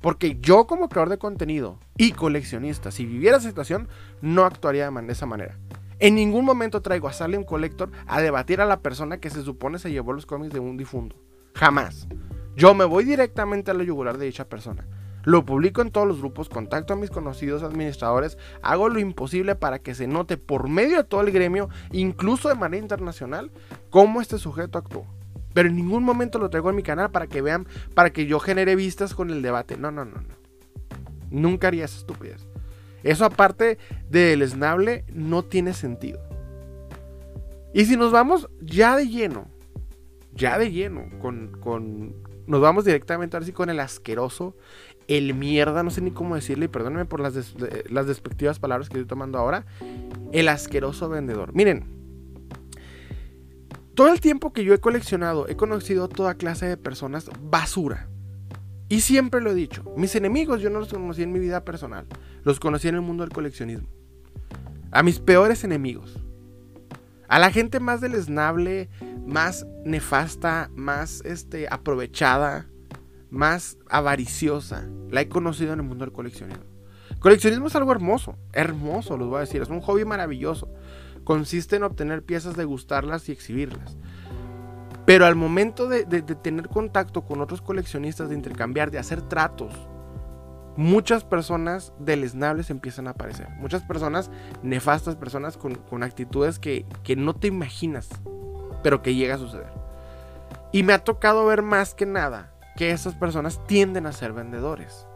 Porque 0.02 0.37
yo 0.42 0.66
como 0.66 0.90
creador 0.90 1.09
de 1.09 1.16
contenido 1.16 1.78
y 1.96 2.12
coleccionista, 2.12 2.90
si 2.90 3.07
viviera 3.07 3.38
esa 3.38 3.48
situación, 3.48 3.88
no 4.20 4.44
actuaría 4.44 4.90
de 4.90 5.12
esa 5.12 5.24
manera. 5.24 5.57
En 6.03 6.17
ningún 6.17 6.45
momento 6.45 6.83
traigo 6.83 7.07
a 7.07 7.12
Salem 7.12 7.45
Collector 7.45 7.93
a 8.09 8.21
debatir 8.21 8.61
a 8.61 8.67
la 8.67 8.81
persona 8.81 9.21
que 9.21 9.31
se 9.31 9.43
supone 9.43 9.79
se 9.79 9.93
llevó 9.93 10.12
los 10.12 10.27
cómics 10.27 10.53
de 10.53 10.59
un 10.59 10.77
difunto. 10.77 11.15
Jamás. 11.55 12.09
Yo 12.57 12.75
me 12.75 12.85
voy 12.85 13.05
directamente 13.05 13.71
a 13.71 13.75
la 13.75 13.85
yugular 13.85 14.19
de 14.19 14.27
dicha 14.27 14.49
persona. 14.49 14.85
Lo 15.23 15.45
publico 15.45 15.81
en 15.81 15.93
todos 15.93 16.09
los 16.09 16.19
grupos, 16.19 16.49
contacto 16.49 16.93
a 16.93 16.97
mis 16.97 17.11
conocidos 17.11 17.62
administradores, 17.62 18.37
hago 18.62 18.88
lo 18.88 18.99
imposible 18.99 19.55
para 19.55 19.79
que 19.79 19.95
se 19.95 20.09
note 20.09 20.37
por 20.38 20.69
medio 20.69 20.97
de 20.97 21.05
todo 21.05 21.21
el 21.21 21.31
gremio, 21.31 21.69
incluso 21.93 22.49
de 22.49 22.57
manera 22.57 22.83
internacional, 22.83 23.53
cómo 23.88 24.21
este 24.21 24.38
sujeto 24.38 24.79
actuó. 24.79 25.07
Pero 25.55 25.69
en 25.69 25.77
ningún 25.77 26.03
momento 26.03 26.41
lo 26.41 26.51
traigo 26.51 26.71
en 26.71 26.77
mi 26.77 26.83
canal 26.83 27.12
para 27.12 27.29
que 27.29 27.43
vean, 27.43 27.69
para 27.95 28.11
que 28.11 28.27
yo 28.27 28.41
genere 28.41 28.75
vistas 28.75 29.15
con 29.15 29.31
el 29.31 29.41
debate. 29.41 29.77
No, 29.77 29.93
no, 29.93 30.05
no, 30.05 30.17
no. 30.17 30.35
Nunca 31.31 31.69
haría 31.69 31.85
esa 31.85 31.99
estupidez. 31.99 32.49
Eso 33.03 33.25
aparte 33.25 33.79
del 34.11 34.43
esnable 34.43 35.05
no 35.12 35.45
tiene 35.45 35.73
sentido. 35.73 36.21
Y 37.75 37.87
si 37.87 37.97
nos 37.97 38.12
vamos 38.12 38.49
ya 38.61 38.97
de 38.97 39.09
lleno, 39.09 39.49
ya 40.35 40.59
de 40.59 40.71
lleno, 40.71 41.07
con, 41.21 41.53
con 41.61 42.15
nos 42.47 42.61
vamos 42.61 42.85
directamente 42.85 43.37
ahora 43.37 43.47
sí 43.47 43.53
con 43.53 43.71
el 43.71 43.81
asqueroso, 43.81 44.57
el 45.09 45.35
mierda, 45.35 45.83
no 45.83 45.91
sé 45.91 46.01
ni 46.01 46.11
cómo 46.11 46.35
decirle, 46.35 46.67
y 46.67 46.69
perdónenme 46.69 47.07
por 47.07 47.21
las, 47.21 47.55
las 47.91 48.07
despectivas 48.07 48.59
palabras 48.59 48.88
que 48.88 48.99
estoy 48.99 49.09
tomando 49.09 49.38
ahora, 49.38 49.65
el 50.33 50.49
asqueroso 50.49 51.09
vendedor. 51.09 51.55
Miren, 51.55 51.85
todo 53.95 54.12
el 54.12 54.21
tiempo 54.21 54.53
que 54.53 54.65
yo 54.65 54.75
he 54.75 54.79
coleccionado, 54.79 55.49
he 55.49 55.57
conocido 55.57 56.09
toda 56.09 56.35
clase 56.35 56.67
de 56.67 56.77
personas 56.77 57.31
basura. 57.43 58.09
Y 58.92 59.00
siempre 59.00 59.40
lo 59.40 59.52
he 59.52 59.55
dicho, 59.55 59.83
mis 59.96 60.14
enemigos 60.16 60.61
yo 60.61 60.68
no 60.68 60.78
los 60.78 60.90
conocí 60.90 61.22
en 61.22 61.33
mi 61.33 61.38
vida 61.38 61.64
personal, 61.64 62.05
los 62.44 62.61
conocí 62.61 62.88
en 62.88 62.96
el 62.96 63.00
mundo 63.00 63.22
del 63.22 63.33
coleccionismo. 63.33 63.88
A 64.90 65.02
mis 65.02 65.18
peores 65.18 65.64
enemigos. 65.64 66.18
A 67.26 67.38
la 67.38 67.50
gente 67.50 67.81
más 67.81 68.02
deleznable, 68.02 68.90
más 69.26 69.66
nefasta, 69.87 70.70
más 70.74 71.22
este, 71.24 71.68
aprovechada, 71.70 72.66
más 73.31 73.78
avariciosa, 73.88 74.87
la 75.11 75.22
he 75.22 75.28
conocido 75.31 75.72
en 75.72 75.81
el 75.81 75.87
mundo 75.87 76.05
del 76.05 76.12
coleccionismo. 76.12 76.64
coleccionismo 77.18 77.68
es 77.68 77.76
algo 77.76 77.92
hermoso, 77.92 78.37
hermoso, 78.52 79.16
los 79.16 79.28
voy 79.28 79.38
a 79.38 79.40
decir, 79.40 79.62
es 79.62 79.70
un 79.70 79.81
hobby 79.81 80.05
maravilloso. 80.05 80.68
Consiste 81.24 81.76
en 81.76 81.85
obtener 81.85 82.24
piezas, 82.24 82.59
degustarlas 82.59 83.26
y 83.31 83.33
exhibirlas. 83.33 83.96
Pero 85.05 85.27
al 85.27 85.35
momento 85.35 85.88
de, 85.88 86.05
tener 86.05 86.69
contacto 86.69 87.23
con 87.23 87.41
otros 87.41 87.61
coleccionistas, 87.61 88.29
de 88.29 88.37
intercambiar, 88.37 88.91
de 88.91 88.99
hacer 88.99 89.21
tratos, 89.23 89.73
muchas 90.77 91.25
personas 91.25 91.93
deleznables 91.99 92.71
empiezan 92.71 93.09
a 93.09 93.11
aparecer. 93.11 93.49
Muchas 93.59 93.83
personas 93.83 94.31
nefastas, 94.62 95.17
personas 95.17 95.57
con, 95.57 96.03
actitudes 96.03 96.59
que, 96.59 96.87
que, 97.03 97.17
no 97.17 97.35
te 97.35 97.49
imaginas, 97.49 98.09
pero 98.83 99.03
que 99.03 99.15
llega 99.15 99.35
a 99.35 99.38
suceder. 99.38 99.73
Y 100.71 100.85
me 100.85 100.93
ha 100.93 101.03
tocado 101.03 101.45
ver 101.47 101.62
más 101.62 101.95
que 101.95 102.07
nada 102.07 102.53
que 102.77 102.93
esas 102.93 103.15
personas 103.15 103.61
tienden 103.67 104.07
a 104.07 104.12
ser 104.12 104.33
vendedores. 104.33 105.07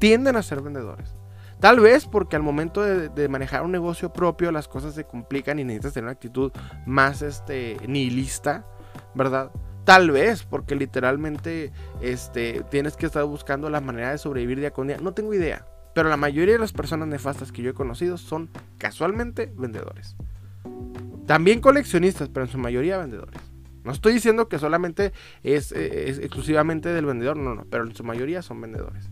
Tienden 0.00 0.36
a 0.36 0.42
ser 0.42 0.60
vendedores. 0.60 1.14
Tal 1.60 1.80
vez 1.80 2.06
porque 2.06 2.36
al 2.36 2.42
momento 2.42 2.82
de, 2.82 3.28
manejar 3.28 3.62
un 3.62 3.72
negocio 3.72 4.12
propio 4.12 4.52
las 4.52 4.68
cosas 4.68 4.94
se 4.94 5.04
complican 5.04 5.58
y 5.58 5.64
necesitas 5.64 5.94
tener 5.94 6.04
una 6.04 6.12
actitud 6.12 6.52
más 6.84 7.22
este, 7.22 7.78
nihilista 7.86 8.66
¿verdad? 9.16 9.50
Tal 9.84 10.10
vez, 10.10 10.42
porque 10.44 10.76
literalmente 10.76 11.72
este, 12.00 12.62
tienes 12.70 12.96
que 12.96 13.06
estar 13.06 13.24
buscando 13.24 13.70
la 13.70 13.80
manera 13.80 14.10
de 14.10 14.18
sobrevivir 14.18 14.60
día 14.60 14.72
con 14.72 14.86
día. 14.86 14.98
No 15.00 15.12
tengo 15.12 15.32
idea. 15.32 15.66
Pero 15.94 16.08
la 16.10 16.16
mayoría 16.16 16.54
de 16.54 16.60
las 16.60 16.72
personas 16.72 17.08
nefastas 17.08 17.52
que 17.52 17.62
yo 17.62 17.70
he 17.70 17.74
conocido 17.74 18.18
son 18.18 18.50
casualmente 18.78 19.50
vendedores. 19.56 20.16
También 21.26 21.60
coleccionistas, 21.60 22.28
pero 22.28 22.44
en 22.44 22.52
su 22.52 22.58
mayoría 22.58 22.98
vendedores. 22.98 23.40
No 23.82 23.92
estoy 23.92 24.12
diciendo 24.12 24.48
que 24.48 24.58
solamente 24.58 25.12
es, 25.42 25.72
es, 25.72 26.18
exclusivamente 26.18 26.88
del 26.90 27.06
vendedor, 27.06 27.36
no, 27.36 27.54
no, 27.54 27.64
pero 27.70 27.84
en 27.84 27.94
su 27.94 28.04
mayoría 28.04 28.42
son 28.42 28.60
vendedores. 28.60 29.08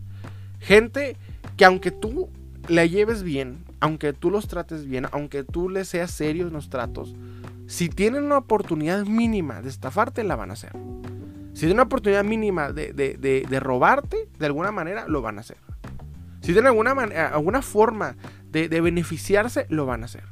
Gente 0.59 1.17
que 1.57 1.65
aunque 1.65 1.91
tú 1.91 2.29
la 2.67 2.85
lleves 2.85 3.23
bien, 3.23 3.63
aunque 3.79 4.13
tú 4.13 4.29
los 4.29 4.47
trates 4.47 4.85
bien, 4.85 5.07
aunque 5.11 5.43
tú 5.43 5.69
les 5.69 5.87
seas 5.87 6.11
serio 6.11 6.47
en 6.47 6.53
los 6.53 6.69
tratos, 6.69 7.15
si 7.67 7.89
tienen 7.89 8.23
una 8.23 8.37
oportunidad 8.37 9.05
mínima 9.05 9.61
de 9.61 9.69
estafarte, 9.69 10.23
la 10.23 10.35
van 10.35 10.51
a 10.51 10.53
hacer. 10.53 10.71
Si 11.53 11.61
tienen 11.61 11.77
una 11.77 11.83
oportunidad 11.83 12.23
mínima 12.23 12.71
de, 12.71 13.59
robarte, 13.59 14.29
de 14.37 14.45
alguna 14.45 14.71
manera, 14.71 15.07
lo 15.07 15.21
van 15.21 15.37
a 15.37 15.41
hacer. 15.41 15.57
Si 16.41 16.53
tienen 16.53 16.67
alguna, 16.67 16.91
alguna 16.91 17.61
forma 17.61 18.17
de, 18.51 18.67
beneficiarse, 18.81 19.65
lo 19.69 19.85
van 19.85 20.03
a 20.03 20.05
hacer. 20.05 20.23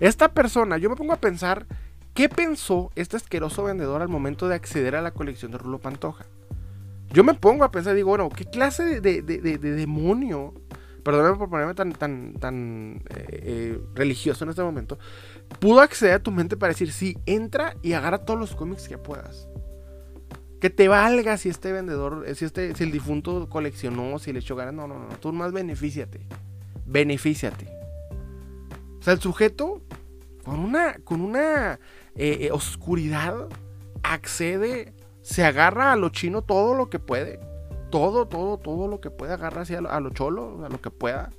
Esta 0.00 0.32
persona, 0.32 0.78
yo 0.78 0.90
me 0.90 0.96
pongo 0.96 1.12
a 1.12 1.20
pensar, 1.20 1.66
¿qué 2.12 2.28
pensó 2.28 2.90
este 2.96 3.16
asqueroso 3.16 3.64
vendedor 3.64 4.02
al 4.02 4.08
momento 4.08 4.48
de 4.48 4.56
acceder 4.56 4.96
a 4.96 5.02
la 5.02 5.12
colección 5.12 5.52
de 5.52 5.58
Rulo 5.58 5.78
Pantoja? 5.78 6.26
Yo 7.10 7.24
me 7.24 7.34
pongo 7.34 7.64
a 7.64 7.70
pensar, 7.70 7.94
digo, 7.94 8.08
bueno, 8.08 8.28
¿qué 8.30 8.44
clase 8.44 9.00
de, 9.00 9.22
demonio 9.22 10.54
perdóname 11.02 11.36
por 11.36 11.50
ponerme 11.50 11.74
tan, 11.74 11.92
tan, 11.92 12.34
tan 12.34 13.02
eh, 13.10 13.26
eh, 13.28 13.80
religioso 13.94 14.44
en 14.44 14.50
este 14.50 14.62
momento, 14.62 14.98
pudo 15.58 15.80
acceder 15.80 16.14
a 16.14 16.22
tu 16.22 16.30
mente 16.30 16.56
para 16.56 16.72
decir, 16.72 16.92
sí, 16.92 17.16
entra 17.26 17.76
y 17.82 17.92
agarra 17.92 18.24
todos 18.24 18.38
los 18.38 18.54
cómics 18.54 18.88
que 18.88 18.98
puedas. 18.98 19.48
Que 20.60 20.70
te 20.70 20.88
valga 20.88 21.36
si 21.38 21.48
este 21.48 21.72
vendedor, 21.72 22.24
si, 22.34 22.44
este, 22.44 22.74
si 22.74 22.84
el 22.84 22.92
difunto 22.92 23.48
coleccionó, 23.48 24.18
si 24.18 24.32
le 24.32 24.40
echó 24.40 24.54
ganas. 24.54 24.74
No, 24.74 24.86
no, 24.86 24.98
no. 24.98 25.08
Tú 25.18 25.32
más 25.32 25.52
benefíciate. 25.52 26.20
Benefíciate. 26.86 27.66
O 29.00 29.02
sea, 29.02 29.14
el 29.14 29.20
sujeto, 29.20 29.82
con 30.44 30.60
una, 30.60 30.94
con 31.04 31.20
una 31.20 31.80
eh, 32.14 32.50
oscuridad, 32.52 33.48
accede, 34.04 34.94
se 35.22 35.44
agarra 35.44 35.92
a 35.92 35.96
lo 35.96 36.10
chino 36.10 36.42
todo 36.42 36.74
lo 36.74 36.88
que 36.88 37.00
puede 37.00 37.40
todo, 37.92 38.26
todo, 38.26 38.58
todo 38.58 38.88
lo 38.88 39.00
que 39.00 39.10
pueda 39.10 39.34
agarrar 39.34 39.62
así 39.62 39.74
a 39.74 39.80
lo, 39.80 40.10
cholo, 40.10 40.64
a 40.64 40.68
lo 40.68 40.80
que 40.80 40.90
pueda. 40.90 41.30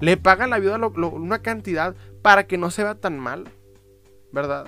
Le 0.00 0.16
paga 0.16 0.46
la 0.46 0.58
viuda 0.58 0.76
una 0.78 1.42
cantidad 1.42 1.94
para 2.22 2.46
que 2.46 2.58
no 2.58 2.70
se 2.70 2.82
vea 2.82 2.96
tan 2.96 3.18
mal, 3.18 3.44
¿verdad? 4.32 4.66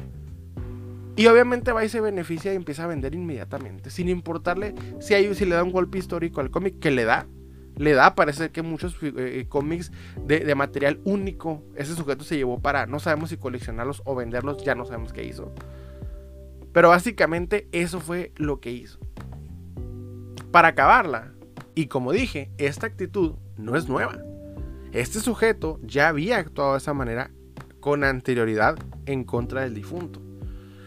Y 1.18 1.26
obviamente 1.26 1.72
va 1.72 1.84
y 1.84 1.88
se 1.88 2.00
beneficia 2.00 2.52
y 2.52 2.56
empieza 2.56 2.84
a 2.84 2.86
vender 2.86 3.12
inmediatamente, 3.12 3.90
sin 3.90 4.08
importarle 4.08 4.76
si, 5.00 5.14
hay, 5.14 5.34
si 5.34 5.44
le 5.46 5.56
da 5.56 5.64
un 5.64 5.72
golpe 5.72 5.98
histórico 5.98 6.40
al 6.40 6.52
cómic, 6.52 6.78
que 6.78 6.92
le 6.92 7.04
da. 7.04 7.26
Le 7.76 7.92
da, 7.92 8.14
parece 8.14 8.50
que 8.50 8.62
muchos 8.62 8.94
eh, 9.02 9.12
eh, 9.16 9.46
cómics 9.48 9.90
de, 10.24 10.54
material 10.54 11.00
único 11.04 11.64
ese 11.74 11.96
sujeto 11.96 12.22
se 12.22 12.36
llevó 12.36 12.60
para, 12.60 12.86
no 12.86 13.00
sabemos 13.00 13.30
si 13.30 13.36
coleccionarlos 13.36 14.00
o 14.04 14.14
venderlos, 14.14 14.62
ya 14.62 14.76
no 14.76 14.84
sabemos 14.84 15.12
qué 15.12 15.24
hizo. 15.24 15.52
Pero 16.72 16.90
básicamente 16.90 17.68
eso 17.72 17.98
fue 17.98 18.32
lo 18.36 18.60
que 18.60 18.70
hizo. 18.70 19.00
Para 20.52 20.68
acabarla, 20.68 21.32
y 21.74 21.86
como 21.86 22.12
dije, 22.12 22.52
esta 22.58 22.86
actitud 22.86 23.34
no 23.56 23.74
es 23.74 23.88
nueva. 23.88 24.22
Este 24.98 25.20
sujeto 25.20 25.78
ya 25.84 26.08
había 26.08 26.38
actuado 26.38 26.72
de 26.72 26.78
esa 26.78 26.92
manera 26.92 27.30
con 27.78 28.02
anterioridad 28.02 28.76
en 29.06 29.22
contra 29.22 29.60
del 29.60 29.72
difunto. 29.72 30.20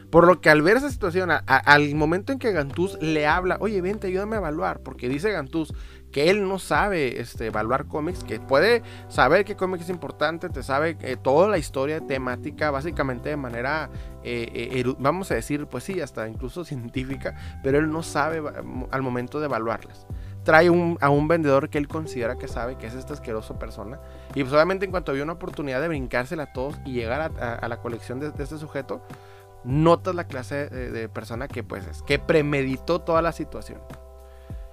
Por 0.10 0.28
lo 0.28 0.42
que 0.42 0.50
al 0.50 0.62
ver 0.62 0.76
esa 0.76 0.90
situación, 0.90 1.30
al 1.32 1.96
momento 1.96 2.34
en 2.34 2.40
que 2.40 2.52
Gantús 2.52 3.02
le 3.02 3.26
habla, 3.26 3.56
oye, 3.62 3.80
vente, 3.80 4.08
ayúdame 4.08 4.36
a 4.36 4.40
evaluar, 4.40 4.82
porque 4.82 5.08
dice 5.08 5.32
Gantús 5.32 5.74
que 6.12 6.30
él 6.30 6.46
no 6.46 6.60
sabe 6.60 7.22
este, 7.22 7.46
evaluar 7.46 7.86
cómics, 7.86 8.26
que 8.26 8.42
puede 8.42 8.84
saber 9.08 9.46
qué 9.46 9.56
cómic 9.56 9.80
es 9.80 9.90
importante, 9.90 10.50
te 10.50 10.62
sabe 10.62 10.98
eh, 11.00 11.16
toda 11.16 11.48
la 11.48 11.58
historia 11.58 12.02
temática, 12.06 12.70
básicamente 12.70 13.30
de 13.30 13.38
manera, 13.38 13.90
eh, 14.26 14.74
eh, 14.74 14.94
vamos 15.00 15.32
a 15.32 15.36
decir, 15.36 15.68
pues 15.68 15.86
sí, 15.86 16.02
hasta 16.02 16.28
incluso 16.28 16.66
científica, 16.66 17.34
pero 17.64 17.80
él 17.80 17.90
no 17.90 18.04
sabe 18.04 18.44
al 18.92 19.02
momento 19.02 19.40
de 19.40 19.46
evaluarlas 19.46 20.06
trae 20.44 20.68
a 20.68 21.10
un 21.10 21.28
vendedor 21.28 21.70
que 21.70 21.78
él 21.78 21.88
considera 21.88 22.38
que 22.38 22.48
sabe 22.48 22.78
que 22.78 22.88
es 22.88 22.94
esta 22.94 23.14
asquerosa 23.14 23.60
persona. 23.60 24.00
Y 24.34 24.42
pues 24.42 24.54
obviamente 24.54 24.86
en 24.86 24.92
cuanto 24.92 25.14
vio 25.14 25.24
una 25.24 25.34
oportunidad 25.34 25.82
de 25.82 25.88
brincársela 25.88 26.44
a 26.44 26.54
todos 26.54 26.80
y 26.86 26.94
llegar 26.94 27.32
a, 27.40 27.68
la 27.68 27.78
colección 27.78 28.20
de, 28.20 28.28
este 28.28 28.58
sujeto, 28.58 29.02
notas 29.64 30.16
la 30.16 30.26
clase 30.26 30.70
de, 30.70 31.10
persona 31.10 31.48
que 31.48 31.64
pues 31.64 31.86
es, 31.88 32.02
que 32.04 32.18
premeditó 32.20 33.02
toda 33.02 33.22
la 33.22 33.32
situación. 33.32 33.80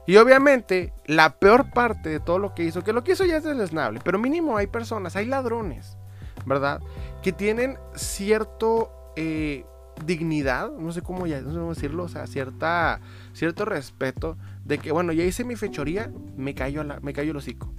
Y 0.07 0.17
obviamente 0.17 0.95
la 1.05 1.39
peor 1.39 1.71
parte 1.71 2.09
de 2.09 2.21
todo 2.21 2.39
lo 2.39 2.55
que 2.55 2.65
hizo, 2.65 2.83
que 2.83 2.95
lo 2.95 3.05
que 3.05 3.13
hizo 3.13 3.27
ya 3.27 3.37
es 3.37 3.45
desnable, 3.45 4.01
pero 4.03 4.19
mínimo 4.19 4.57
hay 4.57 4.67
personas, 4.67 5.17
hay 5.17 5.27
ladrones, 5.27 5.99
¿verdad? 6.47 6.81
Que 7.23 7.33
tienen 7.33 7.79
cierto... 7.95 8.93
Eh, 9.17 9.67
dignidad, 10.07 10.71
no 10.71 10.93
sé 10.93 11.03
cómo 11.03 11.27
ya, 11.27 11.41
no 11.41 11.51
sé 11.51 11.59
cómo 11.59 11.75
decirlo, 11.75 12.05
o 12.05 12.09
sea, 12.09 12.27
cierta, 12.27 13.01
cierto 13.33 13.65
respeto 13.65 14.37
de 14.69 14.79
que, 14.79 14.93
bueno, 14.93 15.13
ya 15.13 15.25
hice 15.25 15.45
mi 15.45 15.57
fechoría, 15.57 16.13
me 16.37 16.55
cayó, 16.55 16.85
me 17.01 17.13
el 17.13 17.37
hocico. 17.37 17.73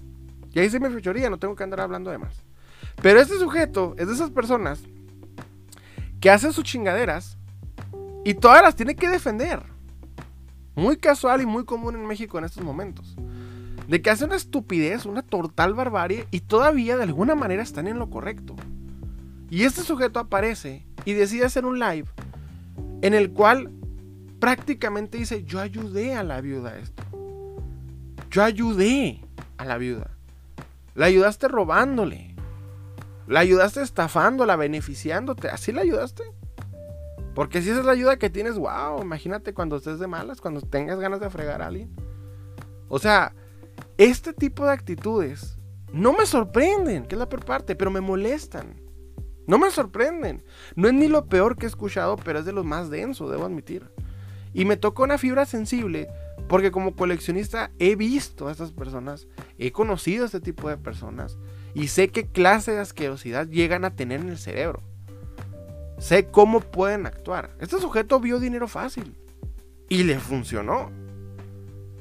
Ya 0.49 0.63
hice 0.63 0.79
mi 0.79 0.89
fechoría, 0.89 1.29
no 1.29 1.37
tengo 1.37 1.55
que 1.55 1.63
andar 1.63 1.81
hablando 1.81 2.09
de 2.09 2.17
más. 2.17 2.43
Pero 3.01 3.21
este 3.21 3.37
sujeto 3.37 3.93
es 3.99 4.07
de 4.07 4.13
esas 4.13 4.31
personas 4.31 4.81
que 6.19 6.31
hacen 6.31 6.51
sus 6.51 6.63
chingaderas 6.63 7.37
y 8.25 8.33
todas 8.33 8.63
las 8.63 8.75
tiene 8.75 8.95
que 8.95 9.07
defender. 9.07 9.61
Muy 10.75 10.97
casual 10.97 11.41
y 11.41 11.45
muy 11.45 11.63
común 11.63 11.95
en 11.95 12.07
México 12.07 12.39
en 12.39 12.45
estos 12.45 12.63
momentos. 12.63 13.15
De 13.87 14.01
que 14.01 14.09
hace 14.09 14.25
una 14.25 14.35
estupidez, 14.35 15.05
una 15.05 15.21
total 15.21 15.75
barbarie 15.75 16.25
y 16.31 16.41
todavía 16.41 16.97
de 16.97 17.03
alguna 17.03 17.35
manera 17.35 17.61
están 17.61 17.87
en 17.87 17.99
lo 17.99 18.09
correcto. 18.09 18.55
Y 19.51 19.63
este 19.63 19.83
sujeto 19.83 20.19
aparece 20.19 20.87
y 21.05 21.13
decide 21.13 21.45
hacer 21.45 21.65
un 21.65 21.77
live 21.77 22.07
en 23.03 23.13
el 23.13 23.31
cual 23.31 23.71
prácticamente 24.39 25.17
dice, 25.17 25.43
yo 25.43 25.59
ayudé 25.59 26.15
a 26.15 26.23
la 26.23 26.41
viuda 26.41 26.77
esto. 26.77 27.03
Yo 28.29 28.43
ayudé 28.43 29.21
a 29.57 29.65
la 29.65 29.77
viuda. 29.77 30.11
La 30.95 31.07
ayudaste 31.07 31.47
robándole. 31.47 32.35
La 33.27 33.41
ayudaste 33.41 33.81
estafándola, 33.81 34.55
beneficiándote. 34.55 35.49
¿Así 35.49 35.71
la 35.71 35.81
ayudaste? 35.81 36.23
Porque 37.35 37.61
si 37.61 37.69
esa 37.69 37.79
es 37.79 37.85
la 37.85 37.91
ayuda 37.91 38.17
que 38.17 38.29
tienes, 38.29 38.57
wow, 38.57 39.01
imagínate 39.01 39.53
cuando 39.53 39.77
estés 39.77 39.99
de 39.99 40.07
malas, 40.07 40.41
cuando 40.41 40.61
tengas 40.61 40.99
ganas 40.99 41.19
de 41.19 41.29
fregar 41.29 41.61
a 41.61 41.67
alguien. 41.67 41.89
O 42.87 42.99
sea, 42.99 43.33
este 43.97 44.33
tipo 44.33 44.65
de 44.65 44.73
actitudes 44.73 45.57
no 45.93 46.13
me 46.13 46.25
sorprenden, 46.25 47.05
que 47.05 47.15
es 47.15 47.19
la 47.19 47.29
peor 47.29 47.45
parte, 47.45 47.75
pero 47.75 47.91
me 47.91 48.01
molestan. 48.01 48.81
No 49.47 49.57
me 49.57 49.71
sorprenden. 49.71 50.43
No 50.75 50.87
es 50.87 50.93
ni 50.93 51.07
lo 51.07 51.27
peor 51.27 51.55
que 51.55 51.65
he 51.65 51.69
escuchado, 51.69 52.17
pero 52.17 52.39
es 52.39 52.45
de 52.45 52.51
los 52.51 52.65
más 52.65 52.89
densos, 52.89 53.31
debo 53.31 53.45
admitir. 53.45 53.89
Y 54.53 54.65
me 54.65 54.77
tocó 54.77 55.03
una 55.03 55.17
fibra 55.17 55.45
sensible 55.45 56.09
porque 56.47 56.71
como 56.71 56.95
coleccionista 56.95 57.71
he 57.77 57.95
visto 57.95 58.47
a 58.47 58.51
estas 58.51 58.71
personas, 58.71 59.27
he 59.57 59.71
conocido 59.71 60.23
a 60.23 60.25
este 60.25 60.39
tipo 60.39 60.69
de 60.69 60.77
personas 60.77 61.37
y 61.73 61.89
sé 61.89 62.09
qué 62.09 62.25
clase 62.25 62.71
de 62.71 62.79
asquerosidad 62.79 63.47
llegan 63.47 63.85
a 63.85 63.95
tener 63.95 64.21
en 64.21 64.29
el 64.29 64.37
cerebro. 64.37 64.81
Sé 65.99 66.27
cómo 66.27 66.61
pueden 66.61 67.05
actuar. 67.05 67.51
Este 67.59 67.79
sujeto 67.79 68.19
vio 68.19 68.39
dinero 68.39 68.67
fácil 68.67 69.15
y 69.89 70.03
le 70.03 70.19
funcionó. 70.19 70.91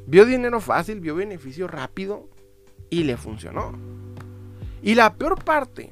Vio 0.06 0.24
dinero 0.24 0.60
fácil, 0.60 1.00
vio 1.00 1.16
beneficio 1.16 1.66
rápido 1.68 2.30
y 2.88 3.04
le 3.04 3.16
funcionó. 3.16 3.72
Y 4.82 4.94
la 4.94 5.14
peor 5.14 5.42
parte 5.44 5.90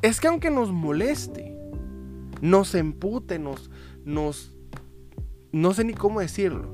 es 0.00 0.20
que 0.20 0.28
aunque 0.28 0.50
nos 0.50 0.72
moleste, 0.72 1.54
nos 2.40 2.74
empute, 2.74 3.38
nos, 3.38 3.70
nos, 4.04 4.53
no 5.54 5.72
sé 5.72 5.84
ni 5.84 5.94
cómo 5.94 6.20
decirlo, 6.20 6.68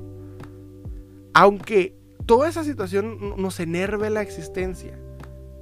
aunque 1.33 1.95
toda 2.25 2.49
esa 2.49 2.63
situación 2.63 3.35
nos 3.37 3.59
enerve 3.59 4.09
la 4.09 4.21
existencia, 4.23 4.97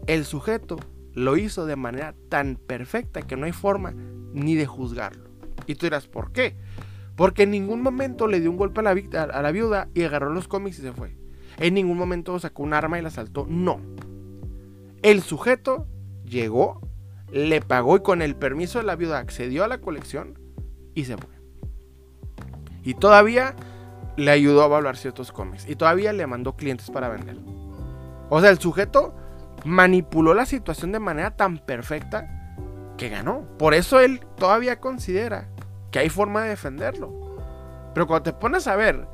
el 0.07 0.23
sujeto 0.23 0.77
lo 1.13 1.35
hizo 1.35 1.65
de 1.65 1.75
manera 1.75 2.15
tan 2.29 2.55
perfecta 2.55 3.21
que 3.21 3.35
no 3.35 3.45
hay 3.45 3.51
forma 3.51 3.93
ni 4.33 4.55
de 4.55 4.65
juzgarlo. 4.65 5.25
Y 5.67 5.75
tú 5.75 5.85
dirás, 5.85 6.07
¿por 6.07 6.31
qué? 6.31 6.55
Porque 7.17 7.43
en 7.43 7.51
ningún 7.51 7.81
momento 7.81 8.25
le 8.25 8.39
dio 8.39 8.49
un 8.49 8.57
golpe 8.57 8.79
a 8.79 8.83
la, 8.83 8.91
a 8.91 9.41
la 9.41 9.51
viuda 9.51 9.89
y 9.93 10.03
agarró 10.03 10.33
los 10.33 10.47
cómics 10.47 10.79
y 10.79 10.81
se 10.81 10.93
fue. 10.93 11.17
En 11.57 11.73
ningún 11.73 11.97
momento 11.97 12.39
sacó 12.39 12.63
un 12.63 12.73
arma 12.73 12.99
y 12.99 13.01
la 13.01 13.09
asaltó. 13.09 13.45
No. 13.49 13.81
El 15.01 15.21
sujeto 15.21 15.87
llegó, 16.23 16.79
le 17.31 17.59
pagó 17.59 17.97
y 17.97 18.01
con 18.01 18.21
el 18.21 18.37
permiso 18.37 18.79
de 18.79 18.85
la 18.85 18.95
viuda 18.95 19.19
accedió 19.19 19.65
a 19.65 19.67
la 19.67 19.81
colección 19.81 20.39
y 20.95 21.03
se 21.03 21.17
fue. 21.17 21.38
Y 22.83 22.93
todavía 22.93 23.55
le 24.15 24.31
ayudó 24.31 24.63
a 24.63 24.65
evaluar 24.65 24.97
ciertos 24.97 25.31
cómics. 25.31 25.67
Y 25.67 25.75
todavía 25.75 26.13
le 26.13 26.27
mandó 26.27 26.55
clientes 26.55 26.89
para 26.89 27.09
vender. 27.09 27.37
O 28.29 28.41
sea, 28.41 28.49
el 28.49 28.59
sujeto 28.59 29.13
manipuló 29.65 30.33
la 30.33 30.45
situación 30.45 30.91
de 30.91 30.99
manera 30.99 31.35
tan 31.35 31.57
perfecta 31.57 32.27
que 32.97 33.09
ganó. 33.09 33.43
Por 33.57 33.73
eso 33.73 33.99
él 33.99 34.21
todavía 34.37 34.79
considera 34.79 35.47
que 35.91 35.99
hay 35.99 36.09
forma 36.09 36.43
de 36.43 36.49
defenderlo. 36.49 37.11
Pero 37.93 38.07
cuando 38.07 38.23
te 38.23 38.33
pones 38.33 38.67
a 38.67 38.75
ver 38.75 39.07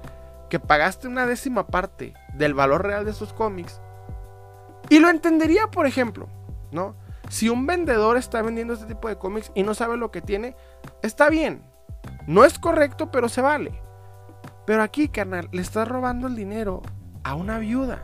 que 0.49 0.59
pagaste 0.59 1.07
una 1.07 1.26
décima 1.26 1.68
parte 1.68 2.13
del 2.34 2.53
valor 2.53 2.84
real 2.84 3.05
de 3.05 3.11
esos 3.11 3.34
cómics, 3.34 3.82
y 4.89 4.99
lo 4.99 5.09
entendería, 5.09 5.68
por 5.68 5.88
ejemplo, 5.88 6.28
¿no? 6.72 6.95
Si 7.30 7.49
un 7.49 7.66
vendedor 7.66 8.18
está 8.18 8.41
vendiendo 8.41 8.74
este 8.74 8.86
tipo 8.86 9.07
de 9.07 9.18
cómics 9.18 9.51
y 9.55 9.63
no 9.63 9.74
sabe 9.74 9.97
lo 9.97 10.11
que 10.11 10.22
tiene, 10.22 10.55
está 11.01 11.30
bien. 11.30 11.63
No 12.27 12.43
es 12.43 12.59
correcto, 12.59 13.11
pero 13.11 13.29
se 13.29 13.41
vale. 13.41 13.79
Pero 14.65 14.81
aquí, 14.81 15.09
carnal, 15.09 15.49
le 15.51 15.61
estás 15.61 15.87
robando 15.87 16.27
el 16.27 16.35
dinero 16.35 16.81
a 17.23 17.35
una 17.35 17.59
viuda. 17.59 18.01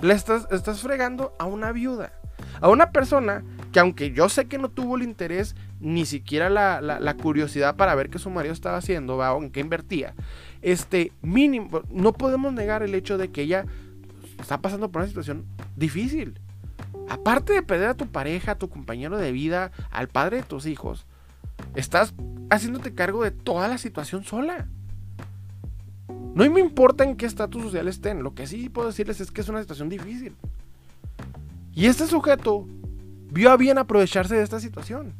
Le 0.00 0.14
estás, 0.14 0.46
estás 0.50 0.80
fregando 0.80 1.34
a 1.38 1.46
una 1.46 1.72
viuda. 1.72 2.12
A 2.60 2.68
una 2.68 2.90
persona 2.90 3.44
que 3.72 3.80
aunque 3.80 4.12
yo 4.12 4.28
sé 4.28 4.46
que 4.46 4.58
no 4.58 4.70
tuvo 4.70 4.96
el 4.96 5.02
interés, 5.02 5.54
ni 5.78 6.04
siquiera 6.04 6.50
la, 6.50 7.14
curiosidad 7.14 7.76
para 7.76 7.94
ver 7.94 8.10
qué 8.10 8.18
su 8.18 8.30
marido 8.30 8.52
estaba 8.52 8.78
haciendo, 8.78 9.16
¿va? 9.16 9.32
o 9.32 9.42
en 9.42 9.50
qué 9.50 9.60
invertía, 9.60 10.14
este 10.60 11.12
mínimo, 11.22 11.82
no 11.90 12.12
podemos 12.12 12.52
negar 12.52 12.82
el 12.82 12.94
hecho 12.94 13.16
de 13.16 13.30
que 13.30 13.42
ella 13.42 13.66
está 14.40 14.58
pasando 14.58 14.90
por 14.90 15.00
una 15.00 15.08
situación 15.08 15.46
difícil 15.76 16.40
aparte 17.10 17.52
de 17.52 17.62
perder 17.62 17.88
a 17.88 17.94
tu 17.94 18.06
pareja, 18.06 18.52
a 18.52 18.58
tu 18.58 18.70
compañero 18.70 19.18
de 19.18 19.32
vida, 19.32 19.72
al 19.90 20.08
padre 20.08 20.38
de 20.38 20.42
tus 20.44 20.66
hijos, 20.66 21.06
estás 21.74 22.14
haciéndote 22.50 22.94
cargo 22.94 23.22
de 23.22 23.30
toda 23.30 23.68
la 23.68 23.78
situación 23.78 24.24
sola. 24.24 24.68
No 26.08 26.48
me 26.50 26.60
importa 26.60 27.04
en 27.04 27.16
qué 27.16 27.26
estatus 27.26 27.62
social 27.62 27.88
estén, 27.88 28.22
lo 28.22 28.34
que 28.34 28.46
sí 28.46 28.68
puedo 28.68 28.88
decirles 28.88 29.20
es 29.20 29.30
que 29.30 29.40
es 29.40 29.48
una 29.48 29.60
situación 29.60 29.88
difícil. 29.88 30.36
Y 31.72 31.86
este 31.86 32.06
sujeto 32.06 32.66
vio 33.30 33.50
a 33.50 33.56
bien 33.56 33.78
aprovecharse 33.78 34.36
de 34.36 34.42
esta 34.42 34.60
situación. 34.60 35.14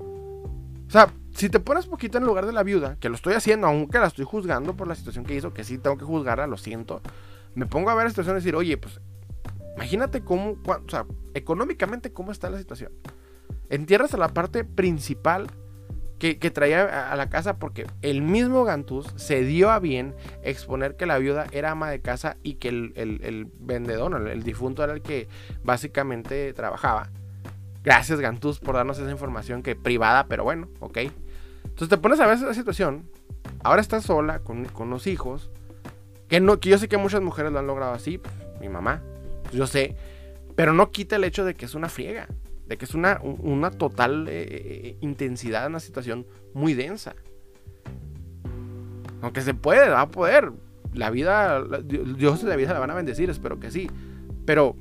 O 0.00 0.90
sea, 0.90 1.12
si 1.34 1.48
te 1.48 1.60
pones 1.60 1.86
poquito 1.86 2.18
en 2.18 2.24
lugar 2.24 2.46
de 2.46 2.52
la 2.52 2.62
viuda, 2.62 2.96
que 2.98 3.08
lo 3.08 3.14
estoy 3.14 3.34
haciendo, 3.34 3.66
aunque 3.66 3.98
la 3.98 4.06
estoy 4.06 4.24
juzgando 4.24 4.74
por 4.74 4.88
la 4.88 4.94
situación 4.94 5.24
que 5.24 5.34
hizo, 5.34 5.52
que 5.52 5.64
sí 5.64 5.78
tengo 5.78 5.98
que 5.98 6.04
juzgarla, 6.04 6.46
lo 6.46 6.56
siento, 6.56 7.02
me 7.54 7.66
pongo 7.66 7.90
a 7.90 7.94
ver 7.94 8.04
la 8.04 8.10
situación 8.10 8.36
y 8.36 8.40
decir, 8.40 8.56
oye, 8.56 8.76
pues 8.76 9.00
Imagínate 9.76 10.22
cómo, 10.22 10.56
o 10.64 10.90
sea, 10.90 11.04
económicamente 11.34 12.10
cómo 12.10 12.32
está 12.32 12.48
la 12.48 12.58
situación. 12.58 12.92
Entierras 13.70 14.14
a 14.14 14.18
la 14.18 14.28
parte 14.28 14.64
principal 14.64 15.48
que, 16.18 16.50
traía 16.50 17.10
a, 17.12 17.16
la 17.16 17.28
casa 17.28 17.58
porque 17.58 17.86
el 18.00 18.22
mismo 18.22 18.64
Gantús 18.64 19.12
se 19.16 19.42
dio 19.42 19.70
a 19.70 19.78
bien 19.78 20.14
exponer 20.42 20.96
que 20.96 21.04
la 21.04 21.18
viuda 21.18 21.46
era 21.52 21.72
ama 21.72 21.90
de 21.90 22.00
casa 22.00 22.38
y 22.42 22.54
que 22.54 22.68
el, 22.68 23.50
vendedor, 23.60 24.28
el, 24.28 24.42
difunto 24.42 24.82
era 24.82 24.94
el 24.94 25.02
que 25.02 25.28
básicamente 25.62 26.52
trabajaba. 26.54 27.10
Gracias 27.84 28.18
Gantús 28.18 28.58
por 28.60 28.74
darnos 28.74 28.98
esa 28.98 29.10
información 29.10 29.62
que 29.62 29.76
privada, 29.76 30.26
pero 30.26 30.42
bueno, 30.42 30.68
ok. 30.80 30.98
Entonces 31.64 31.88
te 31.88 31.98
pones 31.98 32.18
a 32.20 32.26
ver 32.26 32.36
esa 32.36 32.54
situación. 32.54 33.10
Ahora 33.62 33.82
estás 33.82 34.04
sola 34.04 34.38
con, 34.38 34.64
con 34.64 34.88
los 34.88 35.06
hijos. 35.06 35.50
Que, 36.28 36.40
no, 36.40 36.58
que 36.58 36.70
yo 36.70 36.78
sé 36.78 36.88
que 36.88 36.96
muchas 36.96 37.20
mujeres 37.20 37.52
lo 37.52 37.58
han 37.58 37.66
logrado 37.66 37.92
así. 37.92 38.20
Mi 38.60 38.68
mamá. 38.68 39.02
Yo 39.52 39.66
sé. 39.66 39.96
Pero 40.56 40.72
no 40.72 40.90
quita 40.90 41.16
el 41.16 41.24
hecho 41.24 41.44
de 41.44 41.54
que 41.54 41.66
es 41.66 41.74
una 41.74 41.88
friega. 41.88 42.26
De 42.66 42.76
que 42.76 42.84
es 42.84 42.94
una, 42.94 43.20
una 43.22 43.70
total 43.70 44.26
eh, 44.28 44.46
eh, 44.48 44.96
intensidad, 45.00 45.66
una 45.68 45.80
situación 45.80 46.26
muy 46.52 46.74
densa. 46.74 47.14
Aunque 49.22 49.42
se 49.42 49.54
puede, 49.54 49.88
va 49.88 50.02
a 50.02 50.10
poder. 50.10 50.52
La 50.92 51.10
vida, 51.10 51.62
Dios 51.82 52.42
y 52.42 52.46
la 52.46 52.56
vida 52.56 52.72
la 52.72 52.78
van 52.78 52.90
a 52.90 52.94
bendecir, 52.94 53.28
espero 53.28 53.60
que 53.60 53.70
sí. 53.70 53.90
Pero, 54.46 54.76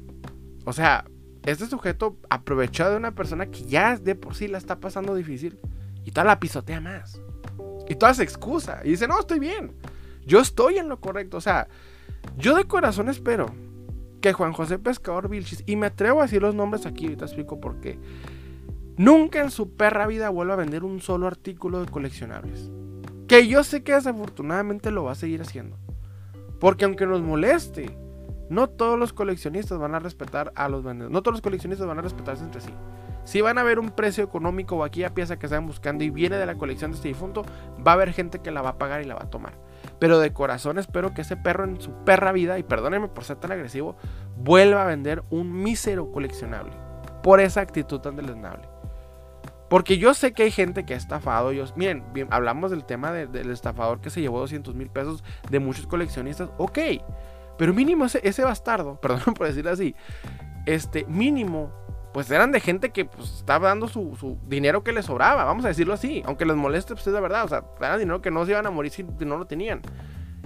o 0.64 0.72
sea, 0.72 1.06
este 1.46 1.68
sujeto 1.68 2.18
aprovechó 2.30 2.90
de 2.90 2.96
una 2.96 3.14
persona 3.14 3.48
que 3.48 3.64
ya 3.64 3.98
de 3.98 4.16
por 4.16 4.34
sí 4.34 4.48
la 4.48 4.58
está 4.58 4.80
pasando 4.80 5.14
difícil 5.14 5.60
y 6.06 6.12
toda 6.12 6.26
la 6.26 6.40
pisotea 6.40 6.80
más. 6.80 7.22
Y 7.88 7.96
toda 7.96 8.14
se 8.14 8.24
excusa. 8.24 8.82
Y 8.84 8.92
dice, 8.92 9.08
no, 9.08 9.20
estoy 9.20 9.40
bien. 9.40 9.74
Yo 10.26 10.40
estoy 10.40 10.78
en 10.78 10.90
lo 10.90 11.00
correcto. 11.02 11.38
O 11.38 11.42
sea, 11.42 11.68
yo 12.38 12.56
de 12.56 12.66
corazón 12.66 13.10
espero 13.10 13.54
que 14.26 14.34
Juan 14.34 14.54
José 14.54 14.80
Pescador 14.80 15.30
Vilchis, 15.30 15.64
y 15.68 15.76
me 15.76 15.86
atrevo 15.86 16.20
a 16.20 16.24
decir 16.24 16.42
los 16.42 16.56
nombres 16.56 16.88
aquí, 16.88 17.06
ahorita 17.06 17.26
explico 17.26 17.60
por 17.60 17.80
qué, 17.80 18.00
nunca 18.98 19.40
en 19.40 19.52
su 19.52 19.76
perra 19.76 20.08
vida 20.08 20.30
vuelva 20.30 20.56
a 20.56 20.58
vender 20.58 20.84
un 20.84 21.00
solo 21.00 21.28
artículo 21.28 21.80
de 21.80 21.92
coleccionables. 21.92 22.72
Que 23.28 23.48
yo 23.48 23.64
sé 23.64 23.84
que 23.84 23.94
desafortunadamente 23.94 24.90
lo 24.90 25.04
va 25.04 25.12
a 25.12 25.16
seguir 25.16 25.44
haciendo. 25.44 25.78
Porque 26.60 26.86
aunque 26.86 27.06
nos 27.06 27.22
moleste, 27.22 27.96
no 28.50 28.68
todos 28.68 28.98
los 28.98 29.14
coleccionistas 29.14 29.78
van 29.78 29.94
a 29.94 30.00
respetar 30.00 30.52
a 30.56 30.70
los 30.70 30.84
vendedores. 30.84 31.14
No 31.14 31.22
todos 31.22 31.36
los 31.36 31.42
coleccionistas 31.44 31.86
van 31.86 32.00
a 32.00 32.02
respetarse 32.02 32.44
entre 32.44 32.62
sí. 32.62 32.74
Si 33.26 33.42
van 33.42 33.60
a 33.60 33.64
ver 33.64 33.78
un 33.78 33.92
precio 33.92 34.24
económico 34.24 34.76
o 34.76 34.84
aquella 34.84 35.14
pieza 35.14 35.38
que 35.38 35.46
están 35.46 35.68
buscando 35.68 36.04
y 36.04 36.10
viene 36.10 36.38
de 36.38 36.48
la 36.48 36.56
colección 36.56 36.90
de 36.90 36.98
este 36.98 37.10
difunto, 37.10 37.44
va 37.86 37.92
a 37.92 37.94
haber 37.94 38.12
gente 38.12 38.40
que 38.40 38.50
la 38.50 38.64
va 38.64 38.70
a 38.70 38.78
pagar 38.80 39.04
y 39.04 39.06
la 39.06 39.14
va 39.14 39.26
a 39.26 39.30
tomar. 39.30 39.54
Pero 40.00 40.20
de 40.20 40.34
corazón 40.34 40.78
espero 40.78 41.14
que 41.14 41.22
ese 41.22 41.38
perro 41.38 41.64
en 41.64 41.80
su 41.80 41.92
perra 42.04 42.32
vida, 42.32 42.60
y 42.60 42.64
perdónenme 42.64 43.08
por 43.08 43.24
ser 43.24 43.38
tan 43.38 43.52
agresivo, 43.52 43.96
vuelva 44.38 44.84
a 44.84 44.86
vender 44.86 45.24
un 45.30 45.52
mísero 45.64 46.12
coleccionable. 46.12 46.74
Por 47.24 47.40
esa 47.40 47.62
actitud 47.62 48.00
tan 48.00 48.16
deleznable. 48.16 48.68
Porque 49.70 49.98
yo 49.98 50.14
sé 50.14 50.34
que 50.34 50.44
hay 50.44 50.52
gente 50.52 50.86
que 50.86 50.94
ha 50.94 50.98
estafado. 50.98 51.52
Yo, 51.52 51.66
miren, 51.76 52.04
hablamos 52.30 52.72
del 52.72 52.86
tema 52.86 53.12
del 53.12 53.50
estafador 53.50 54.00
que 54.00 54.10
se 54.10 54.22
llevó 54.22 54.40
200 54.40 54.76
mil 54.76 54.90
pesos 54.90 55.24
de 55.50 55.60
muchos 55.60 55.88
coleccionistas. 55.88 56.50
Ok, 56.58 56.80
pero 57.58 57.74
mínimo 57.74 58.06
ese, 58.06 58.44
bastardo, 58.44 58.96
perdón 59.02 59.34
por 59.34 59.48
decirlo 59.48 59.72
así, 59.72 59.96
este 60.66 61.06
mínimo, 61.06 61.72
pues 62.16 62.32
eran 62.32 62.54
de 62.54 62.62
gente 62.62 62.92
que 62.92 63.04
pues, 63.04 63.30
estaba 63.40 63.68
dando 63.68 63.90
su, 63.90 64.38
dinero 64.48 64.86
que 64.86 64.94
les 64.94 65.04
sobraba, 65.04 65.44
vamos 65.44 65.66
a 65.66 65.68
decirlo 65.68 65.94
así, 65.94 66.24
aunque 66.26 66.46
les 66.46 66.56
moleste, 66.56 66.94
pues 66.94 67.06
es 67.06 67.14
la 67.14 67.20
verdad, 67.20 67.44
o 67.44 67.50
sea, 67.50 67.66
era 67.78 67.98
dinero 67.98 68.22
que 68.22 68.32
no 68.32 68.46
se 68.46 68.52
iban 68.52 68.66
a 68.66 68.72
morir 68.72 68.90
si 68.90 69.04
no 69.04 69.38
lo 69.38 69.48
tenían. 69.48 69.82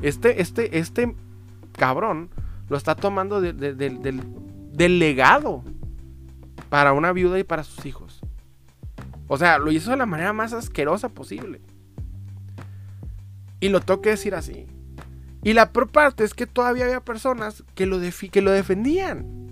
Este, 0.01 0.41
este, 0.41 0.79
este 0.79 1.15
cabrón 1.73 2.31
lo 2.69 2.75
está 2.75 2.95
tomando 2.95 3.39
del, 3.39 3.77
del 3.77 4.97
legado 4.97 5.63
para 6.69 6.93
una 6.93 7.11
viuda 7.11 7.37
y 7.37 7.43
para 7.43 7.63
sus 7.63 7.85
hijos. 7.85 8.19
O 9.27 9.37
sea, 9.37 9.59
lo 9.59 9.71
hizo 9.71 9.91
de 9.91 9.97
la 9.97 10.07
manera 10.07 10.33
más 10.33 10.53
asquerosa 10.53 11.09
posible. 11.09 11.61
Y 13.59 13.69
lo 13.69 13.79
tengo 13.79 14.01
que 14.01 14.09
decir 14.09 14.33
así. 14.33 14.65
Y 15.43 15.53
la 15.53 15.71
peor 15.71 15.89
parte 15.89 16.23
es 16.23 16.33
que 16.33 16.47
todavía 16.47 16.85
había 16.85 17.01
personas 17.01 17.63
que 17.75 17.85
lo, 17.85 17.99
que 18.31 18.41
lo 18.41 18.49
defendían. 18.49 19.48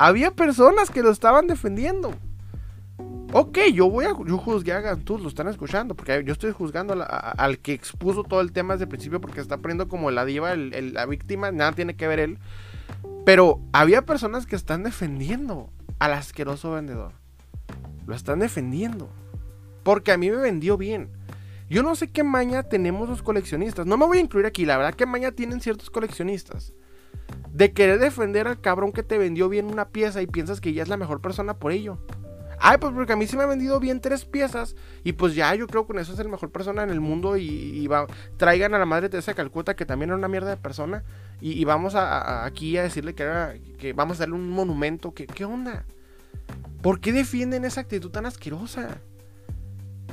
Había 0.00 0.30
personas 0.30 0.88
que 0.88 1.02
lo 1.02 1.10
estaban 1.10 1.46
defendiendo. 1.46 2.14
Ok, 3.34 3.58
yo 3.74 3.90
voy 3.90 4.06
a 4.06 4.14
yo 4.26 4.38
juzgué 4.38 4.72
a 4.72 4.80
Gantuz, 4.80 5.20
lo 5.20 5.28
están 5.28 5.46
escuchando, 5.46 5.94
porque 5.94 6.24
yo 6.24 6.32
estoy 6.32 6.52
juzgando 6.52 7.06
al 7.06 7.58
que 7.58 7.74
expuso 7.74 8.24
todo 8.24 8.40
el 8.40 8.50
tema 8.50 8.72
desde 8.72 8.84
el 8.84 8.88
principio 8.88 9.20
porque 9.20 9.42
está 9.42 9.58
poniendo 9.58 9.88
como 9.88 10.10
la 10.10 10.24
diva, 10.24 10.56
la 10.56 11.04
víctima, 11.04 11.52
nada 11.52 11.72
tiene 11.72 11.96
que 11.96 12.08
ver 12.08 12.18
él. 12.18 12.38
Pero 13.26 13.60
había 13.74 14.06
personas 14.06 14.46
que 14.46 14.56
están 14.56 14.84
defendiendo 14.84 15.68
al 15.98 16.14
asqueroso 16.14 16.72
vendedor. 16.72 17.12
Lo 18.06 18.14
están 18.14 18.38
defendiendo. 18.38 19.10
Porque 19.82 20.12
a 20.12 20.16
mí 20.16 20.30
me 20.30 20.38
vendió 20.38 20.78
bien. 20.78 21.10
Yo 21.68 21.82
no 21.82 21.94
sé 21.94 22.08
qué 22.08 22.24
maña 22.24 22.62
tenemos 22.62 23.06
los 23.06 23.22
coleccionistas. 23.22 23.84
No 23.84 23.98
me 23.98 24.06
voy 24.06 24.16
a 24.16 24.22
incluir 24.22 24.46
aquí, 24.46 24.64
la 24.64 24.78
verdad 24.78 24.94
que 24.94 25.04
maña 25.04 25.32
tienen 25.32 25.60
ciertos 25.60 25.90
coleccionistas. 25.90 26.72
De 27.52 27.72
querer 27.72 27.98
defender 27.98 28.46
al 28.46 28.60
cabrón 28.60 28.92
que 28.92 29.02
te 29.02 29.18
vendió 29.18 29.48
bien 29.48 29.66
una 29.66 29.88
pieza 29.88 30.22
y 30.22 30.26
piensas 30.26 30.60
que 30.60 30.72
ya 30.72 30.82
es 30.82 30.88
la 30.88 30.96
mejor 30.96 31.20
persona 31.20 31.54
por 31.54 31.72
ello. 31.72 31.98
Ay, 32.62 32.76
pues 32.78 32.92
porque 32.92 33.14
a 33.14 33.16
mí 33.16 33.26
se 33.26 33.38
me 33.38 33.42
ha 33.42 33.46
vendido 33.46 33.80
bien 33.80 34.00
tres 34.00 34.26
piezas 34.26 34.76
y 35.02 35.12
pues 35.12 35.34
ya 35.34 35.54
yo 35.54 35.66
creo 35.66 35.86
que 35.86 35.94
con 35.94 35.98
eso 35.98 36.12
es 36.12 36.18
el 36.18 36.28
mejor 36.28 36.50
persona 36.50 36.82
en 36.82 36.90
el 36.90 37.00
mundo 37.00 37.38
y, 37.38 37.86
va, 37.86 38.06
traigan 38.36 38.74
a 38.74 38.78
la 38.78 38.84
madre 38.84 39.08
de 39.08 39.18
esa 39.18 39.32
Calcuta 39.32 39.74
que 39.74 39.86
también 39.86 40.10
era 40.10 40.18
una 40.18 40.28
mierda 40.28 40.50
de 40.50 40.58
persona 40.58 41.02
y, 41.40 41.64
vamos 41.64 41.94
a, 41.94 42.44
aquí 42.44 42.76
a 42.76 42.82
decirle 42.82 43.14
que, 43.14 43.62
que 43.78 43.94
vamos 43.94 44.18
a 44.18 44.20
darle 44.20 44.34
un 44.34 44.50
monumento. 44.50 45.14
¿Qué, 45.14 45.26
¿Qué 45.26 45.46
onda? 45.46 45.86
¿Por 46.82 47.00
qué 47.00 47.12
defienden 47.12 47.64
esa 47.64 47.80
actitud 47.80 48.10
tan 48.10 48.26
asquerosa? 48.26 49.00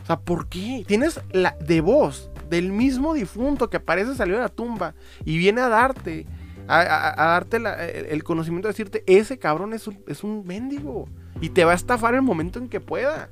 O 0.02 0.06
sea, 0.06 0.20
¿por 0.20 0.48
qué? 0.48 0.86
Tienes 0.88 1.20
la 1.32 1.58
de 1.60 1.82
voz 1.82 2.30
del 2.50 2.72
mismo 2.72 3.14
difunto 3.14 3.70
que 3.70 3.82
parece 3.82 4.16
salir 4.16 4.36
de 4.36 4.42
la 4.42 4.50
tumba 4.50 4.96
y 5.26 5.38
viene 5.38 5.60
a 5.60 5.68
darte, 5.68 6.26
a, 6.68 7.16
darte 7.18 7.58
el 8.12 8.24
conocimiento 8.24 8.68
de 8.68 8.74
decirte, 8.74 9.04
ese 9.08 9.38
cabrón 9.40 9.74
es 9.74 9.88
un, 9.88 10.04
es 10.08 10.24
un 10.24 10.46
mendigo 10.46 11.08
y 11.42 11.50
te 11.50 11.66
va 11.66 11.72
a 11.72 11.76
estafar 11.76 12.16
el 12.16 12.22
momento 12.22 12.60
en 12.60 12.70
que 12.70 12.80
pueda. 12.80 13.30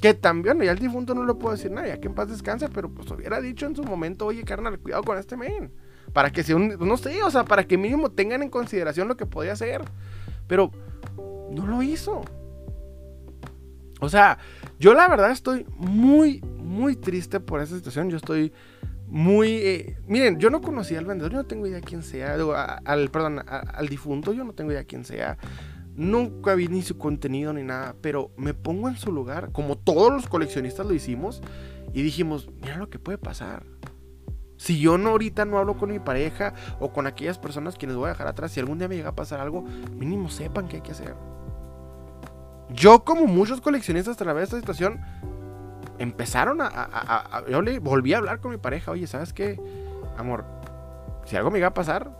Que 0.00 0.12
también, 0.12 0.60
ya 0.60 0.72
el 0.72 0.78
difunto 0.78 1.14
no 1.14 1.24
le 1.24 1.34
puedo 1.34 1.56
decir 1.56 1.70
nada, 1.70 1.88
ya 1.88 1.98
que 1.98 2.08
en 2.08 2.14
paz 2.14 2.28
descanse, 2.28 2.68
pero 2.68 2.90
pues 2.90 3.10
hubiera 3.10 3.40
dicho 3.40 3.64
en 3.66 3.74
su 3.74 3.84
momento, 3.84 4.26
oye, 4.26 4.44
carnal, 4.44 4.78
cuidado 4.78 5.02
con 5.02 5.16
este 5.16 5.36
men. 5.36 5.72
Para 6.12 6.30
que 6.30 6.42
sea 6.42 6.56
un, 6.56 6.76
no 6.78 6.96
sé, 6.96 7.22
o 7.22 7.30
sea, 7.30 7.44
para 7.44 7.64
que 7.64 7.78
mínimo 7.78 8.10
tengan 8.10 8.42
en 8.42 8.50
consideración 8.50 9.08
lo 9.08 9.16
que 9.16 9.24
podía 9.24 9.52
hacer. 9.52 9.82
Pero 10.46 10.70
no 11.50 11.66
lo 11.66 11.82
hizo. 11.82 12.22
O 14.00 14.08
sea, 14.08 14.38
yo 14.78 14.92
la 14.92 15.08
verdad 15.08 15.30
estoy 15.30 15.66
muy, 15.76 16.40
muy 16.58 16.96
triste 16.96 17.40
por 17.40 17.62
esa 17.62 17.74
situación. 17.74 18.10
Yo 18.10 18.18
estoy 18.18 18.52
muy... 19.14 19.48
Eh, 19.48 19.96
miren, 20.08 20.40
yo 20.40 20.50
no 20.50 20.60
conocía 20.60 20.98
al 20.98 21.04
vendedor, 21.04 21.30
yo 21.30 21.38
no 21.38 21.46
tengo 21.46 21.68
idea 21.68 21.80
quién 21.80 22.02
sea. 22.02 22.34
al, 22.84 23.10
perdón, 23.12 23.44
al 23.46 23.88
difunto, 23.88 24.32
yo 24.32 24.42
no 24.42 24.54
tengo 24.54 24.72
idea 24.72 24.82
quién 24.82 25.04
sea. 25.04 25.38
Nunca 25.94 26.56
vi 26.56 26.66
ni 26.66 26.82
su 26.82 26.98
contenido 26.98 27.52
ni 27.52 27.62
nada, 27.62 27.94
pero 28.00 28.32
me 28.36 28.54
pongo 28.54 28.88
en 28.88 28.96
su 28.96 29.12
lugar, 29.12 29.52
como 29.52 29.78
todos 29.78 30.12
los 30.12 30.26
coleccionistas 30.26 30.84
lo 30.84 30.94
hicimos, 30.94 31.42
y 31.92 32.02
dijimos, 32.02 32.50
mira 32.60 32.76
lo 32.76 32.90
que 32.90 32.98
puede 32.98 33.16
pasar. 33.16 33.62
Si 34.56 34.80
yo 34.80 34.98
no 34.98 35.10
ahorita 35.10 35.44
no 35.44 35.58
hablo 35.58 35.76
con 35.76 35.92
mi 35.92 36.00
pareja 36.00 36.52
o 36.80 36.92
con 36.92 37.06
aquellas 37.06 37.38
personas 37.38 37.76
quienes 37.76 37.96
voy 37.96 38.06
a 38.06 38.14
dejar 38.14 38.26
atrás, 38.26 38.50
si 38.50 38.58
algún 38.58 38.78
día 38.78 38.88
me 38.88 38.96
llega 38.96 39.10
a 39.10 39.14
pasar 39.14 39.38
algo, 39.38 39.62
mínimo 39.92 40.28
sepan 40.28 40.66
qué 40.66 40.76
hay 40.76 40.82
que 40.82 40.90
hacer. 40.90 41.14
Yo, 42.70 43.04
como 43.04 43.26
muchos 43.26 43.60
coleccionistas 43.60 44.16
a 44.16 44.18
través 44.24 44.50
de 44.50 44.56
esta 44.56 44.58
situación, 44.58 45.00
empezaron 45.98 46.60
a, 46.60 47.44
Yo 47.48 47.62
le 47.62 47.78
volví 47.78 48.14
a 48.14 48.18
hablar 48.18 48.40
con 48.40 48.50
mi 48.50 48.58
pareja. 48.58 48.90
Oye, 48.90 49.06
¿sabes 49.06 49.32
qué? 49.32 49.60
Amor, 50.16 50.44
si 51.24 51.36
algo 51.36 51.50
me 51.50 51.58
iba 51.58 51.68
a 51.68 51.74
pasar, 51.74 52.10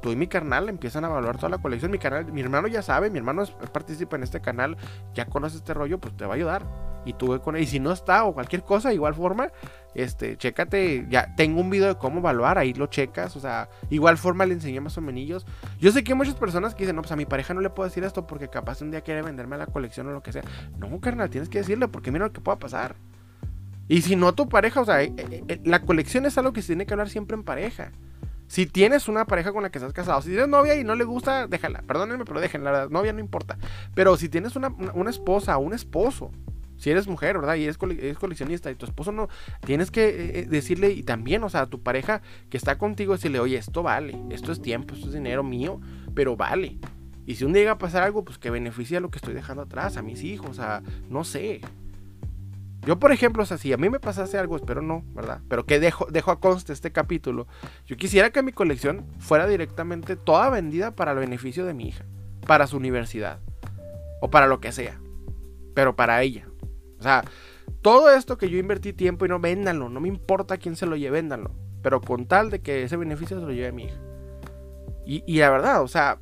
tú 0.00 0.10
y 0.10 0.16
mi 0.16 0.26
carnal 0.26 0.68
empiezan 0.68 1.04
a 1.04 1.08
evaluar 1.08 1.36
toda 1.36 1.48
la 1.48 1.58
colección. 1.58 1.90
Mi, 1.90 1.98
carnal, 1.98 2.32
mi 2.32 2.40
hermano 2.40 2.68
ya 2.68 2.82
sabe, 2.82 3.10
mi 3.10 3.18
hermano 3.18 3.44
participa 3.72 4.16
en 4.16 4.22
este 4.22 4.40
canal, 4.40 4.76
ya 5.14 5.26
conoce 5.26 5.56
este 5.56 5.74
rollo, 5.74 5.98
pues 5.98 6.16
te 6.16 6.26
va 6.26 6.32
a 6.32 6.36
ayudar. 6.36 6.66
Y 7.04 7.12
tú 7.12 7.40
con 7.40 7.56
él. 7.56 7.62
Y 7.62 7.66
si 7.66 7.80
no 7.80 7.92
está 7.92 8.24
o 8.24 8.34
cualquier 8.34 8.64
cosa, 8.64 8.92
igual 8.92 9.14
forma, 9.14 9.50
este, 9.94 10.36
chécate. 10.36 11.06
Ya 11.08 11.34
tengo 11.34 11.60
un 11.60 11.70
video 11.70 11.88
de 11.88 11.96
cómo 11.96 12.18
evaluar, 12.18 12.58
ahí 12.58 12.74
lo 12.74 12.86
checas. 12.86 13.36
O 13.36 13.40
sea, 13.40 13.68
igual 13.90 14.18
forma 14.18 14.46
le 14.46 14.54
enseñé 14.54 14.80
más 14.80 14.98
o 14.98 15.00
menos. 15.00 15.46
Yo 15.80 15.92
sé 15.92 16.02
que 16.02 16.12
hay 16.12 16.18
muchas 16.18 16.34
personas 16.34 16.74
que 16.74 16.84
dicen, 16.84 16.96
no, 16.96 17.02
pues 17.02 17.12
a 17.12 17.16
mi 17.16 17.26
pareja 17.26 17.54
no 17.54 17.60
le 17.60 17.70
puedo 17.70 17.88
decir 17.88 18.04
esto 18.04 18.26
porque 18.26 18.48
capaz 18.48 18.82
un 18.82 18.90
día 18.90 19.02
quiere 19.02 19.22
venderme 19.22 19.56
la 19.56 19.66
colección 19.66 20.08
o 20.08 20.12
lo 20.12 20.22
que 20.22 20.32
sea. 20.32 20.42
No, 20.78 21.00
carnal, 21.00 21.30
tienes 21.30 21.48
que 21.48 21.58
decirle 21.58 21.88
porque 21.88 22.10
mira 22.10 22.26
lo 22.26 22.32
que 22.32 22.40
pueda 22.40 22.58
pasar. 22.58 22.96
Y 23.88 24.02
si 24.02 24.16
no 24.16 24.34
tu 24.34 24.48
pareja, 24.48 24.80
o 24.80 24.84
sea, 24.84 25.02
eh, 25.02 25.12
eh, 25.16 25.44
eh, 25.46 25.60
la 25.64 25.82
colección 25.82 26.26
es 26.26 26.38
algo 26.38 26.52
que 26.52 26.62
se 26.62 26.68
tiene 26.68 26.86
que 26.86 26.94
hablar 26.94 27.08
siempre 27.08 27.36
en 27.36 27.44
pareja. 27.44 27.92
Si 28.46 28.66
tienes 28.66 29.08
una 29.08 29.26
pareja 29.26 29.52
con 29.52 29.62
la 29.62 29.70
que 29.70 29.78
estás 29.78 29.92
casado, 29.92 30.20
si 30.22 30.28
tienes 30.28 30.48
novia 30.48 30.74
y 30.74 30.84
no 30.84 30.94
le 30.94 31.04
gusta, 31.04 31.46
déjala. 31.46 31.82
Perdónenme, 31.82 32.24
pero 32.24 32.40
déjenla, 32.40 32.72
la 32.72 32.86
novia 32.88 33.12
no 33.12 33.20
importa. 33.20 33.58
Pero 33.94 34.16
si 34.16 34.28
tienes 34.28 34.56
una, 34.56 34.68
una 34.68 35.10
esposa 35.10 35.56
o 35.56 35.60
un 35.60 35.74
esposo 35.74 36.30
si 36.76 36.90
eres 36.90 37.06
mujer, 37.06 37.38
¿verdad? 37.38 37.56
Y 37.56 37.64
eres, 37.64 37.78
coleccionista 37.78 38.70
y 38.70 38.74
tu 38.74 38.86
esposo 38.86 39.12
no, 39.12 39.28
tienes 39.64 39.90
que 39.90 40.08
eh, 40.08 40.38
eh, 40.40 40.46
decirle, 40.48 40.90
y 40.90 41.02
también, 41.02 41.42
o 41.44 41.48
sea, 41.48 41.62
a 41.62 41.66
tu 41.66 41.82
pareja 41.82 42.22
que 42.50 42.56
está 42.56 42.78
contigo, 42.78 43.14
decirle, 43.14 43.40
oye, 43.40 43.56
esto 43.56 43.82
vale, 43.82 44.18
esto 44.30 44.52
es 44.52 44.60
tiempo, 44.60 44.94
esto 44.94 45.08
es 45.08 45.14
dinero 45.14 45.42
mío, 45.42 45.80
pero 46.14 46.36
vale. 46.36 46.78
Y 47.26 47.36
si 47.36 47.44
un 47.44 47.52
día 47.52 47.62
llega 47.62 47.72
a 47.72 47.78
pasar 47.78 48.02
algo, 48.02 48.24
pues 48.24 48.38
que 48.38 48.50
beneficie 48.50 48.98
a 48.98 49.00
lo 49.00 49.10
que 49.10 49.18
estoy 49.18 49.34
dejando 49.34 49.62
atrás, 49.62 49.96
a 49.96 50.02
mis 50.02 50.22
hijos, 50.22 50.56
sea, 50.56 50.82
no 51.08 51.24
sé. 51.24 51.60
Yo, 52.86 52.98
por 52.98 53.12
ejemplo, 53.12 53.42
o 53.42 53.46
sea, 53.46 53.56
si 53.56 53.72
a 53.72 53.78
mí 53.78 53.88
me 53.88 53.98
pasase 53.98 54.36
algo, 54.36 54.56
espero 54.56 54.82
no, 54.82 55.02
¿verdad? 55.14 55.40
Pero 55.48 55.64
que 55.64 55.80
dejo, 55.80 56.06
dejo 56.10 56.30
a 56.30 56.40
conste 56.40 56.74
este 56.74 56.92
capítulo. 56.92 57.46
Yo 57.86 57.96
quisiera 57.96 58.30
que 58.30 58.42
mi 58.42 58.52
colección 58.52 59.06
fuera 59.18 59.46
directamente 59.46 60.16
toda 60.16 60.50
vendida 60.50 60.94
para 60.94 61.12
el 61.12 61.18
beneficio 61.18 61.64
de 61.64 61.72
mi 61.72 61.88
hija, 61.88 62.04
para 62.46 62.66
su 62.66 62.76
universidad, 62.76 63.40
o 64.20 64.28
para 64.28 64.46
lo 64.46 64.60
que 64.60 64.70
sea, 64.70 65.00
pero 65.74 65.96
para 65.96 66.22
ella. 66.22 66.46
Sea, 67.04 67.24
todo 67.82 68.10
esto 68.10 68.38
que 68.38 68.48
yo 68.48 68.58
invertí 68.58 68.92
tiempo 68.92 69.24
y 69.26 69.28
no, 69.28 69.38
véndanlo, 69.38 69.88
no 69.88 70.00
me 70.00 70.08
importa 70.08 70.56
quién 70.58 70.74
se 70.74 70.86
lo 70.86 70.96
lleve, 70.96 71.20
véndanlo. 71.20 71.50
Pero 71.82 72.00
con 72.00 72.26
tal 72.26 72.50
de 72.50 72.60
que 72.60 72.82
ese 72.82 72.96
beneficio 72.96 73.38
se 73.38 73.46
lo 73.46 73.52
lleve 73.52 73.68
a 73.68 73.72
mi 73.72 73.84
hija. 73.84 74.00
Y, 75.06 75.38
la 75.38 75.50
verdad, 75.50 75.82
o 75.82 75.88
sea, 75.88 76.18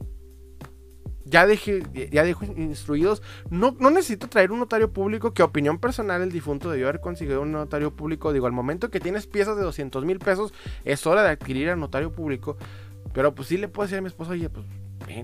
ya 1.24 1.46
dejé, 1.46 1.84
ya 2.10 2.24
dejo 2.24 2.44
instruidos. 2.44 3.22
No, 3.48 3.76
no 3.78 3.90
necesito 3.90 4.28
traer 4.28 4.50
un 4.50 4.58
notario 4.58 4.92
público 4.92 5.32
que, 5.32 5.44
opinión 5.44 5.78
personal, 5.78 6.20
el 6.20 6.32
difunto 6.32 6.68
debió 6.68 6.88
haber 6.88 7.00
conseguido 7.00 7.42
un 7.42 7.52
notario 7.52 7.94
público. 7.94 8.32
Digo, 8.32 8.46
al 8.46 8.52
momento 8.52 8.90
que 8.90 8.98
tienes 8.98 9.28
piezas 9.28 9.56
de 9.56 9.62
200 9.62 10.04
mil 10.04 10.18
pesos, 10.18 10.52
es 10.84 11.06
hora 11.06 11.22
de 11.22 11.30
adquirir 11.30 11.70
al 11.70 11.78
notario 11.78 12.10
público. 12.10 12.56
Pero 13.14 13.34
pues 13.36 13.46
sí 13.46 13.56
le 13.56 13.68
puedo 13.68 13.86
decir 13.86 13.98
a 13.98 14.02
mi 14.02 14.08
esposa, 14.08 14.32
oye, 14.32 14.48
pues 14.48 14.66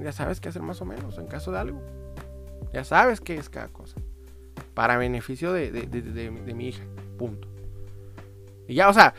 ya 0.05 0.13
sabes 0.13 0.41
qué 0.41 0.49
hacer 0.49 0.63
más 0.63 0.81
o 0.81 0.85
menos 0.85 1.19
en 1.19 1.27
caso 1.27 1.51
de 1.51 1.59
algo. 1.59 1.83
Ya 2.73 2.85
sabes 2.85 3.21
qué 3.21 3.35
es 3.35 3.49
cada 3.49 3.69
cosa. 3.69 3.97
Para 4.75 4.97
beneficio 4.97 5.53
de, 5.53 5.71
de 5.71 6.55
mi 6.55 6.69
hija. 6.69 6.85
Punto. 7.19 7.49
Y 8.69 8.75
ya, 8.75 8.89
o 8.89 8.93
sea, 8.93 9.15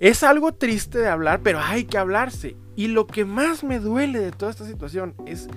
es 0.00 0.22
algo 0.22 0.52
triste 0.52 0.98
de 0.98 1.08
hablar, 1.08 1.40
pero 1.42 1.60
hay 1.60 1.84
que 1.84 1.98
hablarse. 1.98 2.56
Y 2.74 2.88
lo 2.88 3.06
que 3.06 3.26
más 3.26 3.62
me 3.62 3.78
duele 3.78 4.18
de 4.18 4.32
toda 4.32 4.50
esta 4.50 4.64
situación 4.64 5.14
es 5.26 5.48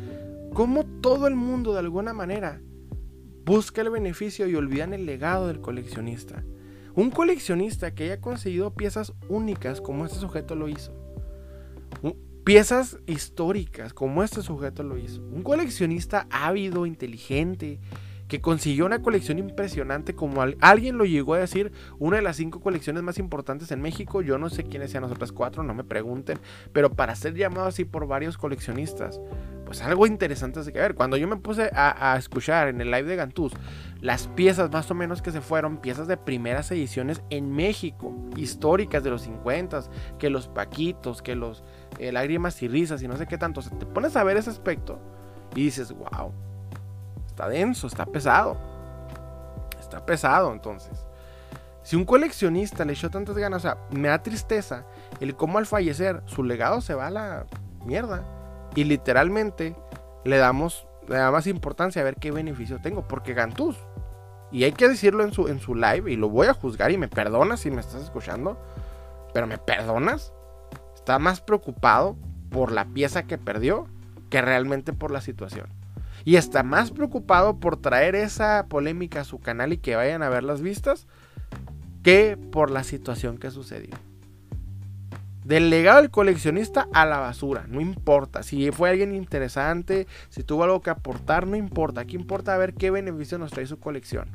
cómo 0.53 0.85
todo 1.01 1.27
el 1.27 1.35
mundo 1.35 1.73
de 1.73 1.79
alguna 1.79 2.13
manera 2.13 2.59
busca 3.45 3.81
el 3.81 3.89
beneficio 3.89 4.47
y 4.47 4.55
olvidan 4.55 4.93
el 4.93 5.05
legado 5.05 5.47
del 5.47 5.61
coleccionista. 5.61 6.43
Un 6.95 7.09
coleccionista 7.09 7.95
que 7.95 8.03
haya 8.03 8.21
conseguido 8.21 8.73
piezas 8.73 9.13
únicas 9.29 9.81
como 9.81 10.05
este 10.05 10.19
sujeto 10.19 10.55
lo 10.55 10.67
hizo. 10.67 10.93
Piezas 12.43 12.97
históricas 13.07 13.93
como 13.93 14.21
este 14.21 14.41
sujeto 14.41 14.83
lo 14.83 14.97
hizo. 14.97 15.21
Un 15.21 15.43
coleccionista 15.43 16.27
ávido, 16.29 16.85
inteligente, 16.85 17.79
que 18.33 18.41
consiguió 18.41 18.87
una 18.87 19.03
colección 19.03 19.37
impresionante, 19.37 20.15
como 20.15 20.41
alguien 20.41 20.97
lo 20.97 21.05
llegó 21.05 21.35
a 21.35 21.37
decir, 21.37 21.71
una 21.99 22.15
de 22.15 22.23
las 22.23 22.37
cinco 22.37 22.61
colecciones 22.61 23.03
más 23.03 23.19
importantes 23.19 23.71
en 23.71 23.79
México. 23.79 24.23
Yo 24.23 24.39
no 24.39 24.49
sé 24.49 24.63
quiénes 24.63 24.89
sean 24.89 25.03
las 25.03 25.11
otras 25.11 25.31
cuatro, 25.31 25.61
no 25.61 25.75
me 25.75 25.83
pregunten, 25.83 26.39
pero 26.71 26.89
para 26.89 27.13
ser 27.15 27.35
llamado 27.35 27.67
así 27.67 27.85
por 27.85 28.07
varios 28.07 28.39
coleccionistas, 28.39 29.21
pues 29.67 29.83
algo 29.83 30.07
interesante 30.07 30.61
es 30.61 30.65
que 30.71 30.79
ver. 30.79 30.95
Cuando 30.95 31.15
yo 31.15 31.27
me 31.27 31.35
puse 31.35 31.69
a, 31.75 32.15
escuchar 32.17 32.69
en 32.69 32.81
el 32.81 32.89
live 32.89 33.03
de 33.03 33.17
Gantús 33.17 33.53
las 34.01 34.27
piezas 34.29 34.71
más 34.71 34.89
o 34.89 34.95
menos 34.95 35.21
que 35.21 35.29
se 35.29 35.41
fueron, 35.41 35.77
piezas 35.77 36.07
de 36.07 36.17
primeras 36.17 36.71
ediciones 36.71 37.21
en 37.29 37.51
México, 37.51 38.15
históricas 38.35 39.03
de 39.03 39.11
los 39.11 39.21
50, 39.21 39.83
que 40.17 40.31
los 40.31 40.47
Paquitos, 40.47 41.21
que 41.21 41.35
los 41.35 41.63
eh, 41.99 42.11
Lágrimas 42.11 42.63
y 42.63 42.67
Risas 42.67 43.03
y 43.03 43.07
no 43.07 43.15
sé 43.15 43.27
qué 43.27 43.37
tanto, 43.37 43.61
te 43.61 43.85
pones 43.85 44.15
a 44.15 44.23
ver 44.23 44.37
ese 44.37 44.49
aspecto 44.49 44.99
y 45.55 45.65
dices, 45.65 45.91
wow 45.91 46.33
Está 47.33 47.49
denso, 47.49 47.87
está 47.87 48.05
pesado. 48.05 48.55
Está 49.79 50.05
pesado 50.05 50.53
entonces. 50.53 51.07
Si 51.81 51.95
un 51.95 52.05
coleccionista 52.05 52.85
le 52.85 52.93
echó 52.93 53.09
tantas 53.09 53.35
ganas, 53.35 53.65
o 53.65 53.67
sea, 53.67 53.77
me 53.89 54.09
da 54.09 54.21
tristeza 54.21 54.85
el 55.19 55.35
cómo 55.35 55.57
al 55.57 55.65
fallecer 55.65 56.21
su 56.27 56.43
legado 56.43 56.79
se 56.79 56.93
va 56.93 57.07
a 57.07 57.09
la 57.09 57.45
mierda. 57.85 58.23
Y 58.75 58.83
literalmente 58.83 59.75
le 60.23 60.37
damos, 60.37 60.87
le 61.07 61.15
da 61.15 61.31
más 61.31 61.47
importancia 61.47 62.03
a 62.03 62.05
ver 62.05 62.17
qué 62.17 62.29
beneficio 62.29 62.79
tengo. 62.83 63.07
Porque 63.07 63.33
Gantús, 63.33 63.77
y 64.51 64.65
hay 64.65 64.71
que 64.71 64.87
decirlo 64.87 65.23
en 65.23 65.33
su, 65.33 65.47
en 65.47 65.59
su 65.59 65.73
live, 65.73 66.11
y 66.11 66.15
lo 66.15 66.29
voy 66.29 66.45
a 66.45 66.53
juzgar 66.53 66.91
y 66.91 66.99
me 66.99 67.07
perdonas 67.07 67.61
si 67.61 67.71
me 67.71 67.81
estás 67.81 68.03
escuchando, 68.03 68.59
pero 69.33 69.47
me 69.47 69.57
perdonas, 69.57 70.33
está 70.93 71.17
más 71.17 71.41
preocupado 71.41 72.15
por 72.51 72.71
la 72.71 72.85
pieza 72.85 73.23
que 73.23 73.39
perdió 73.39 73.87
que 74.29 74.39
realmente 74.39 74.93
por 74.93 75.09
la 75.09 75.19
situación 75.19 75.82
y 76.25 76.35
está 76.37 76.63
más 76.63 76.91
preocupado 76.91 77.59
por 77.59 77.77
traer 77.77 78.15
esa 78.15 78.67
polémica 78.67 79.21
a 79.21 79.25
su 79.25 79.39
canal 79.39 79.73
y 79.73 79.77
que 79.77 79.95
vayan 79.95 80.23
a 80.23 80.29
ver 80.29 80.43
las 80.43 80.61
vistas 80.61 81.07
que 82.03 82.37
por 82.51 82.71
la 82.71 82.83
situación 82.83 83.37
que 83.37 83.51
sucedió. 83.51 83.95
Del 85.43 85.69
legado 85.69 86.01
del 86.01 86.11
coleccionista 86.11 86.87
a 86.93 87.05
la 87.05 87.19
basura, 87.19 87.65
no 87.67 87.81
importa. 87.81 88.43
Si 88.43 88.71
fue 88.71 88.89
alguien 88.89 89.13
interesante, 89.13 90.07
si 90.29 90.43
tuvo 90.43 90.63
algo 90.63 90.81
que 90.81 90.89
aportar, 90.89 91.47
no 91.47 91.57
importa. 91.57 92.01
Aquí 92.01 92.15
importa 92.15 92.57
ver 92.57 92.73
qué 92.73 92.91
beneficio 92.91 93.37
nos 93.37 93.51
trae 93.51 93.67
su 93.67 93.77
colección. 93.77 94.29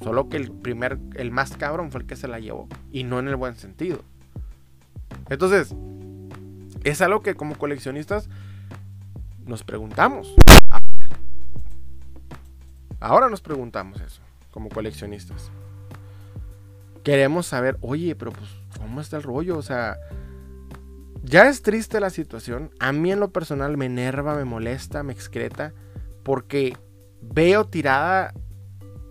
Solo 0.00 0.28
que 0.28 0.36
el 0.36 0.52
primer, 0.52 0.98
el 1.14 1.32
más 1.32 1.56
cabrón 1.56 1.90
fue 1.90 2.02
el 2.02 2.06
que 2.06 2.14
se 2.14 2.28
la 2.28 2.38
llevó. 2.38 2.68
Y 2.92 3.02
no 3.02 3.18
en 3.18 3.26
el 3.26 3.34
buen 3.34 3.56
sentido. 3.56 4.04
Entonces, 5.30 5.74
es 6.84 7.00
algo 7.02 7.22
que 7.22 7.34
como 7.34 7.56
coleccionistas 7.56 8.28
nos 9.46 9.62
preguntamos. 9.62 10.34
Ahora 13.00 13.28
nos 13.28 13.40
preguntamos 13.40 14.00
eso, 14.00 14.22
como 14.50 14.68
coleccionistas. 14.68 15.50
Queremos 17.02 17.46
saber, 17.46 17.76
oye, 17.80 18.14
pero 18.14 18.30
pues, 18.30 18.48
¿cómo 18.78 19.00
está 19.00 19.16
el 19.16 19.24
rollo? 19.24 19.58
O 19.58 19.62
sea, 19.62 19.96
ya 21.24 21.48
es 21.48 21.62
triste 21.62 21.98
la 21.98 22.10
situación. 22.10 22.70
A 22.78 22.92
mí 22.92 23.10
en 23.10 23.20
lo 23.20 23.32
personal 23.32 23.76
me 23.76 23.86
enerva, 23.86 24.36
me 24.36 24.44
molesta, 24.44 25.02
me 25.02 25.12
excreta, 25.12 25.72
porque 26.22 26.76
veo 27.20 27.64
tirada 27.66 28.34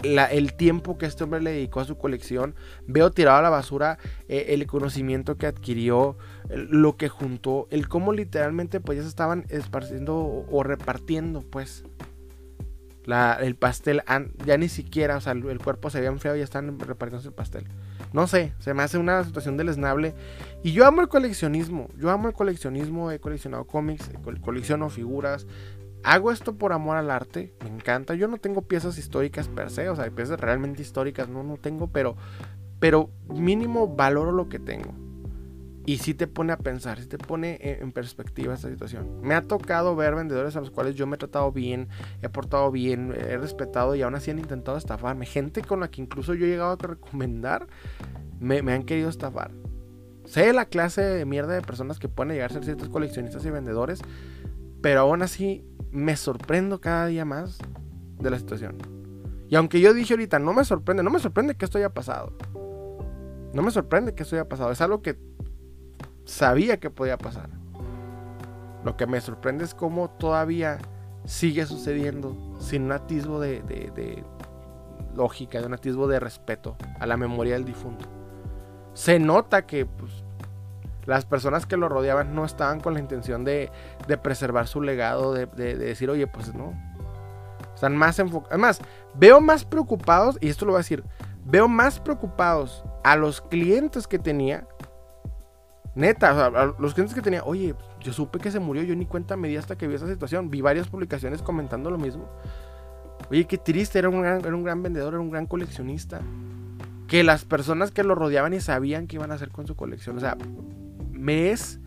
el 0.04 0.54
tiempo 0.54 0.97
que 0.97 1.06
este 1.06 1.24
hombre 1.24 1.41
le 1.41 1.52
dedicó 1.52 1.80
a 1.80 1.86
su 1.86 1.97
colección, 1.97 2.56
veo 2.88 3.12
tirado 3.12 3.38
a 3.38 3.41
la 3.41 3.49
basura 3.49 3.97
eh, 4.28 4.47
el 4.49 4.66
conocimiento 4.68 5.38
que 5.38 5.47
adquirió, 5.47 6.18
lo 6.49 6.97
que 6.97 7.10
juntó, 7.10 7.68
el 7.72 7.88
cómo 7.88 8.14
literalmente 8.14 8.80
pues 8.80 8.97
ya 8.97 9.04
se 9.04 9.10
estaban 9.10 9.45
esparciendo 9.49 10.18
o, 10.49 10.64
repartiendo 10.64 11.41
pues 11.41 11.84
el 13.41 13.56
pastel, 13.56 14.04
ya 14.45 14.58
ni 14.58 14.70
siquiera, 14.70 15.18
o 15.18 15.22
sea, 15.22 15.34
el, 15.34 15.60
cuerpo 15.60 15.89
se 15.89 15.97
había 15.97 16.10
enfriado 16.10 16.38
y 16.38 16.39
ya 16.39 16.43
están 16.43 16.80
repartiendo 16.80 17.28
el 17.28 17.34
pastel. 17.34 17.66
No 18.14 18.28
sé, 18.28 18.54
se 18.60 18.74
me 18.74 18.84
hace 18.84 18.97
una 18.97 19.24
situación 19.24 19.58
deleznable. 19.58 20.14
Y 20.64 20.74
yo 20.74 20.86
amo 20.86 21.02
el 21.02 21.08
coleccionismo, 21.08 21.89
yo 21.97 22.10
amo 22.10 22.28
el 22.28 22.34
coleccionismo, 22.34 23.12
he 23.12 23.20
coleccionado 23.20 23.66
cómics, 23.66 24.12
colecciono 24.41 24.89
figuras, 24.89 25.47
hago 26.04 26.32
esto 26.32 26.56
por 26.56 26.74
amor 26.74 26.97
al 26.97 27.12
arte, 27.12 27.54
me 27.64 27.70
encanta. 27.70 28.16
Yo 28.16 28.28
no 28.28 28.38
tengo 28.38 28.62
piezas 28.62 28.97
históricas 28.97 29.47
per 29.47 29.70
se, 29.70 29.89
o 29.89 29.95
sea, 29.95 30.10
piezas 30.10 30.39
realmente 30.39 30.82
históricas 30.82 31.30
no, 31.30 31.43
no 31.43 31.58
tengo, 31.58 31.88
pero, 31.88 32.16
pero 32.80 33.10
mínimo 33.30 33.88
valoro 33.95 34.32
lo 34.32 34.49
que 34.49 34.60
tengo. 34.60 34.93
Y 35.86 35.97
sí 35.97 36.14
te 36.14 36.28
pone 36.28 36.54
a 36.54 36.58
pensar, 36.58 36.99
sí 36.99 37.08
te 37.08 37.18
pone 37.18 37.58
en 37.62 37.91
perspectiva 37.91 38.54
esta 38.54 38.70
situación. 38.70 39.20
Me 39.22 39.34
ha 39.34 39.41
tocado 39.41 39.95
ver 39.95 40.14
vendedores 40.14 40.56
a 40.56 40.60
los 40.60 40.70
cuales 40.70 40.95
yo 40.95 41.08
me 41.08 41.16
he 41.16 41.18
tratado 41.18 41.52
bien, 41.52 41.89
he 42.22 42.30
portado 42.30 42.70
bien, 42.70 43.14
he 43.18 43.38
respetado 43.38 43.95
y 43.95 44.04
aún 44.04 44.14
así 44.14 44.30
han 44.30 44.38
intentado 44.38 44.78
estafarme. 44.78 45.26
Gente 45.26 45.64
con 45.64 45.80
la 45.80 45.89
que 45.89 46.02
incluso 46.02 46.36
yo 46.36 46.45
he 46.45 46.49
llegado 46.49 46.72
a 46.74 46.78
recomendar, 46.88 47.68
me, 48.39 48.62
me 48.62 48.74
han 48.74 48.84
querido 48.84 49.10
estafar. 49.10 49.52
Sé 50.26 50.54
la 50.54 50.66
clase 50.66 51.02
de 51.02 51.26
mierda 51.26 51.54
de 51.54 51.62
personas 51.62 51.97
que 51.97 52.08
pueden 52.08 52.34
llegar 52.34 52.52
a 52.52 52.54
ser 52.54 52.64
ciertos 52.64 52.89
coleccionistas 52.89 53.43
y 53.45 53.49
vendedores, 53.49 54.02
pero 54.82 55.02
aún 55.02 55.24
así 55.24 55.66
me 55.91 56.15
sorprendo 56.15 56.79
cada 56.81 57.07
día 57.07 57.25
más 57.25 57.57
de 58.19 58.29
la 58.29 58.39
situación. 58.39 58.77
Y 59.49 59.55
aunque 59.55 59.81
yo 59.81 59.93
dije 59.93 60.13
ahorita, 60.13 60.39
no 60.39 60.53
me 60.53 60.63
sorprende, 60.63 61.03
no 61.03 61.09
me 61.09 61.19
sorprende 61.19 61.55
que 61.55 61.65
esto 61.65 61.77
haya 61.77 61.93
pasado. 61.93 62.33
No 63.53 63.61
me 63.61 63.71
sorprende 63.71 64.15
que 64.15 64.23
esto 64.23 64.35
haya 64.35 64.47
pasado. 64.47 64.71
Es 64.71 64.79
algo 64.79 65.01
que 65.01 65.17
sabía 66.23 66.79
que 66.79 66.89
podía 66.89 67.17
pasar. 67.17 67.49
Lo 68.85 68.95
que 68.95 69.05
me 69.07 69.19
sorprende 69.19 69.65
es 69.65 69.75
cómo 69.75 70.09
todavía 70.11 70.77
sigue 71.25 71.65
sucediendo 71.65 72.35
sin 72.59 72.83
un 72.83 72.93
atisbo 72.93 73.39
de, 73.39 74.23
lógica, 75.15 75.59
de 75.59 75.67
un 75.67 75.73
atisbo 75.73 76.07
de 76.07 76.19
respeto 76.19 76.77
a 76.99 77.05
la 77.05 77.17
memoria 77.17 77.53
del 77.53 77.65
difunto. 77.65 78.05
Se 78.93 79.19
nota 79.19 79.65
que 79.65 79.85
pues, 79.85 80.20
las 81.06 81.26
personas 81.26 81.66
que 81.66 81.78
lo 81.78 81.89
rodeaban 81.89 82.36
no 82.36 82.45
estaban 82.45 82.80
con 82.80 82.93
la 82.93 82.99
intención 82.99 83.43
de, 83.43 83.72
preservar 84.22 84.68
su 84.68 84.82
legado, 84.82 85.34
de, 85.34 85.45
decir, 85.76 86.10
oye, 86.10 86.28
pues 86.28 86.54
no. 86.54 86.74
Están 87.74 87.95
más 87.95 88.20
enfocados. 88.20 88.52
Además, 88.52 88.82
veo 89.16 89.41
más 89.41 89.66
preocupados, 89.66 90.38
y 90.41 90.49
esto 90.49 90.66
lo 90.66 90.74
voy 90.74 90.80
a 90.80 90.84
decir, 90.84 91.04
veo 91.45 91.68
más 91.68 91.99
preocupados 91.99 92.84
a 93.04 93.16
los 93.16 93.41
clientes 93.41 94.08
que 94.08 94.20
tenía. 94.20 94.68
Neta, 95.93 96.45
a 96.45 96.74
los 96.80 96.93
clientes 96.93 97.14
que 97.14 97.22
tenía, 97.22 97.43
oye, 97.43 97.76
yo 97.99 98.14
supe 98.14 98.39
que 98.39 98.52
se 98.52 98.60
murió, 98.60 98.84
yo 98.84 98.95
ni 98.95 99.06
cuenta 99.06 99.36
me 99.36 99.47
di 99.47 99.58
hasta 99.58 99.78
que 99.78 99.88
vi 99.88 99.95
esa 99.95 100.08
situación. 100.08 100.49
Vi 100.49 100.62
varias 100.62 100.88
publicaciones 100.88 101.41
comentando 101.41 101.89
lo 101.91 101.97
mismo. 101.97 102.30
Oye, 103.30 103.45
qué 103.45 103.58
triste, 103.58 103.99
era 103.99 104.10
un 104.10 104.26
era 104.26 104.56
un 104.56 104.64
gran 104.64 104.84
vendedor, 104.84 105.14
era 105.14 105.22
un 105.22 105.32
gran 105.32 105.47
coleccionista. 105.47 106.22
Que 107.08 107.24
las 107.24 107.43
personas 107.43 107.91
que 107.91 108.04
lo 108.04 108.16
rodeaban 108.16 108.54
y 108.54 108.62
sabían 108.62 109.08
qué 109.08 109.18
iban 109.18 109.32
a 109.32 109.36
hacer 109.36 109.49
con 109.49 109.68
su 109.68 109.76
colección. 109.76 110.18
O 110.18 110.20
sea, 110.22 110.38
me 111.22 111.51
es 111.51 111.80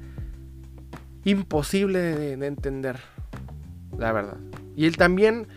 imposible 1.24 1.98
de, 1.98 2.46
entender, 2.46 3.00
la 3.98 4.12
verdad. 4.12 4.38
Y 4.76 4.86
él 4.86 4.96
también, 4.96 5.48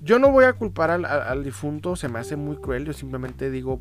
yo 0.00 0.18
no 0.18 0.30
voy 0.30 0.44
a 0.44 0.52
culpar 0.52 0.90
al, 0.90 1.44
difunto, 1.44 1.96
se 1.96 2.08
me 2.08 2.20
hace 2.20 2.36
muy 2.36 2.56
cruel, 2.56 2.84
yo 2.84 2.92
simplemente 2.92 3.50
digo, 3.50 3.80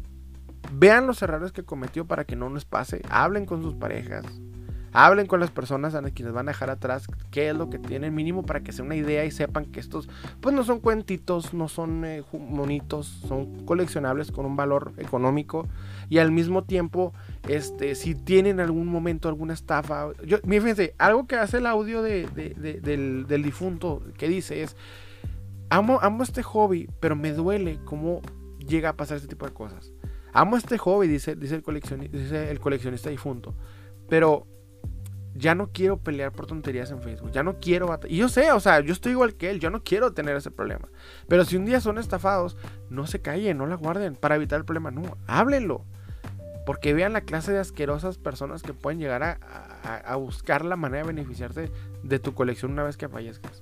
vean 0.73 1.05
los 1.05 1.21
errores 1.21 1.51
que 1.51 1.63
cometió 1.63 2.05
para 2.05 2.25
que 2.25 2.35
no 2.35 2.49
nos 2.49 2.65
pase, 2.65 3.01
hablen 3.09 3.45
con 3.45 3.61
sus 3.61 3.75
parejas, 3.75 4.25
Hablen 4.95 5.27
con 5.27 5.39
las 5.39 5.51
personas 5.51 5.93
a 5.93 6.01
quienes 6.09 6.33
van 6.33 6.47
a 6.47 6.51
dejar 6.51 6.69
atrás 6.69 7.07
qué 7.29 7.49
es 7.49 7.55
lo 7.55 7.69
que 7.69 7.79
tienen 7.79 8.15
mínimo 8.15 8.43
para 8.43 8.61
que 8.61 8.71
sea 8.71 8.85
una 8.85 8.95
idea 8.95 9.25
y 9.25 9.31
sepan 9.31 9.65
que 9.65 9.79
estos 9.79 10.07
pues 10.39 10.55
no 10.55 10.63
son 10.63 10.79
cuentitos, 10.79 11.53
no 11.53 11.67
son 11.67 12.05
eh, 12.05 12.23
monitos, 12.31 13.07
son 13.27 13.65
coleccionables 13.65 14.31
con 14.31 14.45
un 14.45 14.55
valor 14.55 14.93
económico 14.97 15.67
y 16.09 16.19
al 16.19 16.31
mismo 16.31 16.63
tiempo 16.63 17.13
este 17.47 17.95
si 17.95 18.15
tienen 18.15 18.59
algún 18.59 18.87
momento 18.87 19.27
alguna 19.27 19.53
estafa, 19.53 20.07
yo 20.25 20.37
fíjense, 20.39 20.95
algo 20.97 21.27
que 21.27 21.35
hace 21.35 21.57
el 21.57 21.65
audio 21.65 22.01
de, 22.01 22.25
del, 22.81 23.27
del 23.27 23.43
difunto 23.43 24.01
que 24.17 24.29
dice 24.29 24.63
es 24.63 24.77
amo, 25.69 25.99
amo 26.01 26.23
este 26.23 26.43
hobby, 26.43 26.89
pero 26.99 27.15
me 27.15 27.33
duele 27.33 27.79
cómo 27.85 28.21
llega 28.59 28.89
a 28.89 28.93
pasar 28.93 29.17
este 29.17 29.29
tipo 29.29 29.45
de 29.45 29.53
cosas. 29.53 29.91
Amo 30.33 30.57
este 30.57 30.77
hobby, 30.77 31.07
dice, 31.07 31.35
dice, 31.35 31.55
el, 31.55 31.63
coleccionista, 31.63 32.17
dice 32.17 32.51
el 32.51 32.59
coleccionista 32.59 33.09
difunto, 33.09 33.55
pero 34.09 34.47
ya 35.35 35.53
no 35.53 35.71
quiero 35.71 35.97
pelear 35.97 36.31
por 36.31 36.47
tonterías 36.47 36.91
en 36.91 37.01
Facebook, 37.01 37.31
ya 37.31 37.43
no 37.43 37.59
quiero 37.59 37.99
Y 38.07 38.17
yo 38.17 38.29
sé, 38.29 38.51
o 38.51 38.59
sea, 38.59 38.79
yo 38.79 38.93
estoy 38.93 39.11
igual 39.11 39.35
que 39.35 39.49
él, 39.49 39.59
yo 39.59 39.69
no 39.69 39.83
quiero 39.83 40.13
tener 40.13 40.35
ese 40.35 40.51
problema. 40.51 40.87
Pero 41.27 41.45
si 41.45 41.57
un 41.57 41.65
día 41.65 41.81
son 41.81 41.97
estafados, 41.97 42.57
no 42.89 43.05
se 43.05 43.21
callen, 43.21 43.57
no 43.57 43.67
la 43.67 43.75
guarden 43.75 44.15
para 44.15 44.35
evitar 44.35 44.59
el 44.59 44.65
problema, 44.65 44.91
no, 44.91 45.17
háblenlo. 45.27 45.83
Porque 46.65 46.95
vean 46.95 47.13
la 47.13 47.21
clase 47.21 47.51
de 47.51 47.59
asquerosas 47.59 48.17
personas 48.17 48.63
que 48.63 48.73
pueden 48.73 48.99
llegar 48.99 49.21
a, 49.21 49.37
a 50.03 50.15
buscar 50.15 50.65
la 50.65 50.75
manera 50.75 51.03
de 51.03 51.13
beneficiarse 51.13 51.71
de 52.01 52.19
tu 52.19 52.33
colección 52.33 52.71
una 52.71 52.83
vez 52.83 52.97
que 52.97 53.07
fallezcas. 53.07 53.61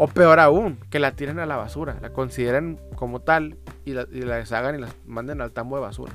O 0.00 0.06
peor 0.06 0.38
aún, 0.38 0.78
que 0.90 1.00
la 1.00 1.16
tiren 1.16 1.40
a 1.40 1.46
la 1.46 1.56
basura, 1.56 1.98
la 2.00 2.12
consideren 2.12 2.78
como 2.94 3.20
tal 3.20 3.58
y 3.84 3.94
la, 3.94 4.04
deshagan 4.04 4.76
y 4.76 4.78
la 4.78 4.88
manden 5.04 5.40
al 5.40 5.50
tambo 5.50 5.74
de 5.74 5.82
basura. 5.82 6.12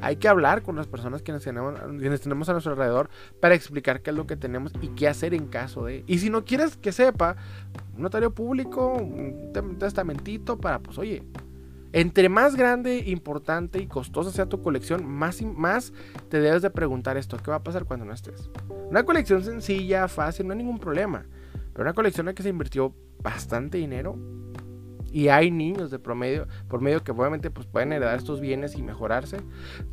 Hay 0.00 0.16
que 0.16 0.28
hablar 0.28 0.62
con 0.62 0.76
las 0.76 0.86
personas 0.86 1.22
quienes 1.22 1.42
tenemos, 1.42 1.74
tenemos 2.20 2.48
a 2.48 2.52
nuestro 2.52 2.72
alrededor 2.72 3.08
para 3.40 3.54
explicar 3.54 4.02
qué 4.02 4.10
es 4.10 4.16
lo 4.16 4.26
que 4.26 4.36
tenemos 4.36 4.72
y 4.80 4.88
qué 4.88 5.08
hacer 5.08 5.34
en 5.34 5.46
caso 5.46 5.84
de. 5.84 6.04
Y 6.06 6.18
si 6.18 6.30
no 6.30 6.44
quieres 6.44 6.76
que 6.76 6.92
sepa, 6.92 7.36
un 7.94 8.02
notario 8.02 8.34
público, 8.34 8.92
un 8.92 9.76
testamentito 9.78 10.58
para, 10.58 10.78
pues 10.80 10.98
oye, 10.98 11.22
entre 11.92 12.28
más 12.28 12.56
grande, 12.56 12.98
importante 13.06 13.78
y 13.80 13.86
costosa 13.86 14.30
sea 14.30 14.46
tu 14.46 14.60
colección, 14.60 15.06
más, 15.06 15.40
más 15.40 15.94
te 16.28 16.40
debes 16.40 16.60
de 16.60 16.68
preguntar 16.68 17.16
esto, 17.16 17.38
¿qué 17.38 17.50
va 17.50 17.56
a 17.56 17.62
pasar 17.62 17.86
cuando 17.86 18.04
no 18.04 18.12
estés? 18.12 18.50
Una 18.90 19.04
colección 19.04 19.42
sencilla, 19.42 20.06
fácil, 20.06 20.46
no 20.46 20.52
hay 20.52 20.58
ningún 20.58 20.78
problema. 20.78 21.24
Pero 21.72 21.84
una 21.84 21.94
colección 21.94 22.28
en 22.28 22.34
que 22.34 22.42
se 22.42 22.50
invirtió 22.50 22.94
bastante 23.22 23.78
dinero. 23.78 24.18
Y 25.16 25.30
hay 25.30 25.50
niños 25.50 25.90
de 25.90 25.98
promedio, 25.98 26.46
por 26.68 26.82
medio 26.82 27.02
que 27.02 27.10
obviamente 27.10 27.50
pues, 27.50 27.66
pueden 27.66 27.90
heredar 27.90 28.18
estos 28.18 28.38
bienes 28.38 28.76
y 28.76 28.82
mejorarse. 28.82 29.38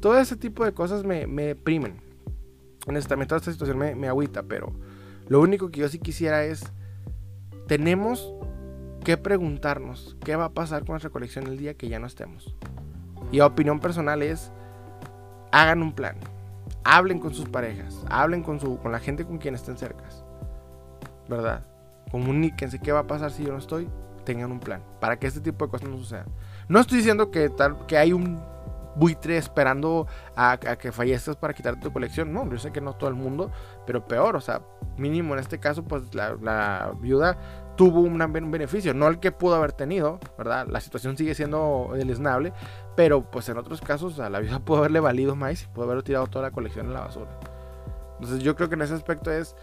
Todo 0.01 0.17
ese 0.17 0.35
tipo 0.35 0.65
de 0.65 0.73
cosas 0.73 1.05
me, 1.05 1.27
me 1.27 1.43
deprimen. 1.45 2.01
Honestamente, 2.87 3.29
toda 3.29 3.39
esta 3.39 3.53
situación 3.53 3.77
me, 3.77 3.95
me 3.95 4.09
agüita, 4.09 4.43
pero 4.43 4.73
lo 5.29 5.39
único 5.39 5.71
que 5.71 5.79
yo 5.79 5.87
sí 5.87 5.97
quisiera 5.97 6.43
es, 6.43 6.65
tenemos 7.67 8.33
que 9.05 9.15
preguntarnos 9.15 10.17
qué 10.25 10.35
va 10.35 10.43
a 10.43 10.53
pasar 10.53 10.81
con 10.81 10.95
nuestra 10.95 11.09
colección 11.09 11.47
el 11.47 11.57
día 11.57 11.75
que 11.75 11.87
ya 11.87 11.99
no 11.99 12.07
estemos. 12.07 12.53
Y 13.31 13.37
la 13.37 13.45
opinión 13.45 13.79
personal 13.79 14.23
es, 14.23 14.51
hagan 15.53 15.83
un 15.83 15.93
plan, 15.93 16.17
hablen 16.83 17.19
con 17.19 17.33
sus 17.33 17.47
parejas, 17.47 18.03
hablen 18.09 18.43
con, 18.43 18.59
su, 18.59 18.77
con 18.77 18.91
la 18.91 18.99
gente 18.99 19.23
con 19.23 19.37
quien 19.37 19.55
estén 19.55 19.77
cercas, 19.77 20.25
¿verdad? 21.29 21.65
comuníquense 22.13 22.77
qué 22.77 22.91
va 22.91 22.99
a 22.99 23.07
pasar 23.07 23.31
si 23.31 23.43
yo 23.43 23.51
no 23.51 23.57
estoy, 23.57 23.89
tengan 24.23 24.51
un 24.51 24.59
plan 24.59 24.83
para 24.99 25.17
que 25.17 25.27
este 25.27 25.41
tipo 25.41 25.65
de 25.65 25.71
cosas 25.71 25.89
no 25.89 25.97
sucedan. 25.97 26.27
No 26.67 26.79
estoy 26.79 26.99
diciendo 26.99 27.31
que, 27.31 27.49
tal, 27.49 27.85
que 27.85 27.97
hay 27.97 28.13
un 28.13 28.41
buitre 28.95 29.37
esperando 29.37 30.07
a, 30.35 30.57
que 30.57 30.91
fallezcas 30.91 31.35
para 31.35 31.53
quitarte 31.53 31.81
tu 31.81 31.91
colección. 31.91 32.33
No, 32.33 32.49
yo 32.49 32.57
sé 32.57 32.71
que 32.71 32.81
no 32.81 32.93
todo 32.93 33.09
el 33.09 33.15
mundo, 33.15 33.51
pero 33.85 34.05
peor, 34.05 34.35
o 34.35 34.41
sea, 34.41 34.61
mínimo 34.97 35.33
en 35.33 35.39
este 35.39 35.59
caso, 35.59 35.83
pues 35.83 36.13
la, 36.13 36.93
viuda 36.99 37.37
tuvo 37.75 38.01
un, 38.01 38.17
beneficio, 38.51 38.93
no 38.93 39.07
el 39.07 39.19
que 39.19 39.31
pudo 39.31 39.55
haber 39.55 39.71
tenido, 39.71 40.19
¿verdad? 40.37 40.67
La 40.67 40.79
situación 40.79 41.17
sigue 41.17 41.33
siendo 41.33 41.89
deleznable, 41.93 42.53
pero 42.95 43.29
pues 43.31 43.49
en 43.49 43.57
otros 43.57 43.81
casos 43.81 44.19
a 44.19 44.29
la 44.29 44.39
viuda 44.39 44.59
pudo 44.65 44.79
haberle 44.79 44.99
valido 44.99 45.35
más 45.35 45.63
y 45.63 45.67
pudo 45.67 45.89
haber 45.89 46.03
tirado 46.03 46.27
toda 46.27 46.43
la 46.43 46.51
colección 46.51 46.87
en 46.87 46.93
la 46.93 47.01
basura. 47.01 47.31
Entonces 48.19 48.43
yo 48.43 48.55
creo 48.55 48.69
que 48.69 48.75
en 48.75 48.83
ese 48.83 48.93
aspecto 48.93 49.31
es 49.31 49.55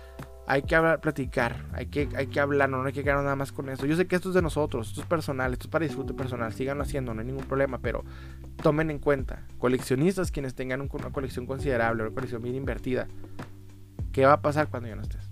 hay 0.50 0.62
que 0.62 0.74
hablar, 0.74 1.00
platicar, 1.00 1.64
hay 1.72 1.86
que, 1.86 2.08
hay 2.16 2.26
que 2.26 2.40
hablar, 2.40 2.68
no, 2.68 2.82
hay 2.84 2.92
que 2.92 3.04
quedarnos 3.04 3.22
nada 3.22 3.36
más 3.36 3.52
con 3.52 3.68
eso. 3.68 3.86
Yo 3.86 3.94
sé 3.94 4.08
que 4.08 4.16
esto 4.16 4.30
es 4.30 4.34
de 4.34 4.42
nosotros, 4.42 4.88
esto 4.88 5.02
es 5.02 5.06
personal, 5.06 5.52
esto 5.52 5.66
es 5.66 5.70
para 5.70 5.84
disfrute 5.84 6.12
personal, 6.12 6.52
síganlo 6.52 6.82
haciendo, 6.82 7.14
no 7.14 7.20
hay 7.20 7.26
ningún 7.28 7.44
problema, 7.44 7.78
pero 7.78 8.02
tomen 8.60 8.90
en 8.90 8.98
cuenta, 8.98 9.44
coleccionistas 9.58 10.32
quienes 10.32 10.56
tengan 10.56 10.80
una 10.80 11.10
colección 11.12 11.46
considerable, 11.46 12.02
una 12.02 12.12
colección 12.12 12.42
bien 12.42 12.56
invertida, 12.56 13.06
¿qué 14.10 14.26
va 14.26 14.32
a 14.32 14.42
pasar 14.42 14.66
cuando 14.66 14.88
ya 14.88 14.96
no 14.96 15.02
estés? 15.02 15.30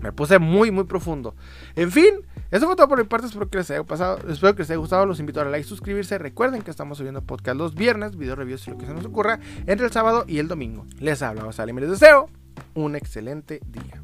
Me 0.00 0.10
puse 0.10 0.38
muy, 0.38 0.70
muy 0.70 0.84
profundo. 0.84 1.34
En 1.76 1.90
fin, 1.90 2.14
eso 2.50 2.64
fue 2.64 2.76
todo 2.76 2.88
por 2.88 2.98
mi 2.98 3.04
parte. 3.04 3.26
Espero 3.26 3.50
que 3.50 3.58
les 3.58 3.70
haya 3.72 3.82
pasado. 3.82 4.18
Espero 4.28 4.54
que 4.54 4.62
les 4.62 4.70
haya 4.70 4.78
gustado. 4.78 5.04
Los 5.06 5.18
invito 5.18 5.40
a 5.40 5.44
like, 5.44 5.66
suscribirse. 5.66 6.18
Recuerden 6.18 6.62
que 6.62 6.70
estamos 6.70 6.98
subiendo 6.98 7.20
podcast 7.20 7.58
los 7.58 7.74
viernes, 7.74 8.16
video 8.16 8.36
reviews 8.36 8.68
y 8.68 8.70
lo 8.70 8.78
que 8.78 8.86
se 8.86 8.94
nos 8.94 9.04
ocurra 9.04 9.40
entre 9.66 9.86
el 9.86 9.92
sábado 9.92 10.24
y 10.28 10.38
el 10.38 10.46
domingo. 10.46 10.86
Les 11.00 11.20
habla 11.20 11.50
Salim 11.52 11.78
y 11.78 11.80
les 11.80 11.90
deseo 11.90 12.30
un 12.74 12.96
excelente 12.96 13.60
día. 13.66 14.02